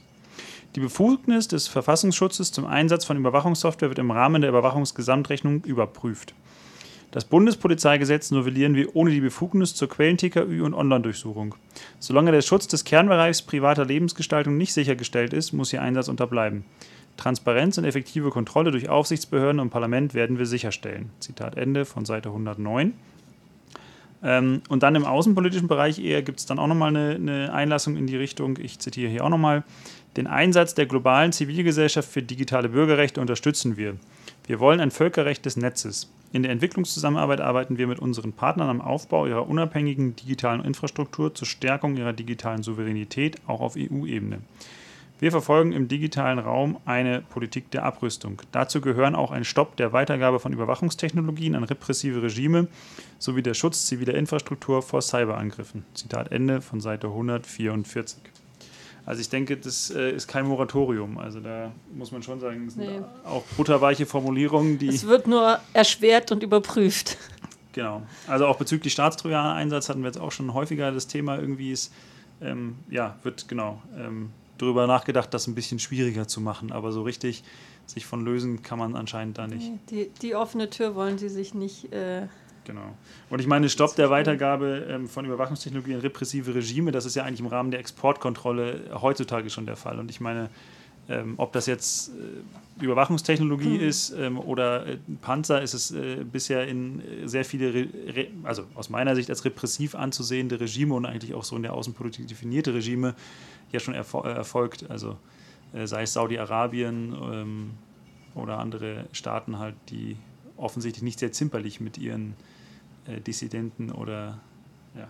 Die 0.77 0.81
Befugnis 0.81 1.49
des 1.49 1.67
Verfassungsschutzes 1.67 2.53
zum 2.53 2.67
Einsatz 2.67 3.05
von 3.05 3.17
Überwachungssoftware 3.17 3.89
wird 3.89 3.99
im 3.99 4.11
Rahmen 4.11 4.43
der 4.43 4.51
Überwachungsgesamtrechnung 4.51 5.65
überprüft. 5.65 6.35
Das 7.17 7.25
Bundespolizeigesetz 7.25 8.31
novellieren 8.31 8.75
wir 8.75 8.95
ohne 8.95 9.11
die 9.11 9.23
Befugnis 9.23 9.75
zur 9.75 9.89
Quellen-TKÜ 9.89 10.63
und 10.63 10.75
Online-Durchsuchung. 10.75 11.55
Solange 11.99 12.31
der 12.31 12.43
Schutz 12.43 12.67
des 12.69 12.85
Kernbereichs 12.85 13.41
privater 13.41 13.87
Lebensgestaltung 13.87 14.59
nicht 14.59 14.75
sichergestellt 14.75 15.33
ist, 15.33 15.55
muss 15.55 15.73
ihr 15.73 15.81
Einsatz 15.81 16.09
unterbleiben. 16.09 16.67
Transparenz 17.17 17.79
und 17.79 17.87
effektive 17.87 18.29
Kontrolle 18.29 18.71
durch 18.71 18.91
Aufsichtsbehörden 18.91 19.63
und 19.63 19.71
Parlament 19.71 20.13
werden 20.13 20.37
wir 20.37 20.45
sicherstellen. 20.45 21.09
Zitat 21.19 21.57
Ende 21.57 21.87
von 21.87 22.05
Seite 22.05 22.29
109. 22.29 22.93
Ähm, 24.23 24.61
und 24.69 24.83
dann 24.83 24.95
im 24.95 25.07
außenpolitischen 25.07 25.69
Bereich 25.69 25.99
eher 25.99 26.21
gibt 26.21 26.41
es 26.41 26.45
dann 26.45 26.59
auch 26.59 26.67
nochmal 26.67 26.95
eine, 26.95 27.15
eine 27.15 27.51
Einlassung 27.55 27.97
in 27.97 28.07
die 28.07 28.17
Richtung, 28.17 28.59
ich 28.61 28.79
zitiere 28.79 29.11
hier 29.11 29.25
auch 29.25 29.31
nochmal, 29.31 29.65
den 30.19 30.27
Einsatz 30.27 30.75
der 30.75 30.85
globalen 30.85 31.33
Zivilgesellschaft 31.33 32.11
für 32.11 32.23
digitale 32.23 32.69
Bürgerrechte 32.69 33.23
unterstützen 33.23 33.79
wir. 33.79 33.97
Wir 34.47 34.61
wollen 34.61 34.81
ein 34.81 34.91
Völkerrecht 34.91 35.47
des 35.47 35.57
Netzes. 35.57 36.11
In 36.33 36.43
der 36.43 36.53
Entwicklungszusammenarbeit 36.53 37.41
arbeiten 37.41 37.79
wir 37.79 37.87
mit 37.87 37.99
unseren 37.99 38.33
Partnern 38.33 38.69
am 38.69 38.81
Aufbau 38.81 39.27
ihrer 39.27 39.49
unabhängigen 39.49 40.17
digitalen 40.17 40.65
Infrastruktur 40.65 41.35
zur 41.35 41.47
Stärkung 41.47 41.97
ihrer 41.97 42.13
digitalen 42.13 42.63
Souveränität, 42.63 43.37
auch 43.47 43.61
auf 43.61 43.77
EU-Ebene. 43.77 44.41
Wir 45.19 45.31
verfolgen 45.31 45.73
im 45.73 45.89
digitalen 45.89 46.39
Raum 46.39 46.77
eine 46.85 47.23
Politik 47.23 47.71
der 47.71 47.85
Abrüstung. 47.85 48.43
Dazu 48.53 48.83
gehören 48.83 49.15
auch 49.15 49.31
ein 49.31 49.45
Stopp 49.45 49.77
der 49.77 49.95
Weitergabe 49.95 50.41
von 50.41 50.53
Überwachungstechnologien 50.53 51.55
an 51.55 51.65
repressive 51.65 52.23
Regime 52.23 52.69
sowie 53.19 53.43
der 53.43 53.55
Schutz 53.55 53.87
ziviler 53.87 54.15
Infrastruktur 54.15 54.83
vor 54.83 55.01
Cyberangriffen. 55.01 55.87
Zitat 55.95 56.33
Ende 56.33 56.61
von 56.61 56.83
Seite 56.83 57.07
144. 57.07 58.19
Also 59.07 59.21
ich 59.21 59.29
denke, 59.29 59.57
das 59.57 59.91
äh, 59.91 60.11
ist 60.11 60.27
kein 60.27 60.47
Moratorium. 60.47 61.17
Also 61.17 61.39
da 61.39 61.73
muss 61.95 62.11
man 62.11 62.25
schon 62.25 62.41
sagen, 62.41 62.67
es 62.67 62.75
sind 62.75 62.89
nee. 62.89 63.01
auch 63.25 63.45
butterweiche 63.57 64.05
Formulierungen, 64.05 64.79
die. 64.79 64.89
Es 64.89 65.07
wird 65.07 65.29
nur 65.29 65.61
erschwert 65.73 66.33
und 66.33 66.43
überprüft. 66.43 67.17
Genau. 67.73 68.03
Also 68.27 68.47
auch 68.47 68.57
bezüglich 68.57 68.95
Staatstrojaner-Einsatz 68.95 69.89
hatten 69.89 70.01
wir 70.01 70.07
jetzt 70.07 70.19
auch 70.19 70.33
schon 70.33 70.55
häufiger 70.55 70.91
das 70.93 71.07
Thema 71.07 71.39
irgendwie 71.39 71.73
ist, 71.73 71.93
ähm, 72.41 72.77
ja, 72.91 73.17
wird 73.23 73.49
genau 73.49 73.83
ähm, 73.97 74.31
darüber 74.59 74.87
nachgedacht, 74.87 75.33
das 75.35 75.47
ein 75.47 75.55
bisschen 75.55 75.79
schwieriger 75.79 76.27
zu 76.27 76.41
machen. 76.41 76.73
Aber 76.73 76.91
so 76.91 77.03
richtig 77.03 77.45
sich 77.85 78.07
von 78.07 78.25
lösen 78.25 78.63
kann 78.63 78.79
man 78.79 78.97
anscheinend 78.97 79.39
da 79.39 79.47
nicht. 79.47 79.71
Die, 79.91 80.11
die 80.23 80.35
offene 80.35 80.71
Tür 80.71 80.95
wollen 80.95 81.19
sie 81.19 81.29
sich 81.29 81.55
nicht. 81.55 81.93
Äh 81.93 82.29
Genau. 82.67 82.97
Und 83.31 83.41
ich 83.41 83.47
meine, 83.47 83.69
Stopp 83.69 83.95
der 83.95 84.11
Weitergabe 84.11 84.87
ähm, 84.91 85.09
von 85.09 85.25
Überwachungstechnologie 85.25 85.95
an 85.95 86.01
repressive 86.01 86.53
Regime, 86.53 86.91
das 86.91 87.07
ist 87.07 87.15
ja 87.15 87.23
eigentlich 87.23 87.41
im 87.41 87.47
Rahmen 87.47 87.71
der 87.71 87.79
Exportkontrolle 87.79 88.91
heutzutage 89.01 89.51
schon 89.51 89.67
der 89.67 89.77
Fall. 89.77 90.01
Und 90.01 90.11
ich 90.11 90.21
meine, 90.21 90.51
ähm, 91.09 91.35
ob 91.37 91.53
das 91.53 91.67
jetzt 91.67 92.11
äh, 92.11 92.85
Überwachungstechnologie 92.85 93.79
mhm. 93.79 93.89
ist 93.89 94.11
ähm, 94.11 94.41
oder 94.41 94.85
äh, 94.85 94.99
Panzer, 95.23 95.63
ist 95.63 95.75
es 95.75 95.93
äh, 95.93 96.25
bisher 96.25 96.67
in 96.67 97.01
sehr 97.25 97.45
viele, 97.45 97.87
also 98.43 98.65
aus 98.75 98.91
meiner 98.91 99.15
Sicht 99.15 99.31
als 99.31 99.45
repressiv 99.45 99.95
anzusehende 99.95 100.59
Regime 100.59 100.93
und 100.95 101.07
eigentlich 101.07 101.35
auch 101.35 101.45
so 101.45 101.55
in 101.55 101.63
der 101.63 101.73
Außenpolitik 101.73 102.27
definierte 102.27 102.75
Regime 102.75 103.15
ja 103.71 103.79
schon 103.79 103.95
erfol 103.95 104.27
erfolgt. 104.27 104.91
Also 104.91 105.17
sei 105.85 106.03
es 106.03 106.13
Saudi-Arabien 106.13 107.75
oder 108.35 108.59
andere 108.59 109.07
Staaten 109.13 109.59
halt, 109.59 109.75
die 109.91 110.17
offensichtlich 110.57 111.03
nicht 111.03 111.19
sehr 111.19 111.33
zimperlich 111.33 111.81
mit 111.81 111.99
ihren 111.99 112.35
äh, 113.09 113.21
Dissidenten 113.21 113.91
oder 113.91 114.39
ja. 114.95 115.09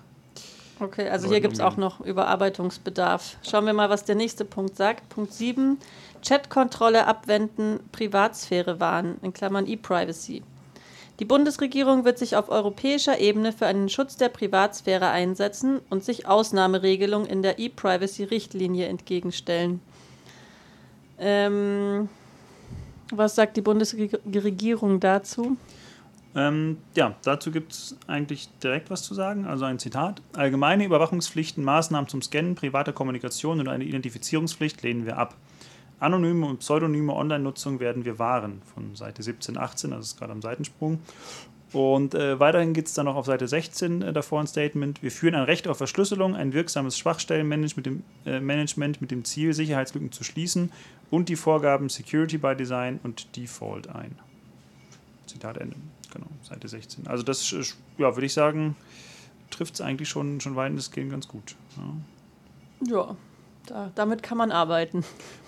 Okay, 0.80 1.09
also 1.09 1.28
hier 1.28 1.40
gibt 1.40 1.54
es 1.54 1.61
auch 1.61 1.76
noch 1.76 2.00
Überarbeitungsbedarf. 2.00 3.38
Schauen 3.42 3.66
wir 3.66 3.72
mal, 3.72 3.90
was 3.90 4.04
der 4.04 4.14
nächste 4.14 4.44
Punkt 4.44 4.76
sagt. 4.76 5.09
Punkt 5.09 5.32
7, 5.32 5.78
Chatkontrolle 6.22 7.06
abwenden, 7.06 7.80
Privatsphäre 7.92 8.78
wahren, 8.80 9.16
in 9.22 9.32
Klammern 9.32 9.66
E-Privacy. 9.66 10.42
Die 11.18 11.24
Bundesregierung 11.24 12.04
wird 12.04 12.18
sich 12.18 12.37
auf 12.37 12.50
europäischer 12.50 13.18
Ebene 13.18 13.52
für 13.52 13.66
einen 13.66 13.88
Schutz 13.88 14.16
der 14.16 14.28
Privatsphäre 14.28 15.09
einsetzen 15.09 15.80
und 15.88 16.04
sich 16.04 16.26
Ausnahmeregelungen 16.26 17.26
in 17.26 17.40
der 17.40 17.59
E-Privacy-Richtlinie 17.59 18.87
entgegenstellen. 18.87 19.80
Ähm, 21.18 22.11
was 23.11 23.35
sagt 23.35 23.56
die 23.56 23.62
Bundesregierung 23.62 25.00
dazu? 25.00 25.56
Ähm, 26.37 26.77
ja, 26.94 27.14
dazu 27.25 27.51
gibt 27.51 27.72
es 27.72 27.96
eigentlich 28.07 28.51
direkt 28.62 28.90
was 28.90 29.03
zu 29.03 29.14
sagen. 29.14 29.46
Also 29.46 29.64
ein 29.64 29.79
Zitat. 29.79 30.20
Allgemeine 30.35 30.85
Überwachungspflichten, 30.85 31.64
Maßnahmen 31.64 32.09
zum 32.09 32.20
Scannen, 32.20 32.55
private 32.55 32.92
Kommunikation 32.92 33.59
und 33.59 33.68
eine 33.68 33.85
Identifizierungspflicht 33.85 34.83
lehnen 34.83 35.07
wir 35.07 35.16
ab. 35.16 35.35
Anonyme 35.99 36.44
und 36.44 36.59
pseudonyme 36.59 37.14
Online-Nutzung 37.14 37.81
werden 37.81 38.05
wir 38.05 38.18
wahren. 38.18 38.61
Von 38.75 38.94
Seite 38.94 39.22
17, 39.22 39.57
18, 39.57 39.92
das 39.92 40.09
ist 40.09 40.18
gerade 40.18 40.33
am 40.33 40.42
Seitensprung. 40.42 41.01
Und 41.72 42.14
äh, 42.14 42.38
weiterhin 42.38 42.75
gibt 42.75 42.88
es 42.88 42.94
dann 42.94 43.07
noch 43.07 43.16
auf 43.16 43.25
Seite 43.25 43.49
16 43.49 44.03
äh, 44.03 44.12
davor 44.12 44.40
ein 44.40 44.46
Statement. 44.46 45.03
Wir 45.03 45.11
führen 45.11 45.35
ein 45.35 45.44
Recht 45.44 45.66
auf 45.66 45.79
Verschlüsselung, 45.79 46.37
ein 46.37 46.53
wirksames 46.53 46.99
Schwachstellenmanagement 46.99 47.87
äh, 48.27 49.01
mit 49.01 49.11
dem 49.11 49.25
Ziel, 49.25 49.55
Sicherheitslücken 49.55 50.12
zu 50.12 50.22
schließen 50.22 50.70
und 51.11 51.31
die 51.31 51.37
Vorgaben 51.37 51.88
Security 51.88 52.37
by 52.37 52.55
Design 52.55 53.01
und 53.03 53.37
Default 53.37 53.88
ein. 53.88 54.18
Zitat 55.27 55.57
Ende 55.57 55.77
genau, 56.16 56.31
Seite 56.42 56.68
16. 56.68 57.07
Also 57.07 57.22
das, 57.22 57.50
ja, 57.98 58.16
würde 58.16 58.26
ich 58.26 58.33
sagen, 58.33 58.76
trifft 59.50 59.74
es 59.74 59.81
eigentlich 59.81 60.09
schon, 60.09 60.40
schon 60.40 60.57
weitestgehend 60.57 61.11
ganz 61.11 61.29
gut. 61.29 61.57
Ja, 61.76 62.96
ja 62.96 63.16
da, 63.66 63.90
damit 63.94 64.22
kann 64.22 64.38
man 64.38 64.50
arbeiten. 64.50 65.05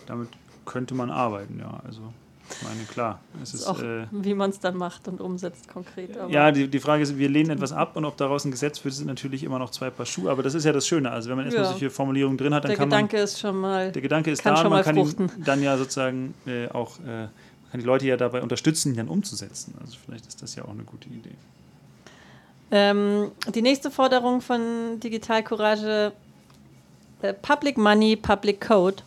Damit 0.07 0.29
könnte 0.65 0.95
man 0.95 1.11
arbeiten, 1.11 1.59
ja. 1.59 1.81
Also 1.85 2.13
ich 2.51 2.63
meine, 2.63 2.83
klar. 2.85 3.21
Es 3.43 3.53
ist, 3.53 3.67
auch, 3.67 3.81
äh, 3.81 4.07
wie 4.11 4.35
man 4.35 4.51
es 4.51 4.59
dann 4.59 4.77
macht 4.77 5.07
und 5.07 5.21
umsetzt 5.21 5.69
konkret. 5.69 6.17
ja, 6.29 6.51
die, 6.51 6.69
die 6.69 6.81
Frage 6.81 7.03
ist, 7.03 7.19
wir 7.19 7.29
lehnen 7.29 7.51
etwas 7.51 7.73
ab 7.73 7.95
und 7.97 8.05
ob 8.05 8.17
daraus 8.17 8.45
ein 8.45 8.51
Gesetz 8.51 8.83
wird, 8.85 8.95
sind 8.95 9.07
natürlich 9.07 9.45
immer 9.45 9.59
noch 9.59 9.71
zwei 9.71 9.91
Paar 9.91 10.07
Schuhe. 10.07 10.31
Aber 10.31 10.43
das 10.43 10.55
ist 10.55 10.65
ja 10.65 10.73
das 10.73 10.87
Schöne. 10.87 11.11
Also 11.11 11.29
wenn 11.29 11.37
man 11.37 11.45
erstmal 11.45 11.67
ja. 11.67 11.71
solche 11.71 11.91
Formulierungen 11.91 12.39
drin 12.39 12.55
hat, 12.55 12.65
dann 12.65 12.71
der 12.71 12.79
kann 12.79 12.89
Gedanke 12.89 13.17
man... 13.17 13.25
Ist 13.25 13.39
schon 13.39 13.57
mal, 13.57 13.93
der 13.93 14.03
Gedanke 14.03 14.31
ist 14.31 14.45
da 14.45 14.63
und 14.63 14.71
man 14.71 14.83
kann 14.83 14.97
ihn 14.97 15.31
dann 15.45 15.63
ja 15.63 15.77
sozusagen 15.77 16.35
äh, 16.47 16.69
auch... 16.69 16.99
Äh, 17.01 17.29
kann 17.71 17.81
die 17.81 17.87
Leute 17.87 18.07
ja 18.07 18.17
dabei 18.17 18.43
unterstützen, 18.43 18.93
ihn 18.93 18.97
dann 18.97 19.09
umzusetzen. 19.09 19.75
Also 19.81 19.97
vielleicht 20.05 20.27
ist 20.27 20.43
das 20.43 20.55
ja 20.55 20.65
auch 20.65 20.71
eine 20.71 20.85
gute 20.85 21.09
Idee. 21.09 21.35
Ähm, 22.71 23.31
die 23.55 23.63
nächste 23.63 23.91
Forderung 23.91 24.41
von 24.41 25.01
Digital 25.01 25.43
Courage, 25.43 26.13
äh, 27.23 27.33
Public 27.35 27.79
Money, 27.79 28.17
Public 28.17 28.61
Code. 28.61 29.03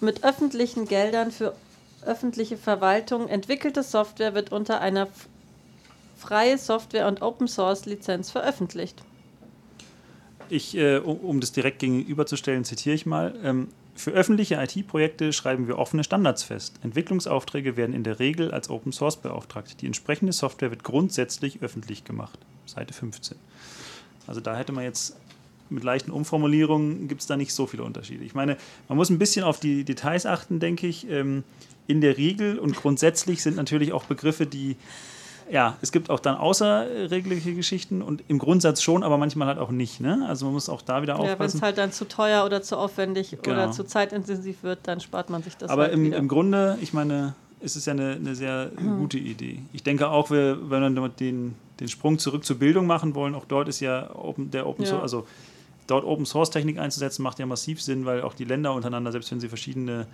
Mit 0.00 0.24
öffentlichen 0.24 0.86
Geldern 0.86 1.30
für 1.30 1.54
öffentliche 2.04 2.56
Verwaltung 2.56 3.28
entwickelte 3.28 3.82
Software 3.82 4.34
wird 4.34 4.52
unter 4.52 4.80
einer 4.80 5.08
freie 6.16 6.58
Software- 6.58 7.08
und 7.08 7.22
Open-Source-Lizenz 7.22 8.30
veröffentlicht. 8.30 9.02
Ich, 10.48 10.76
äh, 10.76 10.98
um, 10.98 11.16
um, 11.18 11.40
das 11.40 11.52
direkt 11.52 11.80
gegenüberzustellen, 11.80 12.64
zitiere 12.64 12.94
ich 12.94 13.06
mal. 13.06 13.34
Ähm, 13.42 13.68
für 13.96 14.10
öffentliche 14.10 14.56
IT-Projekte 14.56 15.32
schreiben 15.32 15.66
wir 15.66 15.78
offene 15.78 16.04
Standards 16.04 16.42
fest. 16.42 16.74
Entwicklungsaufträge 16.82 17.76
werden 17.76 17.94
in 17.94 18.04
der 18.04 18.18
Regel 18.18 18.50
als 18.52 18.70
Open 18.70 18.92
Source 18.92 19.16
beauftragt. 19.16 19.80
Die 19.80 19.86
entsprechende 19.86 20.32
Software 20.32 20.70
wird 20.70 20.84
grundsätzlich 20.84 21.62
öffentlich 21.62 22.04
gemacht. 22.04 22.38
Seite 22.66 22.92
15. 22.92 23.36
Also 24.26 24.40
da 24.40 24.56
hätte 24.56 24.72
man 24.72 24.84
jetzt 24.84 25.16
mit 25.68 25.82
leichten 25.82 26.10
Umformulierungen 26.10 27.08
gibt 27.08 27.22
es 27.22 27.26
da 27.26 27.36
nicht 27.36 27.52
so 27.52 27.66
viele 27.66 27.82
Unterschiede. 27.82 28.24
Ich 28.24 28.34
meine, 28.34 28.56
man 28.88 28.96
muss 28.96 29.10
ein 29.10 29.18
bisschen 29.18 29.44
auf 29.44 29.58
die 29.58 29.84
Details 29.84 30.26
achten, 30.26 30.60
denke 30.60 30.86
ich. 30.86 31.08
Ähm, 31.10 31.42
in 31.88 32.00
der 32.00 32.16
Regel 32.16 32.58
und 32.58 32.74
grundsätzlich 32.74 33.42
sind 33.42 33.56
natürlich 33.56 33.92
auch 33.92 34.04
Begriffe, 34.04 34.46
die 34.46 34.76
ja, 35.50 35.76
es 35.80 35.92
gibt 35.92 36.10
auch 36.10 36.20
dann 36.20 36.36
außerrechtliche 36.36 37.54
Geschichten 37.54 38.02
und 38.02 38.22
im 38.28 38.38
Grundsatz 38.38 38.82
schon, 38.82 39.02
aber 39.02 39.16
manchmal 39.18 39.48
halt 39.48 39.58
auch 39.58 39.70
nicht. 39.70 40.00
Ne? 40.00 40.24
Also 40.28 40.44
man 40.46 40.54
muss 40.54 40.68
auch 40.68 40.82
da 40.82 41.02
wieder 41.02 41.14
Ja, 41.14 41.22
wenn 41.22 41.30
aufpassen. 41.32 41.56
es 41.58 41.62
halt 41.62 41.78
dann 41.78 41.92
zu 41.92 42.06
teuer 42.06 42.44
oder 42.44 42.62
zu 42.62 42.76
aufwendig 42.76 43.36
Genau. 43.42 43.56
oder 43.56 43.70
zu 43.72 43.84
zeitintensiv 43.84 44.62
wird, 44.62 44.80
dann 44.84 45.00
spart 45.00 45.30
man 45.30 45.42
sich 45.42 45.56
das 45.56 45.70
aber 45.70 45.84
halt 45.84 45.94
im, 45.94 46.04
wieder. 46.04 46.16
im 46.16 46.28
Grunde, 46.28 46.78
ich 46.80 46.92
meine, 46.92 47.34
ist 47.60 47.76
es 47.76 47.86
ja 47.86 47.92
eine, 47.92 48.12
eine 48.12 48.34
sehr 48.34 48.70
gute 48.98 49.18
Idee. 49.18 49.60
Ich 49.72 49.82
denke 49.82 50.08
auch, 50.08 50.30
wir, 50.30 50.70
wenn 50.70 50.94
wir 50.94 51.08
den, 51.08 51.54
den 51.80 51.88
Sprung 51.88 52.18
zurück 52.18 52.44
zur 52.44 52.58
Bildung 52.58 52.86
machen 52.86 53.14
wollen, 53.14 53.34
auch 53.34 53.44
dort 53.46 53.68
ist 53.68 53.80
ja 53.80 54.14
Open, 54.14 54.50
der 54.50 54.66
Open 54.66 54.84
Ja. 54.84 54.90
Source, 54.90 55.02
also 55.02 55.26
dort 55.86 56.04
Open 56.04 56.26
Source 56.26 56.50
Technik 56.50 56.78
einzusetzen, 56.78 57.22
macht 57.22 57.38
ja 57.38 57.46
massiv 57.46 57.80
Sinn, 57.80 58.04
weil 58.04 58.22
auch 58.22 58.34
die 58.34 58.44
Länder 58.44 58.74
untereinander, 58.74 59.12
selbst 59.12 59.30
wenn 59.30 59.40
sie 59.40 59.48
verschiedene 59.48 60.06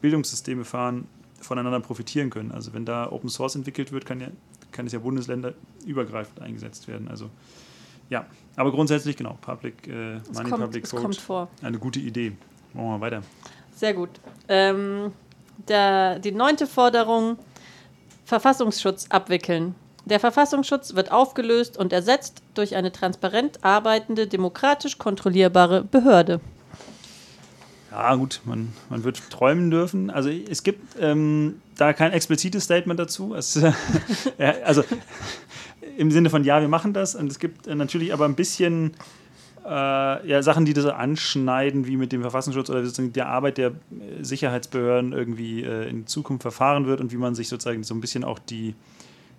Bildungssysteme 0.00 0.64
fahren, 0.64 1.06
voneinander 1.40 1.80
profitieren 1.80 2.30
können. 2.30 2.50
Also 2.52 2.72
wenn 2.72 2.84
da 2.84 3.10
Open 3.12 3.28
Source 3.28 3.54
entwickelt 3.54 3.92
wird, 3.92 4.04
kann, 4.06 4.20
ja, 4.20 4.28
kann 4.72 4.86
es 4.86 4.92
ja 4.92 4.98
bundesländerübergreifend 4.98 6.40
eingesetzt 6.40 6.88
werden. 6.88 7.08
Also 7.08 7.30
ja, 8.10 8.26
aber 8.56 8.72
grundsätzlich 8.72 9.16
genau, 9.16 9.36
Public 9.40 9.86
äh, 9.86 10.16
es 10.16 10.32
Money, 10.32 10.50
kommt, 10.50 10.64
Public 10.64 10.90
Code, 10.90 11.02
kommt 11.02 11.16
vor. 11.16 11.48
eine 11.62 11.78
gute 11.78 12.00
Idee. 12.00 12.32
Machen 12.72 12.86
wir 12.86 12.98
mal 12.98 13.00
weiter. 13.00 13.22
Sehr 13.74 13.94
gut. 13.94 14.10
Ähm, 14.48 15.12
der, 15.68 16.18
die 16.18 16.32
neunte 16.32 16.66
Forderung, 16.66 17.38
Verfassungsschutz 18.24 19.06
abwickeln. 19.10 19.74
Der 20.04 20.20
Verfassungsschutz 20.20 20.94
wird 20.94 21.12
aufgelöst 21.12 21.76
und 21.76 21.92
ersetzt 21.92 22.42
durch 22.54 22.76
eine 22.76 22.92
transparent 22.92 23.62
arbeitende, 23.62 24.26
demokratisch 24.26 24.96
kontrollierbare 24.96 25.84
Behörde. 25.84 26.40
Ja, 27.90 28.14
gut, 28.16 28.40
man, 28.44 28.72
man 28.90 29.04
wird 29.04 29.30
träumen 29.30 29.70
dürfen. 29.70 30.10
Also 30.10 30.28
es 30.28 30.62
gibt 30.62 30.96
ähm, 31.00 31.60
da 31.76 31.92
kein 31.92 32.12
explizites 32.12 32.64
Statement 32.64 33.00
dazu. 33.00 33.34
Es, 33.34 33.56
äh, 34.38 34.54
also 34.64 34.84
im 35.96 36.10
Sinne 36.10 36.30
von 36.30 36.44
ja, 36.44 36.60
wir 36.60 36.68
machen 36.68 36.92
das. 36.92 37.14
Und 37.14 37.30
es 37.30 37.38
gibt 37.38 37.66
äh, 37.66 37.74
natürlich 37.74 38.12
aber 38.12 38.26
ein 38.26 38.34
bisschen 38.34 38.92
äh, 39.64 40.28
ja, 40.28 40.42
Sachen, 40.42 40.64
die 40.64 40.72
das 40.72 40.86
anschneiden, 40.86 41.86
wie 41.86 41.96
mit 41.96 42.12
dem 42.12 42.22
Verfassungsschutz 42.22 42.70
oder 42.70 42.84
sozusagen 42.84 43.12
der 43.12 43.28
Arbeit 43.28 43.58
der 43.58 43.68
äh, 43.68 44.22
Sicherheitsbehörden 44.22 45.12
irgendwie 45.12 45.62
äh, 45.62 45.88
in 45.88 46.06
Zukunft 46.06 46.42
verfahren 46.42 46.86
wird 46.86 47.00
und 47.00 47.12
wie 47.12 47.16
man 47.16 47.34
sich 47.34 47.48
sozusagen 47.48 47.82
so 47.84 47.94
ein 47.94 48.00
bisschen 48.00 48.24
auch 48.24 48.38
die, 48.38 48.74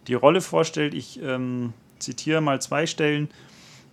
die 0.08 0.16
Rolle 0.16 0.42
vorstellt. 0.42 0.94
Ich 0.94 1.20
ähm, 1.22 1.74
zitiere 2.00 2.42
mal 2.42 2.62
zwei 2.62 2.86
Stellen. 2.86 3.30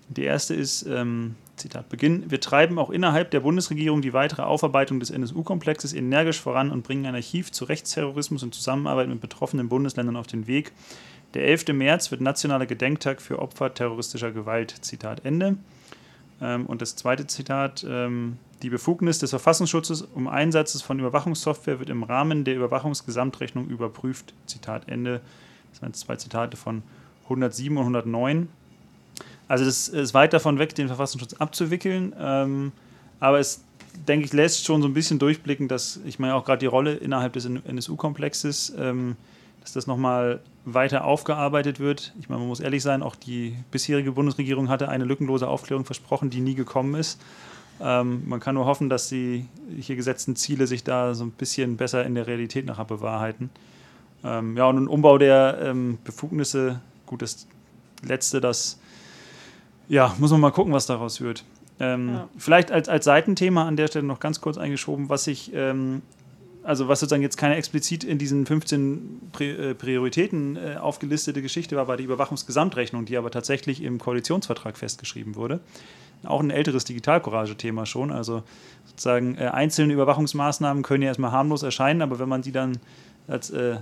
Die 0.09 0.25
erste 0.25 0.55
ist, 0.55 0.87
ähm, 0.87 1.35
Zitat 1.57 1.89
Beginn, 1.89 2.31
wir 2.31 2.41
treiben 2.41 2.79
auch 2.79 2.91
innerhalb 2.91 3.31
der 3.31 3.41
Bundesregierung 3.41 4.03
die 4.03 4.13
weitere 4.13 4.43
Aufarbeitung 4.43 5.01
des 5.01 5.11
NSU-Komplexes 5.11 5.95
energisch 5.95 6.41
voran 6.41 6.71
und 6.71 6.83
bringen 6.83 7.07
ein 7.07 7.15
Archiv 7.15 7.51
zu 7.51 7.65
Rechtsterrorismus 7.65 8.43
und 8.43 8.55
Zusammenarbeit 8.55 9.09
mit 9.09 9.21
betroffenen 9.21 9.69
Bundesländern 9.69 10.17
auf 10.17 10.27
den 10.27 10.47
Weg. 10.47 10.73
Der 11.35 11.47
11. 11.47 11.69
März 11.69 12.11
wird 12.11 12.21
nationaler 12.21 12.67
Gedenktag 12.67 13.23
für 13.23 13.39
Opfer 13.39 13.73
terroristischer 13.73 14.33
Gewalt. 14.33 14.75
Zitat 14.83 15.25
Ende. 15.25 15.57
Ähm, 16.41 16.67
und 16.67 16.83
das 16.83 16.97
zweite 16.97 17.27
Zitat, 17.27 17.85
ähm, 17.89 18.39
die 18.63 18.71
Befugnis 18.71 19.19
des 19.19 19.31
Verfassungsschutzes 19.31 20.03
um 20.03 20.29
Einsatzes 20.29 20.83
von 20.83 20.99
Überwachungssoftware 20.99 21.79
wird 21.79 21.91
im 21.91 22.03
Rahmen 22.03 22.45
der 22.45 22.55
Überwachungsgesamtrechnung 22.57 23.69
überprüft. 23.69 24.35
Zitat 24.47 24.89
Ende. 24.89 25.21
Das 25.73 25.83
waren 25.83 25.95
zwei 25.95 26.17
Zitate 26.17 26.57
von 26.57 26.83
107 27.25 27.77
und 27.77 27.83
109. 27.83 28.49
Also 29.49 29.65
das 29.65 29.89
ist 29.89 30.15
weit 30.15 30.33
davon 30.33 30.59
weg, 30.59 30.75
den 30.75 30.89
Verfassungsschutz 30.89 31.35
abzuwickeln. 31.35 32.15
Ähm, 32.19 32.73
aber 33.21 33.39
es, 33.39 33.63
denke 34.09 34.27
ich, 34.27 34.33
lässt 34.33 34.65
schon 34.65 34.83
so 34.83 34.89
ein 34.89 34.95
bisschen 34.95 35.19
durchblicken, 35.19 35.69
dass, 35.69 36.01
ich 36.05 36.19
meine 36.19 36.35
auch 36.35 36.45
gerade 36.45 36.59
die 36.59 36.67
Rolle 36.67 36.95
innerhalb 36.95 37.33
des 37.33 37.45
NSU-Komplexes, 37.45 38.75
ähm, 38.79 39.17
dass 39.61 39.73
das 39.73 39.87
nochmal 39.87 40.41
weiter 40.65 41.05
aufgearbeitet 41.05 41.81
wird. 41.81 42.13
Ich 42.21 42.29
meine, 42.29 42.41
man 42.41 42.49
muss 42.49 42.61
ehrlich 42.61 42.83
sein, 42.83 43.03
auch 43.03 43.15
die 43.15 43.57
bisherige 43.71 44.13
Bundesregierung 44.13 44.69
hatte 44.69 44.89
eine 44.89 45.05
lückenlose 45.05 45.49
Aufklärung 45.49 45.85
versprochen, 45.85 46.31
die 46.31 46.41
nie 46.41 46.55
gekommen 46.55 46.95
ist. 46.95 47.21
Ähm, 47.81 48.23
man 48.27 48.41
kann 48.41 48.55
nur 48.55 48.67
hoffen, 48.67 48.89
dass 48.89 49.09
die 49.09 49.47
hier 49.79 49.97
gesetzten 49.97 50.35
Ziele 50.35 50.67
sich 50.67 50.83
da 50.83 51.15
so 51.15 51.25
ein 51.25 51.31
bisschen 51.31 51.77
besser 51.77 52.05
in 52.05 52.15
der 52.15 52.27
Realität 52.27 52.67
nachher 52.67 52.85
bewahrheiten. 52.85 53.51
Ähm, 54.25 54.57
ja, 54.57 54.67
und 54.67 54.79
ein 54.79 54.89
Umbau 54.89 55.19
der 55.19 55.59
ähm, 55.63 55.99
Befugnisse, 56.05 56.81
gut, 57.05 57.23
das 57.23 57.47
letzte, 58.03 58.41
das 58.41 58.79
ja, 59.89 60.15
muss 60.19 60.31
man 60.31 60.41
mal 60.41 60.51
gucken, 60.51 60.73
was 60.73 60.87
daraus 60.87 61.21
wird. 61.21 61.45
Ähm, 61.79 62.09
Ja. 62.09 62.29
Vielleicht 62.39 62.73
als, 62.73 62.89
als 62.89 63.05
Seitenthema 63.05 63.67
an 63.67 63.77
der 63.77 63.87
Stelle 63.89 64.07
noch 64.07 64.21
ganz 64.21 64.41
kurz 64.41 64.59
eingeschoben, 64.59 65.09
was 65.09 65.27
ich, 65.27 65.53
ähm, 65.55 66.03
also 66.63 66.89
was 66.89 67.01
sozusagen 67.01 67.23
jetzt 67.23 67.37
keine 67.37 67.57
explizit 67.57 68.03
in 68.03 68.19
diesen 68.19 68.47
15 68.47 69.31
Pri 69.33 69.51
äh, 69.51 69.75
Prioritäten 69.75 70.57
äh, 70.57 70.77
aufgelistete 70.77 71.43
Geschichte 71.43 71.77
war, 71.77 71.87
war 71.87 71.97
die 71.97 72.05
Überwachungsgesamtrechnung, 72.05 73.05
die 73.05 73.17
aber 73.17 73.31
tatsächlich 73.31 73.83
im 73.83 73.99
Koalitionsvertrag 73.99 74.77
festgeschrieben 74.77 75.37
wurde. 75.37 75.61
Auch 76.25 76.41
ein 76.41 76.51
älteres 76.51 76.85
Digitalcourage-Thema 76.85 77.85
schon. 77.85 78.11
Also 78.11 78.43
sozusagen 78.87 79.37
äh, 79.37 79.49
einzelne 79.49 79.93
Überwachungsmaßnahmen 79.93 80.83
können 80.83 81.03
ja 81.03 81.09
erstmal 81.09 81.31
harmlos 81.31 81.63
erscheinen, 81.63 82.01
aber 82.03 82.19
wenn 82.19 82.29
man 82.29 82.43
die 82.43 82.53
dann 82.53 82.79
als 83.29 83.51
äh, 83.51 83.77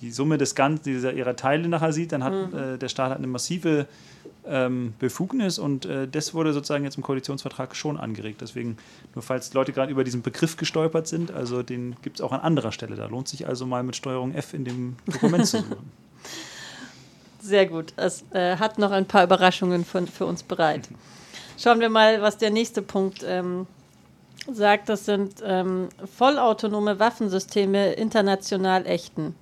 die 0.00 0.10
Summe 0.10 0.36
des 0.36 0.54
Ganzen, 0.54 0.84
dieser 0.84 1.12
ihrer 1.14 1.34
Teile 1.34 1.68
nachher 1.68 1.92
sieht, 1.92 2.12
dann 2.12 2.22
hat 2.22 2.32
äh, 2.52 2.78
der 2.78 2.88
Staat 2.88 3.10
hat 3.10 3.18
eine 3.18 3.26
massive 3.26 3.86
ähm, 4.46 4.94
Befugnis 4.98 5.58
und 5.58 5.86
äh, 5.86 6.08
das 6.08 6.34
wurde 6.34 6.52
sozusagen 6.52 6.84
jetzt 6.84 6.96
im 6.96 7.02
Koalitionsvertrag 7.02 7.76
schon 7.76 7.96
angeregt. 7.98 8.40
Deswegen, 8.40 8.76
nur 9.14 9.22
falls 9.22 9.54
Leute 9.54 9.72
gerade 9.72 9.92
über 9.92 10.04
diesen 10.04 10.22
Begriff 10.22 10.56
gestolpert 10.56 11.06
sind, 11.06 11.30
also 11.30 11.62
den 11.62 11.96
gibt 12.02 12.18
es 12.18 12.20
auch 12.20 12.32
an 12.32 12.40
anderer 12.40 12.72
Stelle. 12.72 12.96
Da 12.96 13.06
lohnt 13.06 13.28
sich 13.28 13.46
also 13.46 13.66
mal 13.66 13.82
mit 13.82 13.96
Steuerung 13.96 14.34
F 14.34 14.54
in 14.54 14.64
dem 14.64 14.96
Dokument 15.06 15.46
zu 15.46 15.58
suchen. 15.58 15.90
Sehr 17.40 17.66
gut. 17.66 17.92
Es 17.96 18.24
äh, 18.32 18.56
hat 18.56 18.78
noch 18.78 18.92
ein 18.92 19.06
paar 19.06 19.24
Überraschungen 19.24 19.84
von, 19.84 20.06
für 20.06 20.26
uns 20.26 20.42
bereit. 20.42 20.88
Schauen 21.58 21.80
wir 21.80 21.88
mal, 21.88 22.22
was 22.22 22.38
der 22.38 22.50
nächste 22.50 22.82
Punkt 22.82 23.24
ähm, 23.26 23.66
sagt. 24.50 24.88
Das 24.88 25.04
sind 25.06 25.42
ähm, 25.44 25.88
vollautonome 26.16 26.98
Waffensysteme 26.98 27.92
international 27.94 28.86
ächten. 28.86 29.34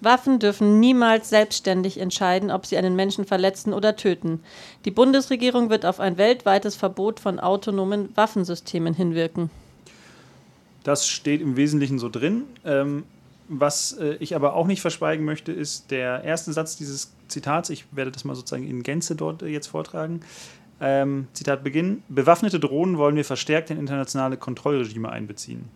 Waffen 0.00 0.38
dürfen 0.38 0.80
niemals 0.80 1.28
selbstständig 1.28 2.00
entscheiden, 2.00 2.50
ob 2.50 2.66
sie 2.66 2.76
einen 2.76 2.96
Menschen 2.96 3.24
verletzen 3.24 3.72
oder 3.72 3.96
töten. 3.96 4.40
Die 4.84 4.90
Bundesregierung 4.90 5.70
wird 5.70 5.84
auf 5.84 6.00
ein 6.00 6.16
weltweites 6.18 6.76
Verbot 6.76 7.20
von 7.20 7.38
autonomen 7.38 8.14
Waffensystemen 8.16 8.94
hinwirken. 8.94 9.50
Das 10.84 11.06
steht 11.06 11.40
im 11.40 11.56
Wesentlichen 11.56 11.98
so 11.98 12.08
drin. 12.08 12.44
Ähm, 12.64 13.04
was 13.48 13.92
äh, 13.92 14.14
ich 14.20 14.34
aber 14.34 14.54
auch 14.54 14.66
nicht 14.66 14.80
verschweigen 14.80 15.24
möchte, 15.24 15.52
ist 15.52 15.90
der 15.90 16.22
erste 16.24 16.52
Satz 16.52 16.76
dieses 16.76 17.12
Zitats. 17.28 17.68
Ich 17.68 17.84
werde 17.92 18.10
das 18.10 18.24
mal 18.24 18.34
sozusagen 18.34 18.66
in 18.66 18.82
Gänze 18.82 19.16
dort 19.16 19.42
äh, 19.42 19.48
jetzt 19.48 19.66
vortragen. 19.66 20.20
Ähm, 20.80 21.26
Zitat 21.34 21.62
Beginn. 21.62 22.02
Bewaffnete 22.08 22.58
Drohnen 22.58 22.96
wollen 22.96 23.16
wir 23.16 23.24
verstärkt 23.24 23.70
in 23.70 23.78
internationale 23.78 24.36
Kontrollregime 24.36 25.10
einbeziehen. 25.10 25.68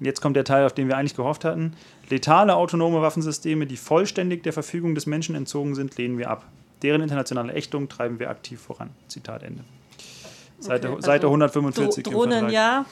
Jetzt 0.00 0.20
kommt 0.20 0.36
der 0.36 0.44
Teil, 0.44 0.66
auf 0.66 0.74
den 0.74 0.88
wir 0.88 0.96
eigentlich 0.96 1.16
gehofft 1.16 1.44
hatten. 1.44 1.74
Letale 2.10 2.54
autonome 2.54 3.00
Waffensysteme, 3.00 3.66
die 3.66 3.76
vollständig 3.76 4.42
der 4.42 4.52
Verfügung 4.52 4.94
des 4.94 5.06
Menschen 5.06 5.34
entzogen 5.34 5.74
sind, 5.74 5.96
lehnen 5.96 6.18
wir 6.18 6.30
ab. 6.30 6.44
Deren 6.82 7.00
internationale 7.00 7.54
Ächtung 7.54 7.88
treiben 7.88 8.18
wir 8.18 8.28
aktiv 8.28 8.60
voran. 8.60 8.90
Zitat 9.08 9.42
Ende. 9.42 9.64
Seite, 10.58 10.90
Okay, 10.90 11.02
Seite 11.02 11.26
also 11.26 11.28
145 11.28 12.04
Dro 12.04 12.10
im 12.10 12.14
Drohnen 12.14 12.32
Vertrag. 12.32 12.52
ja, 12.52 12.84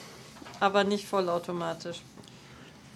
aber 0.61 0.85
nicht 0.85 1.07
vollautomatisch. 1.07 2.01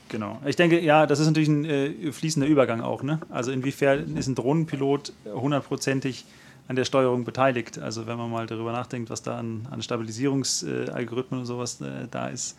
Genau. 0.09 0.40
Ich 0.46 0.56
denke, 0.56 0.80
ja, 0.80 1.06
das 1.06 1.20
ist 1.20 1.26
natürlich 1.26 1.48
ein 1.50 1.64
äh, 1.66 2.12
fließender 2.12 2.48
Übergang 2.48 2.80
auch. 2.80 3.02
Ne? 3.02 3.20
Also 3.28 3.52
inwiefern 3.52 4.16
ist 4.16 4.26
ein 4.26 4.34
Drohnenpilot 4.34 5.12
hundertprozentig 5.26 6.24
an 6.66 6.76
der 6.76 6.84
Steuerung 6.84 7.24
beteiligt? 7.24 7.78
Also 7.78 8.06
wenn 8.06 8.16
man 8.16 8.30
mal 8.30 8.46
darüber 8.46 8.72
nachdenkt, 8.72 9.11
was 9.11 9.22
da 9.22 9.38
an, 9.38 9.68
an 9.70 9.82
Stabilisierungsalgorithmen 9.82 11.40
und 11.40 11.46
sowas 11.46 11.80
äh, 11.80 12.06
da 12.11 12.28
ist. 12.28 12.56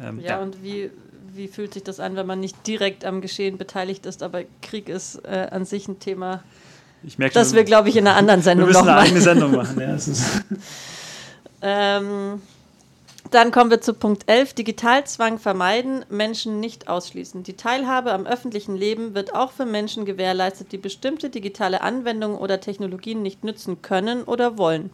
Ähm, 0.00 0.20
Ja, 0.20 0.40
und 0.40 0.62
wie, 0.62 0.90
wie 1.34 1.48
fühlt 1.48 1.74
sich 1.74 1.84
das 1.84 2.00
an, 2.00 2.16
wenn 2.16 2.26
man 2.26 2.40
nicht 2.40 2.66
direkt 2.66 3.04
am 3.04 3.20
Geschehen 3.20 3.58
beteiligt 3.58 4.06
ist, 4.06 4.22
aber 4.22 4.42
Krieg 4.62 4.88
ist 4.88 5.16
äh, 5.24 5.48
an 5.50 5.64
sich 5.64 5.88
ein 5.88 5.98
Thema, 5.98 6.42
ich 7.04 7.16
merke 7.18 7.34
das 7.34 7.54
wir, 7.54 7.64
glaube 7.64 7.88
ich, 7.88 7.96
in 7.96 8.06
einer 8.06 8.16
anderen 8.16 8.40
wir 8.40 8.44
Sendung 8.44 8.66
müssen 8.68 8.78
eine 8.78 8.86
nochmal. 8.88 9.04
eigene 9.04 9.20
Sendung 9.20 9.52
machen. 9.52 9.80
Ja, 9.80 9.94
es 9.94 10.08
ist 10.08 10.24
Ähm, 11.60 12.40
dann 13.30 13.50
kommen 13.50 13.70
wir 13.70 13.80
zu 13.80 13.92
Punkt 13.92 14.24
11. 14.30 14.54
Digitalzwang 14.54 15.38
vermeiden, 15.38 16.04
Menschen 16.08 16.60
nicht 16.60 16.88
ausschließen. 16.88 17.42
Die 17.42 17.56
Teilhabe 17.56 18.12
am 18.12 18.26
öffentlichen 18.26 18.76
Leben 18.76 19.14
wird 19.14 19.34
auch 19.34 19.52
für 19.52 19.66
Menschen 19.66 20.04
gewährleistet, 20.04 20.72
die 20.72 20.78
bestimmte 20.78 21.28
digitale 21.28 21.82
Anwendungen 21.82 22.38
oder 22.38 22.60
Technologien 22.60 23.22
nicht 23.22 23.44
nützen 23.44 23.82
können 23.82 24.22
oder 24.22 24.56
wollen. 24.56 24.90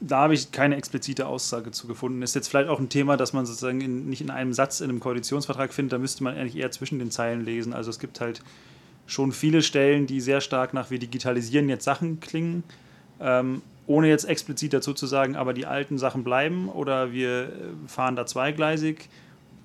Da 0.00 0.18
habe 0.20 0.34
ich 0.34 0.52
keine 0.52 0.76
explizite 0.76 1.26
Aussage 1.26 1.70
zu 1.70 1.86
gefunden. 1.86 2.22
Ist 2.22 2.34
jetzt 2.34 2.48
vielleicht 2.48 2.68
auch 2.68 2.78
ein 2.78 2.88
Thema, 2.88 3.16
das 3.16 3.32
man 3.32 3.46
sozusagen 3.46 3.80
in, 3.80 4.08
nicht 4.08 4.20
in 4.20 4.30
einem 4.30 4.52
Satz 4.52 4.80
in 4.80 4.90
einem 4.90 5.00
Koalitionsvertrag 5.00 5.72
findet. 5.72 5.94
Da 5.94 5.98
müsste 5.98 6.22
man 6.22 6.36
eigentlich 6.36 6.56
eher 6.56 6.70
zwischen 6.70 6.98
den 6.98 7.10
Zeilen 7.10 7.44
lesen. 7.44 7.72
Also 7.72 7.90
es 7.90 7.98
gibt 7.98 8.20
halt 8.20 8.42
schon 9.06 9.32
viele 9.32 9.62
Stellen, 9.62 10.06
die 10.06 10.20
sehr 10.20 10.40
stark 10.40 10.74
nach 10.74 10.90
wir 10.90 10.98
digitalisieren 10.98 11.68
jetzt 11.68 11.84
Sachen 11.84 12.20
klingen. 12.20 12.62
Ähm, 13.20 13.62
ohne 13.86 14.08
jetzt 14.08 14.24
explizit 14.24 14.74
dazu 14.74 14.92
zu 14.92 15.06
sagen, 15.06 15.34
aber 15.34 15.54
die 15.54 15.66
alten 15.66 15.98
Sachen 15.98 16.22
bleiben 16.22 16.68
oder 16.68 17.12
wir 17.12 17.44
äh, 17.44 17.48
fahren 17.88 18.16
da 18.16 18.26
zweigleisig. 18.26 19.08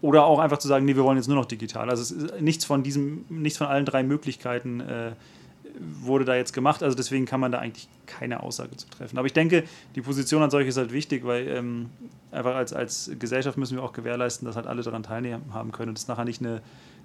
Oder 0.01 0.25
auch 0.25 0.39
einfach 0.39 0.57
zu 0.57 0.67
sagen, 0.67 0.85
nee, 0.85 0.97
wir 0.97 1.03
wollen 1.03 1.17
jetzt 1.17 1.27
nur 1.27 1.37
noch 1.37 1.45
digital. 1.45 1.89
Also 1.89 2.01
es 2.01 2.11
ist 2.11 2.41
nichts 2.41 2.65
von 2.65 2.83
diesem, 2.83 3.23
nichts 3.29 3.57
von 3.57 3.67
allen 3.67 3.85
drei 3.85 4.03
Möglichkeiten 4.03 4.81
äh, 4.81 5.11
wurde 5.79 6.25
da 6.25 6.35
jetzt 6.35 6.53
gemacht. 6.53 6.83
Also 6.83 6.95
deswegen 6.95 7.25
kann 7.25 7.39
man 7.39 7.51
da 7.51 7.59
eigentlich 7.59 7.87
keine 8.05 8.43
Aussage 8.43 8.75
zu 8.77 8.89
treffen. 8.89 9.17
Aber 9.17 9.25
ich 9.25 9.33
denke, 9.33 9.63
die 9.95 10.01
Position 10.01 10.41
als 10.41 10.51
solche 10.51 10.69
ist 10.69 10.77
halt 10.77 10.93
wichtig, 10.93 11.25
weil 11.25 11.47
ähm, 11.47 11.89
einfach 12.31 12.55
als, 12.55 12.73
als 12.73 13.11
Gesellschaft 13.19 13.57
müssen 13.57 13.77
wir 13.77 13.83
auch 13.83 13.93
gewährleisten, 13.93 14.45
dass 14.45 14.55
halt 14.55 14.67
alle 14.67 14.81
daran 14.81 15.03
teilnehmen 15.03 15.53
haben 15.53 15.71
können 15.71 15.89
und 15.89 15.97
es 15.97 16.07
nachher 16.07 16.25
nicht 16.25 16.41
eine, 16.41 16.61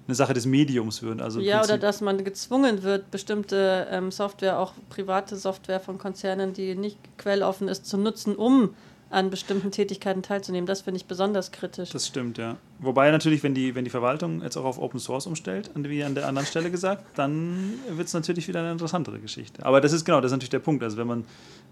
eine 0.07 0.15
Sache 0.15 0.33
des 0.33 0.45
Mediums 0.45 1.01
wird. 1.01 1.21
Also 1.21 1.39
Ja, 1.39 1.63
oder 1.63 1.77
dass 1.77 2.01
man 2.01 2.23
gezwungen 2.23 2.83
wird, 2.83 3.11
bestimmte 3.11 3.87
ähm, 3.91 4.11
Software, 4.11 4.59
auch 4.59 4.73
private 4.89 5.35
Software 5.35 5.79
von 5.79 5.97
Konzernen, 5.97 6.53
die 6.53 6.75
nicht 6.75 6.97
quelloffen 7.17 7.67
ist, 7.67 7.85
zu 7.85 7.97
nutzen, 7.97 8.35
um 8.35 8.75
an 9.11 9.29
bestimmten 9.29 9.71
Tätigkeiten 9.71 10.21
teilzunehmen. 10.21 10.67
Das 10.67 10.81
finde 10.81 10.97
ich 10.97 11.05
besonders 11.05 11.51
kritisch. 11.51 11.89
Das 11.89 12.05
stimmt, 12.05 12.37
ja. 12.37 12.57
Wobei 12.79 13.09
natürlich, 13.11 13.41
wenn 13.43 13.53
die, 13.55 13.73
wenn 13.75 13.83
die 13.83 13.89
Verwaltung 13.89 14.41
jetzt 14.43 14.55
auch 14.55 14.65
auf 14.65 14.79
Open 14.79 14.99
Source 14.99 15.25
umstellt, 15.25 15.71
wie 15.75 16.03
an 16.03 16.13
der 16.15 16.27
anderen 16.27 16.47
Stelle 16.47 16.69
gesagt, 16.69 17.03
dann 17.17 17.73
wird 17.89 18.07
es 18.07 18.13
natürlich 18.13 18.47
wieder 18.47 18.59
eine 18.59 18.71
interessantere 18.71 19.19
Geschichte. 19.19 19.65
Aber 19.65 19.81
das 19.81 19.93
ist 19.93 20.05
genau, 20.05 20.21
das 20.21 20.31
ist 20.31 20.35
natürlich 20.35 20.51
der 20.51 20.59
Punkt. 20.59 20.83
Also 20.83 20.97
wenn 20.97 21.07
man 21.07 21.25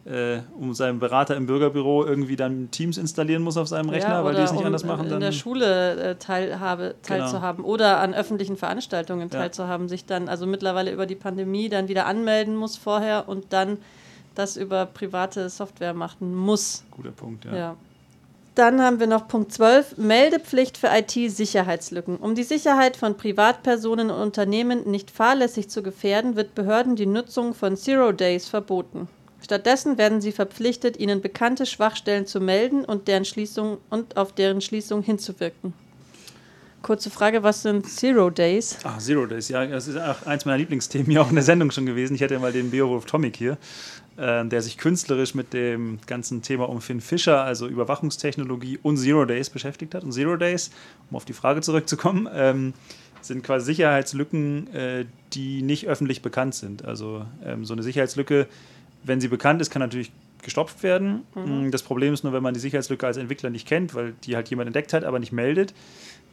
äh, 0.05 0.39
um 0.59 0.73
seinem 0.73 0.99
Berater 0.99 1.35
im 1.35 1.45
Bürgerbüro 1.45 2.05
irgendwie 2.05 2.35
dann 2.35 2.71
Teams 2.71 2.97
installieren 2.97 3.43
muss 3.43 3.55
auf 3.57 3.67
seinem 3.67 3.89
Rechner, 3.89 4.09
Ja, 4.15 4.23
weil 4.23 4.35
die 4.35 4.41
es 4.41 4.51
nicht 4.51 4.61
um 4.61 4.65
anders 4.65 4.83
machen, 4.83 5.05
in 5.05 5.11
dann 5.11 5.19
der 5.21 5.31
Schule 5.31 5.95
äh, 5.95 6.15
teilhabe, 6.15 6.95
Genau. 7.07 7.19
teilzuhaben 7.21 7.63
oder 7.63 7.99
an 7.99 8.13
öffentlichen 8.13 8.57
Veranstaltungen 8.57 9.29
Ja. 9.31 9.39
teilzuhaben, 9.39 9.87
sich 9.87 10.05
dann 10.05 10.27
also 10.27 10.45
mittlerweile 10.47 10.91
über 10.91 11.05
die 11.05 11.15
Pandemie 11.15 11.69
dann 11.69 11.87
wieder 11.87 12.05
anmelden 12.07 12.55
muss 12.55 12.77
vorher 12.77 13.29
und 13.29 13.53
dann 13.53 13.77
das 14.37 14.57
über 14.57 14.85
private 14.85 15.49
Software 15.49 15.93
machen 15.93 16.35
muss. 16.35 16.83
guter 16.91 17.11
Punkt, 17.11 17.45
ja. 17.45 17.55
Ja. 17.55 17.77
Dann 18.55 18.81
haben 18.81 18.99
wir 18.99 19.05
noch 19.05 19.27
Punkt 19.27 19.51
12, 19.51 19.97
Meldepflicht 19.97 20.79
für 20.79 20.87
IT-Sicherheitslücken. 20.87 22.17
Um 22.17 22.33
die 22.33 22.41
Sicherheit 22.41 22.97
von 22.97 23.15
Privatpersonen 23.15 24.09
und 24.09 24.19
Unternehmen 24.19 24.89
nicht 24.89 25.11
fahrlässig 25.11 25.69
zu 25.69 25.83
gefährden, 25.83 26.35
wird 26.35 26.55
Behörden 26.55 26.95
die 26.95 27.05
Nutzung 27.05 27.53
von 27.53 27.77
Zero 27.77 28.11
Days 28.11 28.47
verboten. 28.47 29.07
Stattdessen 29.43 29.99
werden 29.99 30.21
sie 30.21 30.31
verpflichtet, 30.31 30.97
ihnen 30.97 31.21
bekannte 31.21 31.67
Schwachstellen 31.67 32.25
zu 32.25 32.41
melden 32.41 32.83
und, 32.83 33.07
deren 33.07 33.25
Schließung, 33.25 33.77
und 33.91 34.17
auf 34.17 34.33
deren 34.33 34.61
Schließung 34.61 35.03
hinzuwirken. 35.03 35.73
Kurze 36.81 37.09
Frage, 37.09 37.43
was 37.43 37.61
sind 37.61 37.87
Zero 37.87 38.29
Days? 38.29 38.77
Ah, 38.83 38.97
Zero 38.97 39.25
Days, 39.25 39.49
ja, 39.49 39.65
das 39.65 39.87
ist 39.87 39.97
auch 39.97 40.25
eins 40.25 40.45
meiner 40.45 40.57
Lieblingsthemen 40.57 41.11
hier 41.11 41.21
auch 41.21 41.29
in 41.29 41.35
der 41.35 41.43
Sendung 41.43 41.69
schon 41.69 41.85
gewesen. 41.85 42.15
Ich 42.15 42.23
hatte 42.23 42.35
ja 42.35 42.39
mal 42.39 42.51
den 42.51 42.71
Beowulf 42.71 43.05
Tomic 43.05 43.35
hier, 43.37 43.57
äh, 44.17 44.45
der 44.45 44.61
sich 44.61 44.77
künstlerisch 44.77 45.35
mit 45.35 45.53
dem 45.53 45.99
ganzen 46.07 46.41
Thema 46.41 46.67
um 46.69 46.81
Finn 46.81 47.01
Fischer, 47.01 47.43
also 47.43 47.67
Überwachungstechnologie 47.67 48.79
und 48.81 48.97
Zero 48.97 49.25
Days 49.25 49.49
beschäftigt 49.49 49.95
hat. 49.95 50.03
Und 50.03 50.11
Zero 50.11 50.37
Days, 50.37 50.71
um 51.09 51.17
auf 51.17 51.25
die 51.25 51.33
Frage 51.33 51.61
zurückzukommen, 51.61 52.27
ähm, 52.33 52.73
sind 53.21 53.43
quasi 53.43 53.65
Sicherheitslücken, 53.65 54.73
äh, 54.73 55.05
die 55.33 55.61
nicht 55.61 55.87
öffentlich 55.87 56.21
bekannt 56.21 56.55
sind. 56.55 56.85
Also 56.85 57.25
ähm, 57.43 57.65
so 57.65 57.73
eine 57.73 57.83
Sicherheitslücke, 57.83 58.47
wenn 59.03 59.21
sie 59.21 59.27
bekannt 59.27 59.61
ist, 59.61 59.69
kann 59.69 59.81
natürlich 59.81 60.11
gestopft 60.41 60.83
werden. 60.83 61.23
Mm, 61.35 61.71
Das 61.71 61.83
Problem 61.83 62.13
ist 62.13 62.23
nur, 62.23 62.31
wenn 62.33 62.43
man 62.43 62.53
die 62.53 62.59
Sicherheitslücke 62.59 63.05
als 63.05 63.17
Entwickler 63.17 63.49
nicht 63.49 63.67
kennt, 63.67 63.95
weil 63.95 64.13
die 64.23 64.35
halt 64.35 64.49
jemand 64.49 64.67
entdeckt 64.67 64.93
hat, 64.93 65.03
aber 65.03 65.19
nicht 65.19 65.31
meldet, 65.31 65.73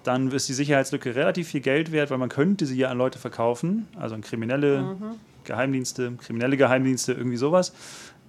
dann 0.04 0.30
ist 0.30 0.48
die 0.48 0.52
Sicherheitslücke 0.52 1.14
relativ 1.14 1.48
viel 1.48 1.60
Geld 1.62 1.90
wert, 1.90 2.10
weil 2.10 2.18
man 2.18 2.28
könnte 2.28 2.66
sie 2.66 2.76
ja 2.76 2.90
an 2.90 2.98
Leute 2.98 3.18
verkaufen, 3.18 3.88
also 3.98 4.14
an 4.14 4.20
kriminelle 4.20 4.96
Geheimdienste, 5.44 6.12
kriminelle 6.12 6.56
Geheimdienste, 6.56 7.12
irgendwie 7.12 7.36
sowas, 7.36 7.72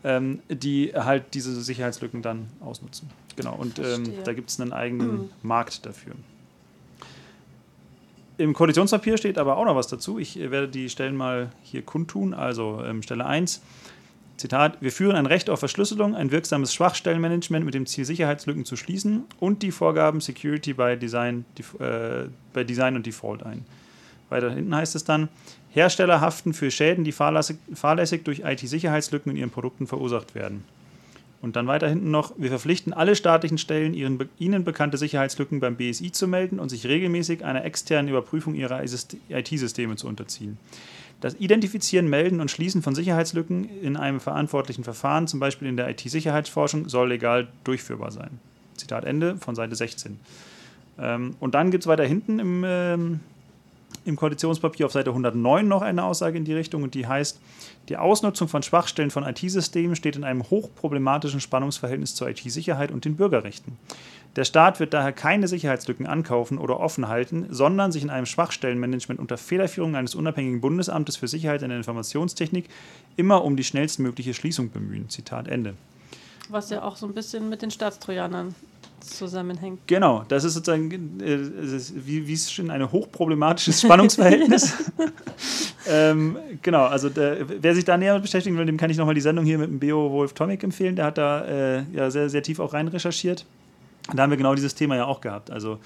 ähm, 0.03 0.39
die 0.49 0.93
halt 0.95 1.33
diese 1.33 1.59
Sicherheitslücken 1.61 2.21
dann 2.21 2.47
ausnutzen. 2.59 3.09
Genau, 3.35 3.55
und 3.55 3.79
ähm, 3.79 4.03
da 4.23 4.33
gibt 4.33 4.49
es 4.49 4.59
einen 4.59 4.71
eigenen 4.71 5.29
Markt 5.41 5.85
dafür. 5.85 6.13
Im 8.37 8.53
Koalitionspapier 8.53 9.17
steht 9.17 9.37
aber 9.37 9.57
auch 9.57 9.65
noch 9.65 9.75
was 9.75 9.87
dazu. 9.87 10.19
Ich 10.19 10.39
äh, 10.39 10.51
werde 10.51 10.67
die 10.67 10.89
Stellen 10.89 11.15
mal 11.15 11.51
hier 11.63 11.81
kundtun. 11.81 12.33
Also 12.33 12.81
ähm, 12.83 13.01
Stelle 13.01 13.25
1, 13.25 13.61
Zitat, 14.37 14.81
wir 14.81 14.91
führen 14.91 15.15
ein 15.15 15.25
Recht 15.25 15.49
auf 15.49 15.59
Verschlüsselung, 15.59 16.13
ein 16.15 16.31
wirksames 16.31 16.73
Schwachstellenmanagement 16.73 17.63
mit 17.63 17.73
dem 17.73 17.85
Ziel, 17.85 18.03
Sicherheitslücken 18.03 18.65
zu 18.65 18.75
schließen 18.75 19.23
und 19.39 19.63
die 19.63 19.71
Vorgaben 19.71 20.19
Security 20.19 20.73
by 20.73 20.97
Design, 20.97 21.45
äh, 21.79 22.25
bei 22.53 22.65
Design 22.65 22.97
und 22.97 23.05
Default 23.05 23.43
ein. 23.43 23.65
Weiter 24.29 24.51
hinten 24.51 24.75
heißt 24.75 24.95
es 24.95 25.05
dann, 25.05 25.29
Hersteller 25.75 26.21
haften 26.21 26.53
für 26.53 26.71
Schäden, 26.71 27.03
die 27.03 27.11
fahrlässig, 27.11 27.57
fahrlässig 27.73 28.23
durch 28.23 28.39
IT-Sicherheitslücken 28.45 29.31
in 29.31 29.37
ihren 29.37 29.49
Produkten 29.49 29.87
verursacht 29.87 30.33
werden. 30.33 30.63
Und 31.41 31.57
dann 31.57 31.67
weiter 31.67 31.89
hinten 31.89 32.11
noch, 32.11 32.33
wir 32.37 32.49
verpflichten 32.49 32.93
alle 32.93 33.13
staatlichen 33.13 33.57
Stellen, 33.57 33.93
ihren, 33.93 34.17
ihnen 34.39 34.63
bekannte 34.63 34.97
Sicherheitslücken 34.97 35.59
beim 35.59 35.75
BSI 35.75 36.13
zu 36.13 36.29
melden 36.29 36.59
und 36.59 36.69
sich 36.69 36.87
regelmäßig 36.87 37.43
einer 37.43 37.65
externen 37.65 38.09
Überprüfung 38.09 38.55
ihrer 38.55 38.81
IT-Systeme 38.83 39.97
zu 39.97 40.07
unterziehen. 40.07 40.57
Das 41.19 41.35
Identifizieren, 41.35 42.09
Melden 42.09 42.39
und 42.39 42.51
Schließen 42.51 42.81
von 42.81 42.95
Sicherheitslücken 42.95 43.69
in 43.81 43.97
einem 43.97 44.21
verantwortlichen 44.21 44.85
Verfahren, 44.85 45.27
zum 45.27 45.41
Beispiel 45.41 45.67
in 45.67 45.75
der 45.75 45.89
IT-Sicherheitsforschung, 45.89 46.87
soll 46.87 47.09
legal 47.09 47.49
durchführbar 47.65 48.11
sein. 48.11 48.39
Zitat 48.77 49.03
Ende 49.03 49.35
von 49.37 49.55
Seite 49.55 49.75
16. 49.75 50.19
Ähm, 50.99 51.35
und 51.41 51.53
dann 51.53 51.69
gibt 51.69 51.83
es 51.83 51.87
weiter 51.87 52.05
hinten 52.05 52.39
im, 52.39 52.63
ähm, 52.65 53.19
im 54.05 54.15
Koalitionspapier 54.15 54.85
auf 54.85 54.91
Seite 54.91 55.09
109 55.09 55.67
noch 55.67 55.81
eine 55.81 56.03
Aussage 56.03 56.37
in 56.37 56.45
die 56.45 56.53
Richtung 56.53 56.83
und 56.83 56.93
die 56.93 57.07
heißt, 57.07 57.39
die 57.89 57.97
Ausnutzung 57.97 58.47
von 58.47 58.63
Schwachstellen 58.63 59.11
von 59.11 59.23
IT-Systemen 59.23 59.95
steht 59.95 60.15
in 60.15 60.23
einem 60.23 60.43
hochproblematischen 60.49 61.41
Spannungsverhältnis 61.41 62.15
zur 62.15 62.29
IT-Sicherheit 62.29 62.91
und 62.91 63.05
den 63.05 63.15
Bürgerrechten. 63.15 63.77
Der 64.35 64.43
Staat 64.43 64.79
wird 64.79 64.93
daher 64.93 65.13
keine 65.13 65.47
Sicherheitslücken 65.47 66.05
ankaufen 66.05 66.57
oder 66.57 66.79
offen 66.79 67.07
halten, 67.07 67.47
sondern 67.49 67.91
sich 67.91 68.03
in 68.03 68.09
einem 68.09 68.25
Schwachstellenmanagement 68.25 69.19
unter 69.19 69.37
Federführung 69.37 69.95
eines 69.95 70.13
unabhängigen 70.13 70.61
Bundesamtes 70.61 71.15
für 71.15 71.27
Sicherheit 71.27 71.61
in 71.61 71.69
der 71.69 71.77
Informationstechnik 71.77 72.65
immer 73.15 73.43
um 73.43 73.55
die 73.55 73.63
schnellstmögliche 73.63 74.33
Schließung 74.33 74.71
bemühen. 74.71 75.09
Zitat 75.09 75.47
Ende. 75.47 75.73
Was 76.49 76.69
ja 76.69 76.83
auch 76.83 76.95
so 76.95 77.07
ein 77.07 77.13
bisschen 77.13 77.49
mit 77.49 77.61
den 77.61 77.71
Staatstrojanern 77.71 78.53
zusammenhängt. 79.07 79.81
Genau, 79.87 80.23
das 80.27 80.43
ist 80.43 80.53
sozusagen, 80.53 81.19
äh, 81.21 81.35
ist, 81.35 81.93
wie, 82.05 82.27
wie 82.27 82.33
es 82.33 82.51
schon 82.51 82.69
ein 82.71 82.91
hochproblematisches 82.91 83.81
Spannungsverhältnis. 83.83 84.73
ähm, 85.89 86.37
genau, 86.61 86.85
also 86.85 87.09
der, 87.09 87.37
wer 87.61 87.75
sich 87.75 87.85
da 87.85 87.97
näher 87.97 88.13
mit 88.13 88.23
beschäftigen 88.23 88.57
will, 88.57 88.65
dem 88.65 88.77
kann 88.77 88.89
ich 88.89 88.97
nochmal 88.97 89.15
die 89.15 89.21
Sendung 89.21 89.45
hier 89.45 89.57
mit 89.57 89.69
dem 89.69 89.79
Beowulf 89.79 90.33
Tomic 90.33 90.63
empfehlen. 90.63 90.95
Der 90.95 91.05
hat 91.05 91.17
da 91.17 91.45
äh, 91.45 91.83
ja 91.93 92.09
sehr, 92.11 92.29
sehr 92.29 92.43
tief 92.43 92.59
auch 92.59 92.73
rein 92.73 92.87
recherchiert. 92.87 93.45
Und 94.09 94.17
da 94.17 94.23
haben 94.23 94.29
wir 94.29 94.37
genau 94.37 94.55
dieses 94.55 94.75
Thema 94.75 94.95
ja 94.95 95.05
auch 95.05 95.21
gehabt. 95.21 95.49
Also 95.51 95.79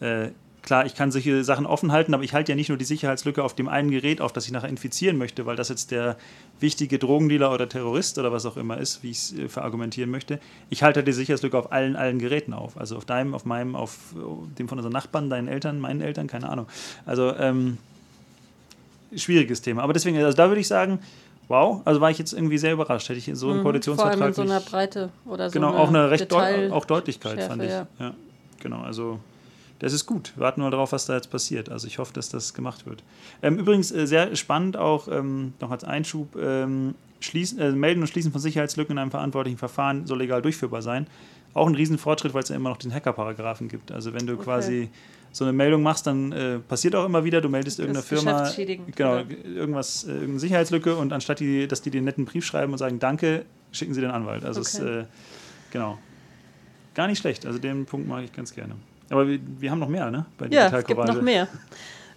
äh, 0.00 0.28
klar, 0.62 0.86
ich 0.86 0.94
kann 0.94 1.10
solche 1.10 1.42
Sachen 1.44 1.66
offen 1.66 1.92
halten, 1.92 2.12
aber 2.14 2.22
ich 2.22 2.32
halte 2.34 2.52
ja 2.52 2.56
nicht 2.56 2.68
nur 2.68 2.78
die 2.78 2.84
Sicherheitslücke 2.84 3.42
auf 3.42 3.54
dem 3.54 3.68
einen 3.68 3.90
Gerät 3.90 4.20
auf, 4.20 4.32
das 4.32 4.46
ich 4.46 4.52
nachher 4.52 4.68
infizieren 4.68 5.16
möchte, 5.18 5.46
weil 5.46 5.56
das 5.56 5.68
jetzt 5.68 5.90
der 5.90 6.16
wichtige 6.60 6.98
Drogendealer 6.98 7.52
oder 7.52 7.68
Terrorist 7.68 8.18
oder 8.18 8.30
was 8.32 8.44
auch 8.46 8.56
immer 8.56 8.78
ist, 8.78 9.02
wie 9.02 9.10
ich 9.10 9.16
es 9.18 9.32
äh, 9.38 9.48
verargumentieren 9.48 10.10
möchte. 10.10 10.38
Ich 10.68 10.82
halte 10.82 11.02
die 11.02 11.12
Sicherheitslücke 11.12 11.56
auf 11.58 11.72
allen, 11.72 11.96
allen 11.96 12.18
Geräten 12.18 12.52
auf. 12.52 12.76
Also 12.76 12.96
auf 12.96 13.04
deinem, 13.04 13.34
auf 13.34 13.44
meinem, 13.44 13.74
auf 13.74 14.14
äh, 14.16 14.56
dem 14.58 14.68
von 14.68 14.78
unseren 14.78 14.92
Nachbarn, 14.92 15.30
deinen 15.30 15.48
Eltern, 15.48 15.80
meinen 15.80 16.00
Eltern, 16.02 16.26
keine 16.26 16.48
Ahnung. 16.48 16.66
Also 17.06 17.34
ähm, 17.36 17.78
schwieriges 19.16 19.62
Thema. 19.62 19.82
Aber 19.82 19.92
deswegen, 19.92 20.16
also 20.18 20.36
da 20.36 20.48
würde 20.48 20.60
ich 20.60 20.68
sagen, 20.68 21.00
wow, 21.48 21.80
also 21.84 22.00
war 22.00 22.10
ich 22.10 22.18
jetzt 22.18 22.32
irgendwie 22.32 22.58
sehr 22.58 22.72
überrascht. 22.72 23.08
Hätte 23.08 23.18
ich 23.18 23.30
so 23.34 23.48
im 23.48 23.52
Mhm, 23.54 23.56
Vor 23.56 23.62
Koalitionsvertrag 23.64 24.20
allem 24.20 24.28
in 24.28 24.34
so 24.34 24.42
einer 24.42 24.60
Breite 24.60 25.08
oder 25.26 25.48
so. 25.50 25.54
Genau, 25.54 25.74
auch 25.76 25.88
eine 25.88 26.10
recht 26.10 26.30
Deu 26.30 26.36
Detail- 26.38 26.72
auch 26.72 26.84
Deutlichkeit, 26.84 27.34
Schärfe, 27.34 27.48
fand 27.48 27.62
ich. 27.62 27.70
ja. 27.70 27.86
Ja. 27.98 28.14
genau, 28.60 28.82
also 28.82 29.18
das 29.80 29.92
ist 29.92 30.06
gut. 30.06 30.32
Wir 30.36 30.42
warten 30.44 30.60
mal 30.60 30.70
darauf, 30.70 30.92
was 30.92 31.06
da 31.06 31.14
jetzt 31.14 31.30
passiert. 31.30 31.68
Also 31.68 31.86
ich 31.88 31.98
hoffe, 31.98 32.12
dass 32.12 32.28
das 32.28 32.54
gemacht 32.54 32.86
wird. 32.86 33.02
Ähm, 33.42 33.58
übrigens 33.58 33.90
äh, 33.90 34.06
sehr 34.06 34.34
spannend 34.36 34.76
auch 34.76 35.08
ähm, 35.08 35.54
noch 35.60 35.70
als 35.72 35.82
Einschub, 35.84 36.36
ähm, 36.36 36.94
schließen, 37.18 37.58
äh, 37.58 37.72
Melden 37.72 38.00
und 38.00 38.06
Schließen 38.06 38.30
von 38.32 38.40
Sicherheitslücken 38.40 38.92
in 38.92 38.98
einem 38.98 39.10
verantwortlichen 39.10 39.58
Verfahren 39.58 40.06
soll 40.06 40.18
legal 40.18 40.40
durchführbar 40.42 40.82
sein. 40.82 41.06
Auch 41.52 41.66
ein 41.66 41.74
Riesenfortschritt, 41.74 42.32
weil 42.32 42.44
es 42.44 42.48
ja 42.48 42.56
immer 42.56 42.70
noch 42.70 42.76
den 42.76 42.94
Hacker-Paragraphen 42.94 43.68
gibt. 43.68 43.90
Also 43.90 44.12
wenn 44.14 44.26
du 44.26 44.34
Okay. 44.34 44.44
quasi 44.44 44.88
so 45.32 45.44
eine 45.44 45.52
Meldung 45.52 45.82
machst, 45.82 46.06
dann 46.06 46.32
äh, 46.32 46.58
passiert 46.58 46.94
auch 46.94 47.04
immer 47.06 47.24
wieder, 47.24 47.40
du 47.40 47.48
meldest 47.48 47.78
Das 47.78 47.84
irgendeiner 47.86 48.04
Firma 48.04 48.50
genau, 48.94 49.12
oder? 49.20 49.24
irgendwas, 49.44 50.04
äh, 50.04 50.10
irgendeine 50.12 50.38
Sicherheitslücke 50.40 50.96
und 50.96 51.12
anstatt 51.12 51.40
die, 51.40 51.66
dass 51.68 51.82
die 51.82 51.90
dir 51.90 51.98
einen 51.98 52.06
netten 52.06 52.24
Brief 52.24 52.44
schreiben 52.44 52.72
und 52.72 52.78
sagen 52.78 52.98
Danke, 52.98 53.44
schicken 53.72 53.94
sie 53.94 54.00
den 54.00 54.10
Anwalt. 54.10 54.44
Also 54.44 54.60
es, 54.60 54.78
Okay. 54.80 55.00
äh, 55.00 55.04
genau. 55.72 55.98
Gar 56.94 57.06
nicht 57.06 57.18
schlecht. 57.18 57.46
Also 57.46 57.58
den 57.58 57.86
Punkt 57.86 58.08
mag 58.08 58.24
ich 58.24 58.32
ganz 58.32 58.52
gerne. 58.54 58.74
Aber 59.10 59.26
wir, 59.26 59.40
wir 59.58 59.70
haben 59.70 59.80
noch 59.80 59.88
mehr, 59.88 60.10
ne? 60.10 60.24
Bei 60.38 60.46
Ja, 60.46 60.68
es 60.68 60.86
gibt 60.86 61.04
noch 61.04 61.20
mehr. 61.20 61.48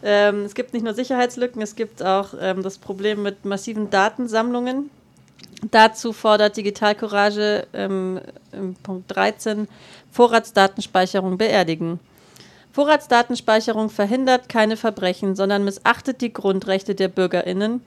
Ähm, 0.04 0.44
es 0.44 0.54
gibt 0.54 0.74
nicht 0.74 0.84
nur 0.84 0.94
Sicherheitslücken, 0.94 1.62
es 1.62 1.76
gibt 1.76 2.04
auch 2.04 2.34
ähm, 2.40 2.62
das 2.62 2.78
Problem 2.78 3.24
mit 3.24 3.46
massiven 3.46 3.90
Datensammlungen. 3.90 4.90
Dazu 5.72 6.12
fordert 6.12 6.58
Digitalcourage 6.58 7.68
ähm, 7.74 8.20
im 8.52 8.76
Punkt 8.76 9.16
13 9.16 9.68
Vorratsdatenspeicherung 10.12 11.38
beerdigen. 11.38 12.00
Vorratsdatenspeicherung 12.74 13.90
verhindert 13.90 14.50
keine 14.50 14.78
Verbrechen, 14.78 15.36
sondern 15.36 15.64
missachtet 15.64 16.22
die 16.22 16.34
Grundrechte 16.34 16.96
der 16.96 17.08
Bürgerinnen 17.08 17.82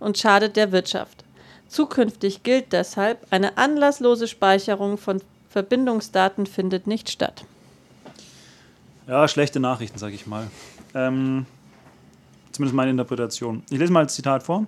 und 0.00 0.18
schadet 0.18 0.56
der 0.56 0.70
Wirtschaft. 0.70 1.24
Zukünftig 1.68 2.42
gilt 2.42 2.72
deshalb, 2.72 3.26
eine 3.30 3.56
anlasslose 3.56 4.28
Speicherung 4.28 4.98
von 4.98 5.22
Verbindungsdaten 5.48 6.46
findet 6.46 6.86
nicht 6.86 7.10
statt. 7.10 7.44
Ja, 9.06 9.28
schlechte 9.28 9.60
Nachrichten, 9.60 9.98
sag 9.98 10.14
ich 10.14 10.26
mal. 10.26 10.48
Ähm, 10.94 11.44
zumindest 12.52 12.74
meine 12.74 12.90
Interpretation. 12.90 13.62
Ich 13.68 13.78
lese 13.78 13.92
mal 13.92 14.04
das 14.04 14.14
Zitat 14.14 14.42
vor. 14.42 14.66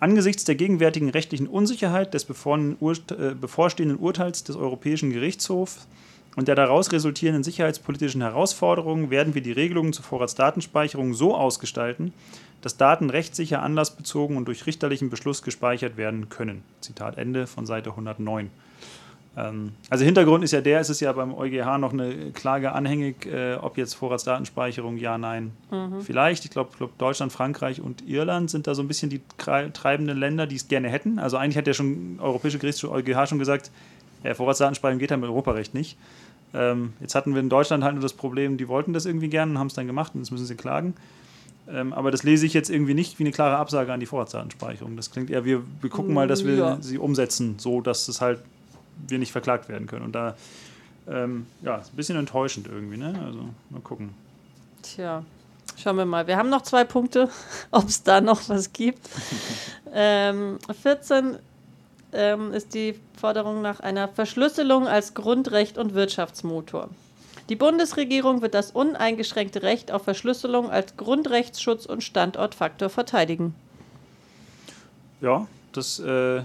Angesichts 0.00 0.44
der 0.44 0.56
gegenwärtigen 0.56 1.08
rechtlichen 1.08 1.46
Unsicherheit 1.46 2.14
des 2.14 2.24
äh, 2.24 3.34
bevorstehenden 3.40 3.98
Urteils 3.98 4.42
des 4.42 4.56
Europäischen 4.56 5.12
Gerichtshofs 5.12 5.86
und 6.34 6.48
der 6.48 6.56
daraus 6.56 6.90
resultierenden 6.90 7.44
sicherheitspolitischen 7.44 8.22
Herausforderungen 8.22 9.10
werden 9.10 9.34
wir 9.34 9.42
die 9.42 9.52
Regelungen 9.52 9.92
zur 9.92 10.04
Vorratsdatenspeicherung 10.04 11.14
so 11.14 11.36
ausgestalten, 11.36 12.12
dass 12.60 12.76
Daten 12.76 13.08
rechtssicher 13.08 13.62
anlassbezogen 13.62 14.36
und 14.36 14.46
durch 14.46 14.66
richterlichen 14.66 15.10
Beschluss 15.10 15.42
gespeichert 15.42 15.96
werden 15.96 16.28
können. 16.28 16.64
Zitat 16.80 17.18
Ende 17.18 17.46
von 17.46 17.66
Seite 17.66 17.90
109. 17.90 18.50
Ähm, 19.36 19.72
also 19.90 20.04
Hintergrund 20.04 20.44
ist 20.44 20.52
ja 20.52 20.60
der, 20.60 20.80
es 20.80 20.90
ist 20.90 21.00
ja 21.00 21.12
beim 21.12 21.34
EuGH 21.34 21.78
noch 21.78 21.92
eine 21.92 22.30
Klage 22.32 22.72
anhängig, 22.72 23.26
äh, 23.26 23.54
ob 23.54 23.76
jetzt 23.76 23.94
Vorratsdatenspeicherung 23.94 24.96
ja, 24.96 25.18
nein, 25.18 25.52
mhm. 25.70 26.00
vielleicht. 26.02 26.44
Ich 26.44 26.50
glaube, 26.50 26.70
glaub 26.76 26.96
Deutschland, 26.98 27.32
Frankreich 27.32 27.80
und 27.80 28.06
Irland 28.08 28.50
sind 28.50 28.66
da 28.66 28.74
so 28.74 28.82
ein 28.82 28.88
bisschen 28.88 29.10
die 29.10 29.20
treibenden 29.38 30.18
Länder, 30.18 30.46
die 30.46 30.56
es 30.56 30.68
gerne 30.68 30.88
hätten. 30.88 31.18
Also 31.18 31.36
eigentlich 31.36 31.56
hat 31.56 31.66
ja 31.66 31.74
schon 31.74 32.18
Europäische 32.20 32.58
Gerichtshof 32.58 32.92
EuGH 32.92 33.26
schon 33.26 33.38
gesagt, 33.38 33.70
ja, 34.22 34.34
Vorratsdatenspeicherung 34.34 34.98
geht 34.98 35.10
ja 35.10 35.16
mit 35.16 35.28
Europarecht 35.28 35.74
nicht. 35.74 35.98
Ähm, 36.54 36.92
jetzt 37.00 37.14
hatten 37.14 37.34
wir 37.34 37.40
in 37.40 37.48
Deutschland 37.48 37.82
halt 37.82 37.94
nur 37.94 38.02
das 38.02 38.12
Problem, 38.12 38.56
die 38.56 38.68
wollten 38.68 38.92
das 38.92 39.06
irgendwie 39.06 39.28
gerne 39.28 39.52
und 39.52 39.58
haben 39.58 39.66
es 39.66 39.74
dann 39.74 39.88
gemacht 39.88 40.14
und 40.14 40.20
jetzt 40.20 40.30
müssen 40.30 40.46
sie 40.46 40.54
klagen. 40.54 40.94
Ähm, 41.68 41.92
aber 41.92 42.10
das 42.10 42.22
lese 42.22 42.46
ich 42.46 42.54
jetzt 42.54 42.70
irgendwie 42.70 42.94
nicht 42.94 43.18
wie 43.18 43.24
eine 43.24 43.32
klare 43.32 43.56
Absage 43.56 43.92
an 43.92 43.98
die 43.98 44.06
Vorratsdatenspeicherung. 44.06 44.96
Das 44.96 45.10
klingt 45.10 45.30
eher, 45.30 45.44
wir, 45.44 45.62
wir 45.80 45.90
gucken 45.90 46.14
mal, 46.14 46.28
dass 46.28 46.44
wir 46.44 46.54
ja. 46.54 46.78
sie 46.80 46.98
umsetzen, 46.98 47.56
so 47.58 47.80
dass 47.80 48.06
es 48.06 48.20
halt 48.20 48.40
wir 49.06 49.18
nicht 49.18 49.32
verklagt 49.32 49.68
werden 49.68 49.86
können. 49.86 50.04
Und 50.04 50.12
da, 50.12 50.36
ähm, 51.08 51.46
ja, 51.62 51.76
ist 51.76 51.92
ein 51.92 51.96
bisschen 51.96 52.18
enttäuschend 52.18 52.66
irgendwie, 52.66 52.96
ne? 52.96 53.14
Also 53.24 53.48
mal 53.70 53.80
gucken. 53.80 54.14
Tja, 54.82 55.24
schauen 55.76 55.96
wir 55.96 56.04
mal. 56.04 56.26
Wir 56.26 56.36
haben 56.36 56.50
noch 56.50 56.62
zwei 56.62 56.84
Punkte, 56.84 57.28
ob 57.70 57.88
es 57.88 58.02
da 58.02 58.20
noch 58.20 58.48
was 58.48 58.72
gibt. 58.72 59.08
ähm, 59.92 60.58
14 60.82 61.38
ähm, 62.12 62.52
ist 62.52 62.74
die 62.74 62.98
Forderung 63.16 63.62
nach 63.62 63.80
einer 63.80 64.08
Verschlüsselung 64.08 64.86
als 64.86 65.14
Grundrecht 65.14 65.78
und 65.78 65.94
Wirtschaftsmotor. 65.94 66.88
Die 67.50 67.56
Bundesregierung 67.56 68.40
wird 68.40 68.54
das 68.54 68.70
uneingeschränkte 68.70 69.62
Recht 69.62 69.92
auf 69.92 70.04
Verschlüsselung 70.04 70.70
als 70.70 70.96
Grundrechtsschutz 70.96 71.84
und 71.84 72.02
Standortfaktor 72.02 72.88
verteidigen. 72.88 73.54
Ja, 75.20 75.46
das 75.72 75.98
äh, 75.98 76.42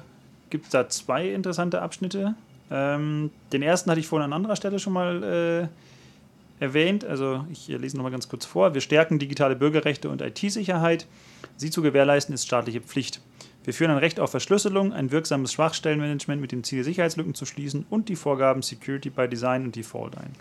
gibt 0.50 0.74
da 0.74 0.90
zwei 0.90 1.30
interessante 1.30 1.82
Abschnitte. 1.82 2.36
Ähm, 2.72 3.32
den 3.52 3.62
ersten 3.62 3.90
hatte 3.90 4.00
ich 4.00 4.08
vorhin 4.08 4.26
an 4.26 4.34
anderer 4.34 4.56
Stelle 4.56 4.80
schon 4.80 4.94
mal 4.94 5.24
äh, 5.24 6.64
erwähnt. 6.64 7.06
Also 7.06 7.46
ich 7.52 7.70
äh, 7.70 7.78
lese 7.78 7.98
nochmal 7.98 8.12
ganz 8.12 8.30
kurz 8.30 8.46
vor. 8.46 8.74
Wir 8.74 8.82
stärken 8.82 9.20
digitale 9.20 9.56
Bürgerrechte 9.56 10.10
und 10.10 10.22
IT-Sicherheit. 10.22 11.08
Sie 11.58 11.72
zu 11.72 11.82
gewährleisten 11.82 12.36
ist 12.36 12.46
staatliche 12.46 12.82
Pflicht. 12.82 13.22
Wir 13.64 13.74
führen 13.74 13.92
ein 13.92 13.98
Recht 13.98 14.20
auf 14.20 14.32
Verschlüsselung, 14.32 14.94
ein 14.94 15.12
wirksames 15.12 15.52
Schwachstellenmanagement 15.54 16.42
mit 16.42 16.52
dem 16.52 16.64
Ziel, 16.64 16.84
Sicherheitslücken 16.84 17.36
zu 17.36 17.46
schließen 17.46 17.86
und 17.90 18.10
die 18.10 18.16
Vorgaben 18.16 18.62
Security 18.62 19.10
by 19.10 19.28
Design 19.28 19.66
und 19.66 19.76
Default 19.76 20.18
ein. 20.18 20.32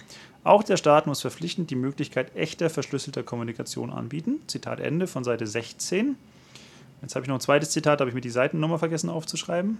Auch 0.44 0.62
der 0.62 0.76
Staat 0.76 1.06
muss 1.06 1.20
verpflichtend 1.20 1.70
die 1.70 1.76
Möglichkeit 1.76 2.34
echter 2.36 2.70
verschlüsselter 2.70 3.22
Kommunikation 3.22 3.90
anbieten. 3.90 4.40
Zitat 4.46 4.80
Ende 4.80 5.06
von 5.06 5.24
Seite 5.24 5.46
16. 5.46 6.16
Jetzt 7.02 7.14
habe 7.16 7.24
ich 7.24 7.28
noch 7.28 7.36
ein 7.36 7.40
zweites 7.40 7.70
Zitat, 7.70 8.00
da 8.00 8.02
habe 8.02 8.10
ich 8.10 8.14
mir 8.14 8.20
die 8.20 8.30
Seitennummer 8.30 8.78
vergessen 8.78 9.10
aufzuschreiben. 9.10 9.78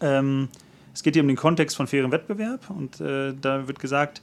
Ähm, 0.00 0.48
es 0.92 1.02
geht 1.02 1.14
hier 1.14 1.22
um 1.22 1.28
den 1.28 1.36
Kontext 1.36 1.76
von 1.76 1.86
fairem 1.86 2.12
Wettbewerb 2.12 2.70
und 2.70 3.00
äh, 3.00 3.34
da 3.40 3.66
wird 3.66 3.80
gesagt, 3.80 4.22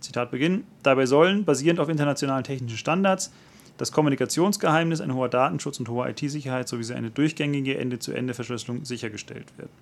Zitat 0.00 0.30
Beginn, 0.30 0.64
dabei 0.82 1.06
sollen, 1.06 1.44
basierend 1.44 1.80
auf 1.80 1.88
internationalen 1.88 2.44
technischen 2.44 2.78
Standards, 2.78 3.32
das 3.78 3.90
Kommunikationsgeheimnis, 3.90 5.00
ein 5.00 5.14
hoher 5.14 5.28
Datenschutz 5.28 5.80
und 5.80 5.88
hohe 5.88 6.08
IT-Sicherheit 6.08 6.68
sowie 6.68 6.92
eine 6.92 7.10
durchgängige 7.10 7.76
Ende-zu-Ende-Verschlüsselung 7.78 8.84
sichergestellt 8.84 9.46
werden. 9.56 9.72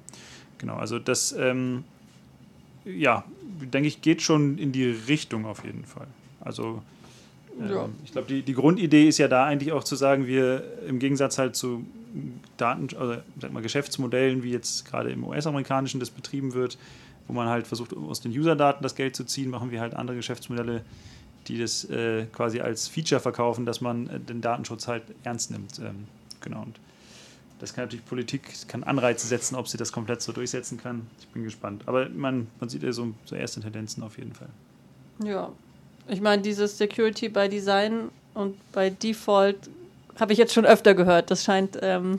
Genau, 0.58 0.76
also 0.76 0.98
das, 0.98 1.32
ähm, 1.32 1.84
ja, 2.84 3.24
denke 3.60 3.88
ich, 3.88 4.00
geht 4.00 4.22
schon 4.22 4.56
in 4.58 4.72
die 4.72 4.86
Richtung 4.86 5.44
auf 5.44 5.64
jeden 5.64 5.84
Fall. 5.84 6.06
Also 6.40 6.82
ähm, 7.60 7.68
ja. 7.68 7.88
ich 8.04 8.12
glaube, 8.12 8.28
die, 8.28 8.42
die 8.42 8.54
Grundidee 8.54 9.08
ist 9.08 9.18
ja 9.18 9.28
da 9.28 9.44
eigentlich 9.44 9.72
auch 9.72 9.84
zu 9.84 9.96
sagen, 9.96 10.26
wir 10.26 10.64
im 10.88 10.98
Gegensatz 10.98 11.38
halt 11.38 11.56
zu 11.56 11.84
Daten, 12.56 12.88
also 12.96 13.16
sag 13.40 13.52
mal, 13.52 13.62
Geschäftsmodellen, 13.62 14.42
wie 14.42 14.50
jetzt 14.50 14.84
gerade 14.84 15.10
im 15.10 15.24
US-amerikanischen 15.24 16.00
das 16.00 16.10
betrieben 16.10 16.54
wird, 16.54 16.78
wo 17.26 17.32
man 17.32 17.48
halt 17.48 17.66
versucht, 17.66 17.96
aus 17.96 18.20
den 18.20 18.32
User-Daten 18.32 18.82
das 18.82 18.94
Geld 18.94 19.16
zu 19.16 19.24
ziehen, 19.24 19.50
machen 19.50 19.70
wir 19.70 19.80
halt 19.80 19.94
andere 19.94 20.16
Geschäftsmodelle, 20.16 20.82
die 21.48 21.58
das 21.58 21.84
äh, 21.90 22.26
quasi 22.26 22.60
als 22.60 22.88
Feature 22.88 23.20
verkaufen, 23.20 23.66
dass 23.66 23.80
man 23.80 24.08
äh, 24.08 24.20
den 24.20 24.40
Datenschutz 24.40 24.88
halt 24.88 25.02
ernst 25.24 25.50
nimmt. 25.50 25.78
Ähm, 25.78 26.06
genau. 26.40 26.62
Und 26.62 26.78
das 27.58 27.74
kann 27.74 27.84
natürlich 27.84 28.04
Politik, 28.04 28.42
kann 28.68 28.82
Anreize 28.82 29.26
setzen, 29.26 29.54
ob 29.54 29.68
sie 29.68 29.76
das 29.76 29.92
komplett 29.92 30.20
so 30.20 30.32
durchsetzen 30.32 30.78
kann. 30.78 31.06
Ich 31.20 31.28
bin 31.28 31.44
gespannt. 31.44 31.84
Aber 31.86 32.08
man, 32.08 32.48
man 32.58 32.68
sieht 32.68 32.82
ja 32.82 32.92
so, 32.92 33.14
so 33.24 33.36
erste 33.36 33.60
Tendenzen 33.60 34.02
auf 34.02 34.18
jeden 34.18 34.32
Fall. 34.32 34.48
Ja. 35.24 35.52
Ich 36.08 36.20
meine, 36.20 36.42
dieses 36.42 36.76
Security 36.76 37.28
by 37.28 37.48
Design 37.48 38.10
und 38.34 38.56
bei 38.72 38.90
Default 38.90 39.70
habe 40.18 40.32
ich 40.32 40.38
jetzt 40.38 40.52
schon 40.52 40.66
öfter 40.66 40.94
gehört. 40.94 41.30
Das 41.30 41.44
scheint. 41.44 41.78
Ähm 41.80 42.18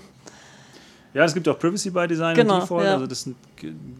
ja, 1.14 1.24
es 1.26 1.34
gibt 1.34 1.48
auch 1.48 1.60
Privacy 1.60 1.92
by 1.92 2.08
Design 2.08 2.36
genau, 2.36 2.56
und 2.56 2.62
Default. 2.62 2.86
Ja. 2.86 2.94
Also 2.94 3.08
das 3.08 3.30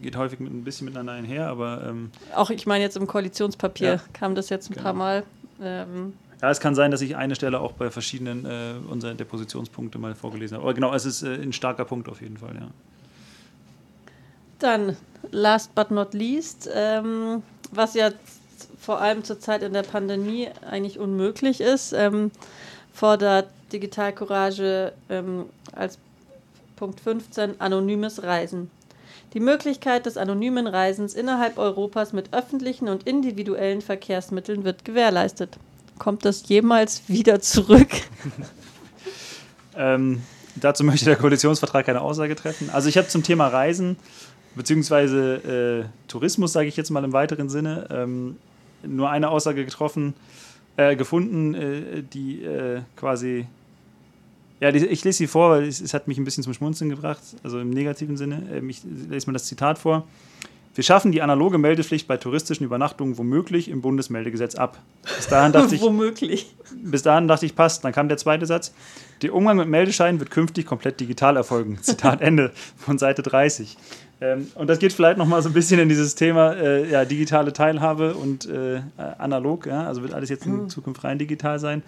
geht 0.02 0.16
häufig 0.16 0.40
mit 0.40 0.52
ein 0.52 0.64
bisschen 0.64 0.86
miteinander 0.86 1.12
einher, 1.12 1.48
aber. 1.48 1.84
Ähm 1.86 2.10
auch 2.34 2.50
ich 2.50 2.66
meine, 2.66 2.82
jetzt 2.82 2.96
im 2.96 3.06
Koalitionspapier 3.06 3.94
ja. 3.94 4.00
kam 4.12 4.34
das 4.34 4.48
jetzt 4.48 4.70
ein 4.70 4.74
genau. 4.74 4.84
paar 4.84 4.94
Mal. 4.94 5.22
Ähm 5.62 6.14
ja, 6.42 6.50
es 6.50 6.60
kann 6.60 6.74
sein, 6.74 6.90
dass 6.90 7.00
ich 7.00 7.16
eine 7.16 7.34
Stelle 7.36 7.60
auch 7.60 7.72
bei 7.72 7.90
verschiedenen 7.90 8.44
äh, 8.44 8.74
unserer 8.90 9.14
Depositionspunkte 9.14 9.98
mal 9.98 10.14
vorgelesen 10.14 10.56
habe. 10.56 10.64
Aber 10.64 10.74
genau, 10.74 10.92
es 10.92 11.06
ist 11.06 11.22
äh, 11.22 11.34
ein 11.36 11.52
starker 11.52 11.84
Punkt 11.84 12.08
auf 12.08 12.20
jeden 12.20 12.36
Fall, 12.36 12.54
ja. 12.54 12.68
Dann, 14.58 14.96
last 15.30 15.74
but 15.74 15.90
not 15.90 16.14
least, 16.14 16.68
ähm, 16.72 17.42
was 17.72 17.94
ja 17.94 18.10
vor 18.78 19.00
allem 19.00 19.24
zurzeit 19.24 19.62
in 19.62 19.72
der 19.72 19.82
Pandemie 19.82 20.48
eigentlich 20.68 20.98
unmöglich 20.98 21.60
ist, 21.60 21.92
ähm, 21.92 22.30
Digitalcourage 23.74 24.92
ähm, 25.10 25.46
als 25.72 25.98
Punkt 26.76 27.00
15 27.00 27.60
anonymes 27.60 28.22
Reisen. 28.22 28.70
Die 29.34 29.40
Möglichkeit 29.40 30.06
des 30.06 30.16
anonymen 30.16 30.66
Reisens 30.66 31.14
innerhalb 31.14 31.58
Europas 31.58 32.12
mit 32.12 32.32
öffentlichen 32.32 32.88
und 32.88 33.02
individuellen 33.02 33.82
Verkehrsmitteln 33.82 34.64
wird 34.64 34.84
gewährleistet. 34.84 35.58
Kommt 35.98 36.24
das 36.24 36.48
jemals 36.48 37.02
wieder 37.08 37.40
zurück? 37.40 37.88
ähm, 39.76 40.22
dazu 40.56 40.84
möchte 40.84 41.04
der 41.06 41.16
Koalitionsvertrag 41.16 41.86
keine 41.86 42.00
Aussage 42.00 42.36
treffen. 42.36 42.70
Also 42.70 42.88
ich 42.88 42.96
habe 42.96 43.08
zum 43.08 43.22
Thema 43.22 43.48
Reisen 43.48 43.96
beziehungsweise 44.54 45.84
äh, 45.84 46.08
Tourismus, 46.08 46.52
sage 46.52 46.68
ich 46.68 46.76
jetzt 46.76 46.90
mal 46.90 47.02
im 47.02 47.12
weiteren 47.12 47.48
Sinne, 47.48 47.88
ähm, 47.90 48.36
nur 48.86 49.10
eine 49.10 49.30
Aussage 49.30 49.64
getroffen, 49.64 50.14
äh, 50.76 50.96
gefunden, 50.96 51.54
äh, 51.54 52.02
die 52.02 52.44
äh, 52.44 52.82
quasi. 52.96 53.46
Ja, 54.60 54.70
ich 54.70 55.04
lese 55.04 55.18
sie 55.18 55.26
vor, 55.26 55.50
weil 55.50 55.64
es, 55.64 55.80
es, 55.80 55.94
hat 55.94 56.08
mich 56.08 56.16
ein 56.16 56.24
bisschen 56.24 56.44
zum 56.44 56.54
Schmunzeln 56.54 56.88
gebracht, 56.88 57.22
also 57.42 57.58
im 57.58 57.70
negativen 57.70 58.16
Sinne. 58.16 58.42
Ähm, 58.52 58.70
ich 58.70 58.82
lese 58.84 59.26
mal 59.26 59.32
das 59.32 59.44
Zitat 59.44 59.78
vor. 59.78 60.06
Wir 60.74 60.82
schaffen 60.82 61.12
die 61.12 61.22
analoge 61.22 61.56
Meldepflicht 61.56 62.08
bei 62.08 62.16
touristischen 62.16 62.66
Übernachtungen 62.66 63.16
womöglich 63.16 63.68
im 63.68 63.80
Bundesmeldegesetz 63.80 64.56
ab. 64.56 64.78
Bis 65.16 65.28
dahin 65.28 65.52
dachte 65.52 65.74
ich, 65.74 65.80
womöglich. 65.80 66.54
Bis 66.74 67.02
dahin 67.02 67.28
dachte 67.28 67.46
ich, 67.46 67.54
passt. 67.54 67.84
Dann 67.84 67.92
kam 67.92 68.08
der 68.08 68.16
zweite 68.16 68.46
Satz. 68.46 68.72
Der 69.22 69.34
Umgang 69.34 69.56
mit 69.56 69.68
Meldescheinen 69.68 70.18
wird 70.18 70.32
künftig 70.32 70.66
komplett 70.66 70.98
digital 70.98 71.36
erfolgen. 71.36 71.78
Zitat 71.80 72.20
Ende 72.22 72.50
von 72.76 72.98
Seite 72.98 73.22
30. 73.22 73.76
Ähm, 74.20 74.48
und 74.56 74.68
das 74.68 74.80
geht 74.80 74.92
vielleicht 74.92 75.16
nochmal 75.16 75.42
so 75.42 75.48
ein 75.48 75.52
bisschen 75.52 75.78
in 75.78 75.88
dieses 75.88 76.16
Thema 76.16 76.54
äh, 76.54 76.90
ja, 76.90 77.04
digitale 77.04 77.52
Teilhabe 77.52 78.14
und 78.14 78.46
äh, 78.46 78.80
analog. 79.18 79.66
Ja? 79.66 79.86
Also 79.86 80.02
wird 80.02 80.12
alles 80.12 80.28
jetzt 80.28 80.44
in 80.44 80.52
hm. 80.52 80.68
Zukunft 80.68 81.04
rein 81.04 81.18
digital 81.18 81.60
sein. 81.60 81.84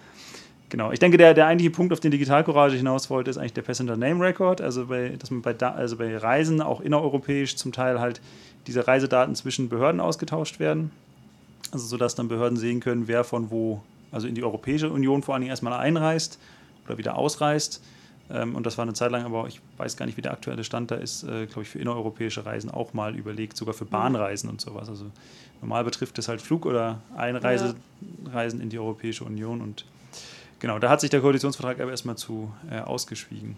Genau. 0.69 0.91
Ich 0.91 0.99
denke, 0.99 1.17
der, 1.17 1.33
der 1.33 1.47
eigentliche 1.47 1.71
Punkt, 1.71 1.93
auf 1.93 1.99
den 1.99 2.11
Digitalcourage 2.11 2.75
hinaus 2.75 3.09
wollte, 3.09 3.29
ist 3.29 3.37
eigentlich 3.37 3.53
der 3.53 3.61
Passenger 3.61 3.95
Name 3.95 4.23
Record. 4.23 4.61
Also, 4.61 4.87
bei, 4.87 5.09
dass 5.17 5.31
man 5.31 5.41
bei, 5.41 5.55
also 5.57 5.95
bei 5.97 6.17
Reisen 6.17 6.61
auch 6.61 6.81
innereuropäisch 6.81 7.55
zum 7.55 7.71
Teil 7.71 7.99
halt 7.99 8.21
diese 8.67 8.85
Reisedaten 8.85 9.33
zwischen 9.35 9.69
Behörden 9.69 10.01
ausgetauscht 10.01 10.59
werden. 10.59 10.91
Also, 11.71 11.85
sodass 11.85 12.15
dann 12.15 12.27
Behörden 12.27 12.57
sehen 12.57 12.79
können, 12.81 13.07
wer 13.07 13.23
von 13.23 13.49
wo, 13.49 13.81
also 14.11 14.27
in 14.27 14.35
die 14.35 14.43
Europäische 14.43 14.89
Union 14.89 15.23
vor 15.23 15.35
allen 15.35 15.41
Dingen 15.41 15.51
erstmal 15.51 15.73
einreist 15.73 16.39
oder 16.85 16.97
wieder 16.97 17.17
ausreist 17.17 17.81
ähm, 18.29 18.55
und 18.55 18.65
das 18.65 18.77
war 18.77 18.83
eine 18.83 18.93
Zeit 18.93 19.11
lang, 19.11 19.25
aber 19.25 19.47
ich 19.47 19.61
weiß 19.77 19.95
gar 19.95 20.05
nicht, 20.05 20.17
wie 20.17 20.21
der 20.21 20.33
aktuelle 20.33 20.63
Stand 20.63 20.91
da 20.91 20.95
ist, 20.95 21.23
äh, 21.23 21.45
glaube 21.45 21.63
ich, 21.63 21.69
für 21.69 21.79
innereuropäische 21.79 22.45
Reisen 22.45 22.69
auch 22.69 22.93
mal 22.93 23.15
überlegt, 23.15 23.55
sogar 23.55 23.73
für 23.73 23.85
Bahnreisen 23.85 24.49
und 24.49 24.59
sowas. 24.59 24.89
Also 24.89 25.05
normal 25.61 25.83
betrifft 25.83 26.17
es 26.19 26.27
halt 26.27 26.41
Flug- 26.41 26.65
oder 26.65 27.01
Einreisen 27.15 27.75
ja. 28.33 28.43
in 28.43 28.69
die 28.69 28.79
Europäische 28.79 29.23
Union 29.23 29.61
und 29.61 29.85
genau, 30.59 30.79
da 30.79 30.89
hat 30.89 31.01
sich 31.01 31.09
der 31.09 31.21
Koalitionsvertrag 31.21 31.79
aber 31.79 31.91
erstmal 31.91 32.17
zu 32.17 32.51
äh, 32.69 32.79
ausgeschwiegen. 32.79 33.55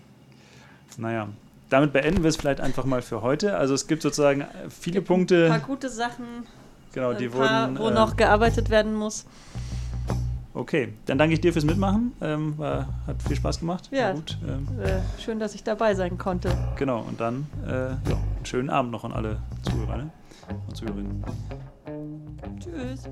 Naja, 0.97 1.29
damit 1.69 1.93
beenden 1.93 2.23
wir 2.23 2.29
es 2.29 2.35
vielleicht 2.35 2.61
einfach 2.61 2.85
mal 2.85 3.01
für 3.01 3.21
heute. 3.21 3.55
Also 3.57 3.73
es 3.73 3.87
gibt 3.87 4.01
sozusagen 4.01 4.45
viele 4.69 5.01
Punkte. 5.01 5.45
Ein 5.45 5.59
paar 5.61 5.67
gute 5.67 5.89
Sachen, 5.89 6.25
genau, 6.93 7.13
die 7.13 7.29
paar, 7.29 7.69
wurden, 7.69 7.79
wo 7.79 7.89
äh, 7.89 7.93
noch 7.93 8.17
gearbeitet 8.17 8.69
werden 8.69 8.95
muss. 8.95 9.25
Okay, 10.53 10.93
dann 11.05 11.17
danke 11.17 11.35
ich 11.35 11.41
dir 11.41 11.53
fürs 11.53 11.63
Mitmachen. 11.63 12.11
Ähm, 12.21 12.57
war, 12.57 12.87
hat 13.07 13.21
viel 13.23 13.35
Spaß 13.35 13.59
gemacht. 13.59 13.87
Ja. 13.91 14.11
Gut. 14.13 14.37
Ähm, 14.45 14.67
Äh, 14.81 14.99
schön, 15.21 15.39
dass 15.39 15.53
ich 15.55 15.63
dabei 15.63 15.93
sein 15.95 16.17
konnte. 16.17 16.51
genau, 16.75 17.01
und 17.01 17.21
dann 17.21 17.47
äh, 17.65 17.69
ja, 17.69 17.95
einen 18.07 18.45
schönen 18.45 18.69
Abend 18.69 18.91
noch 18.91 19.05
an 19.05 19.13
alle 19.13 19.37
Zuhörer 19.61 19.97
ne? 19.97 20.09
und 20.67 20.75
Zuhörerinnen. 20.75 21.23
Tschüss. 22.59 23.03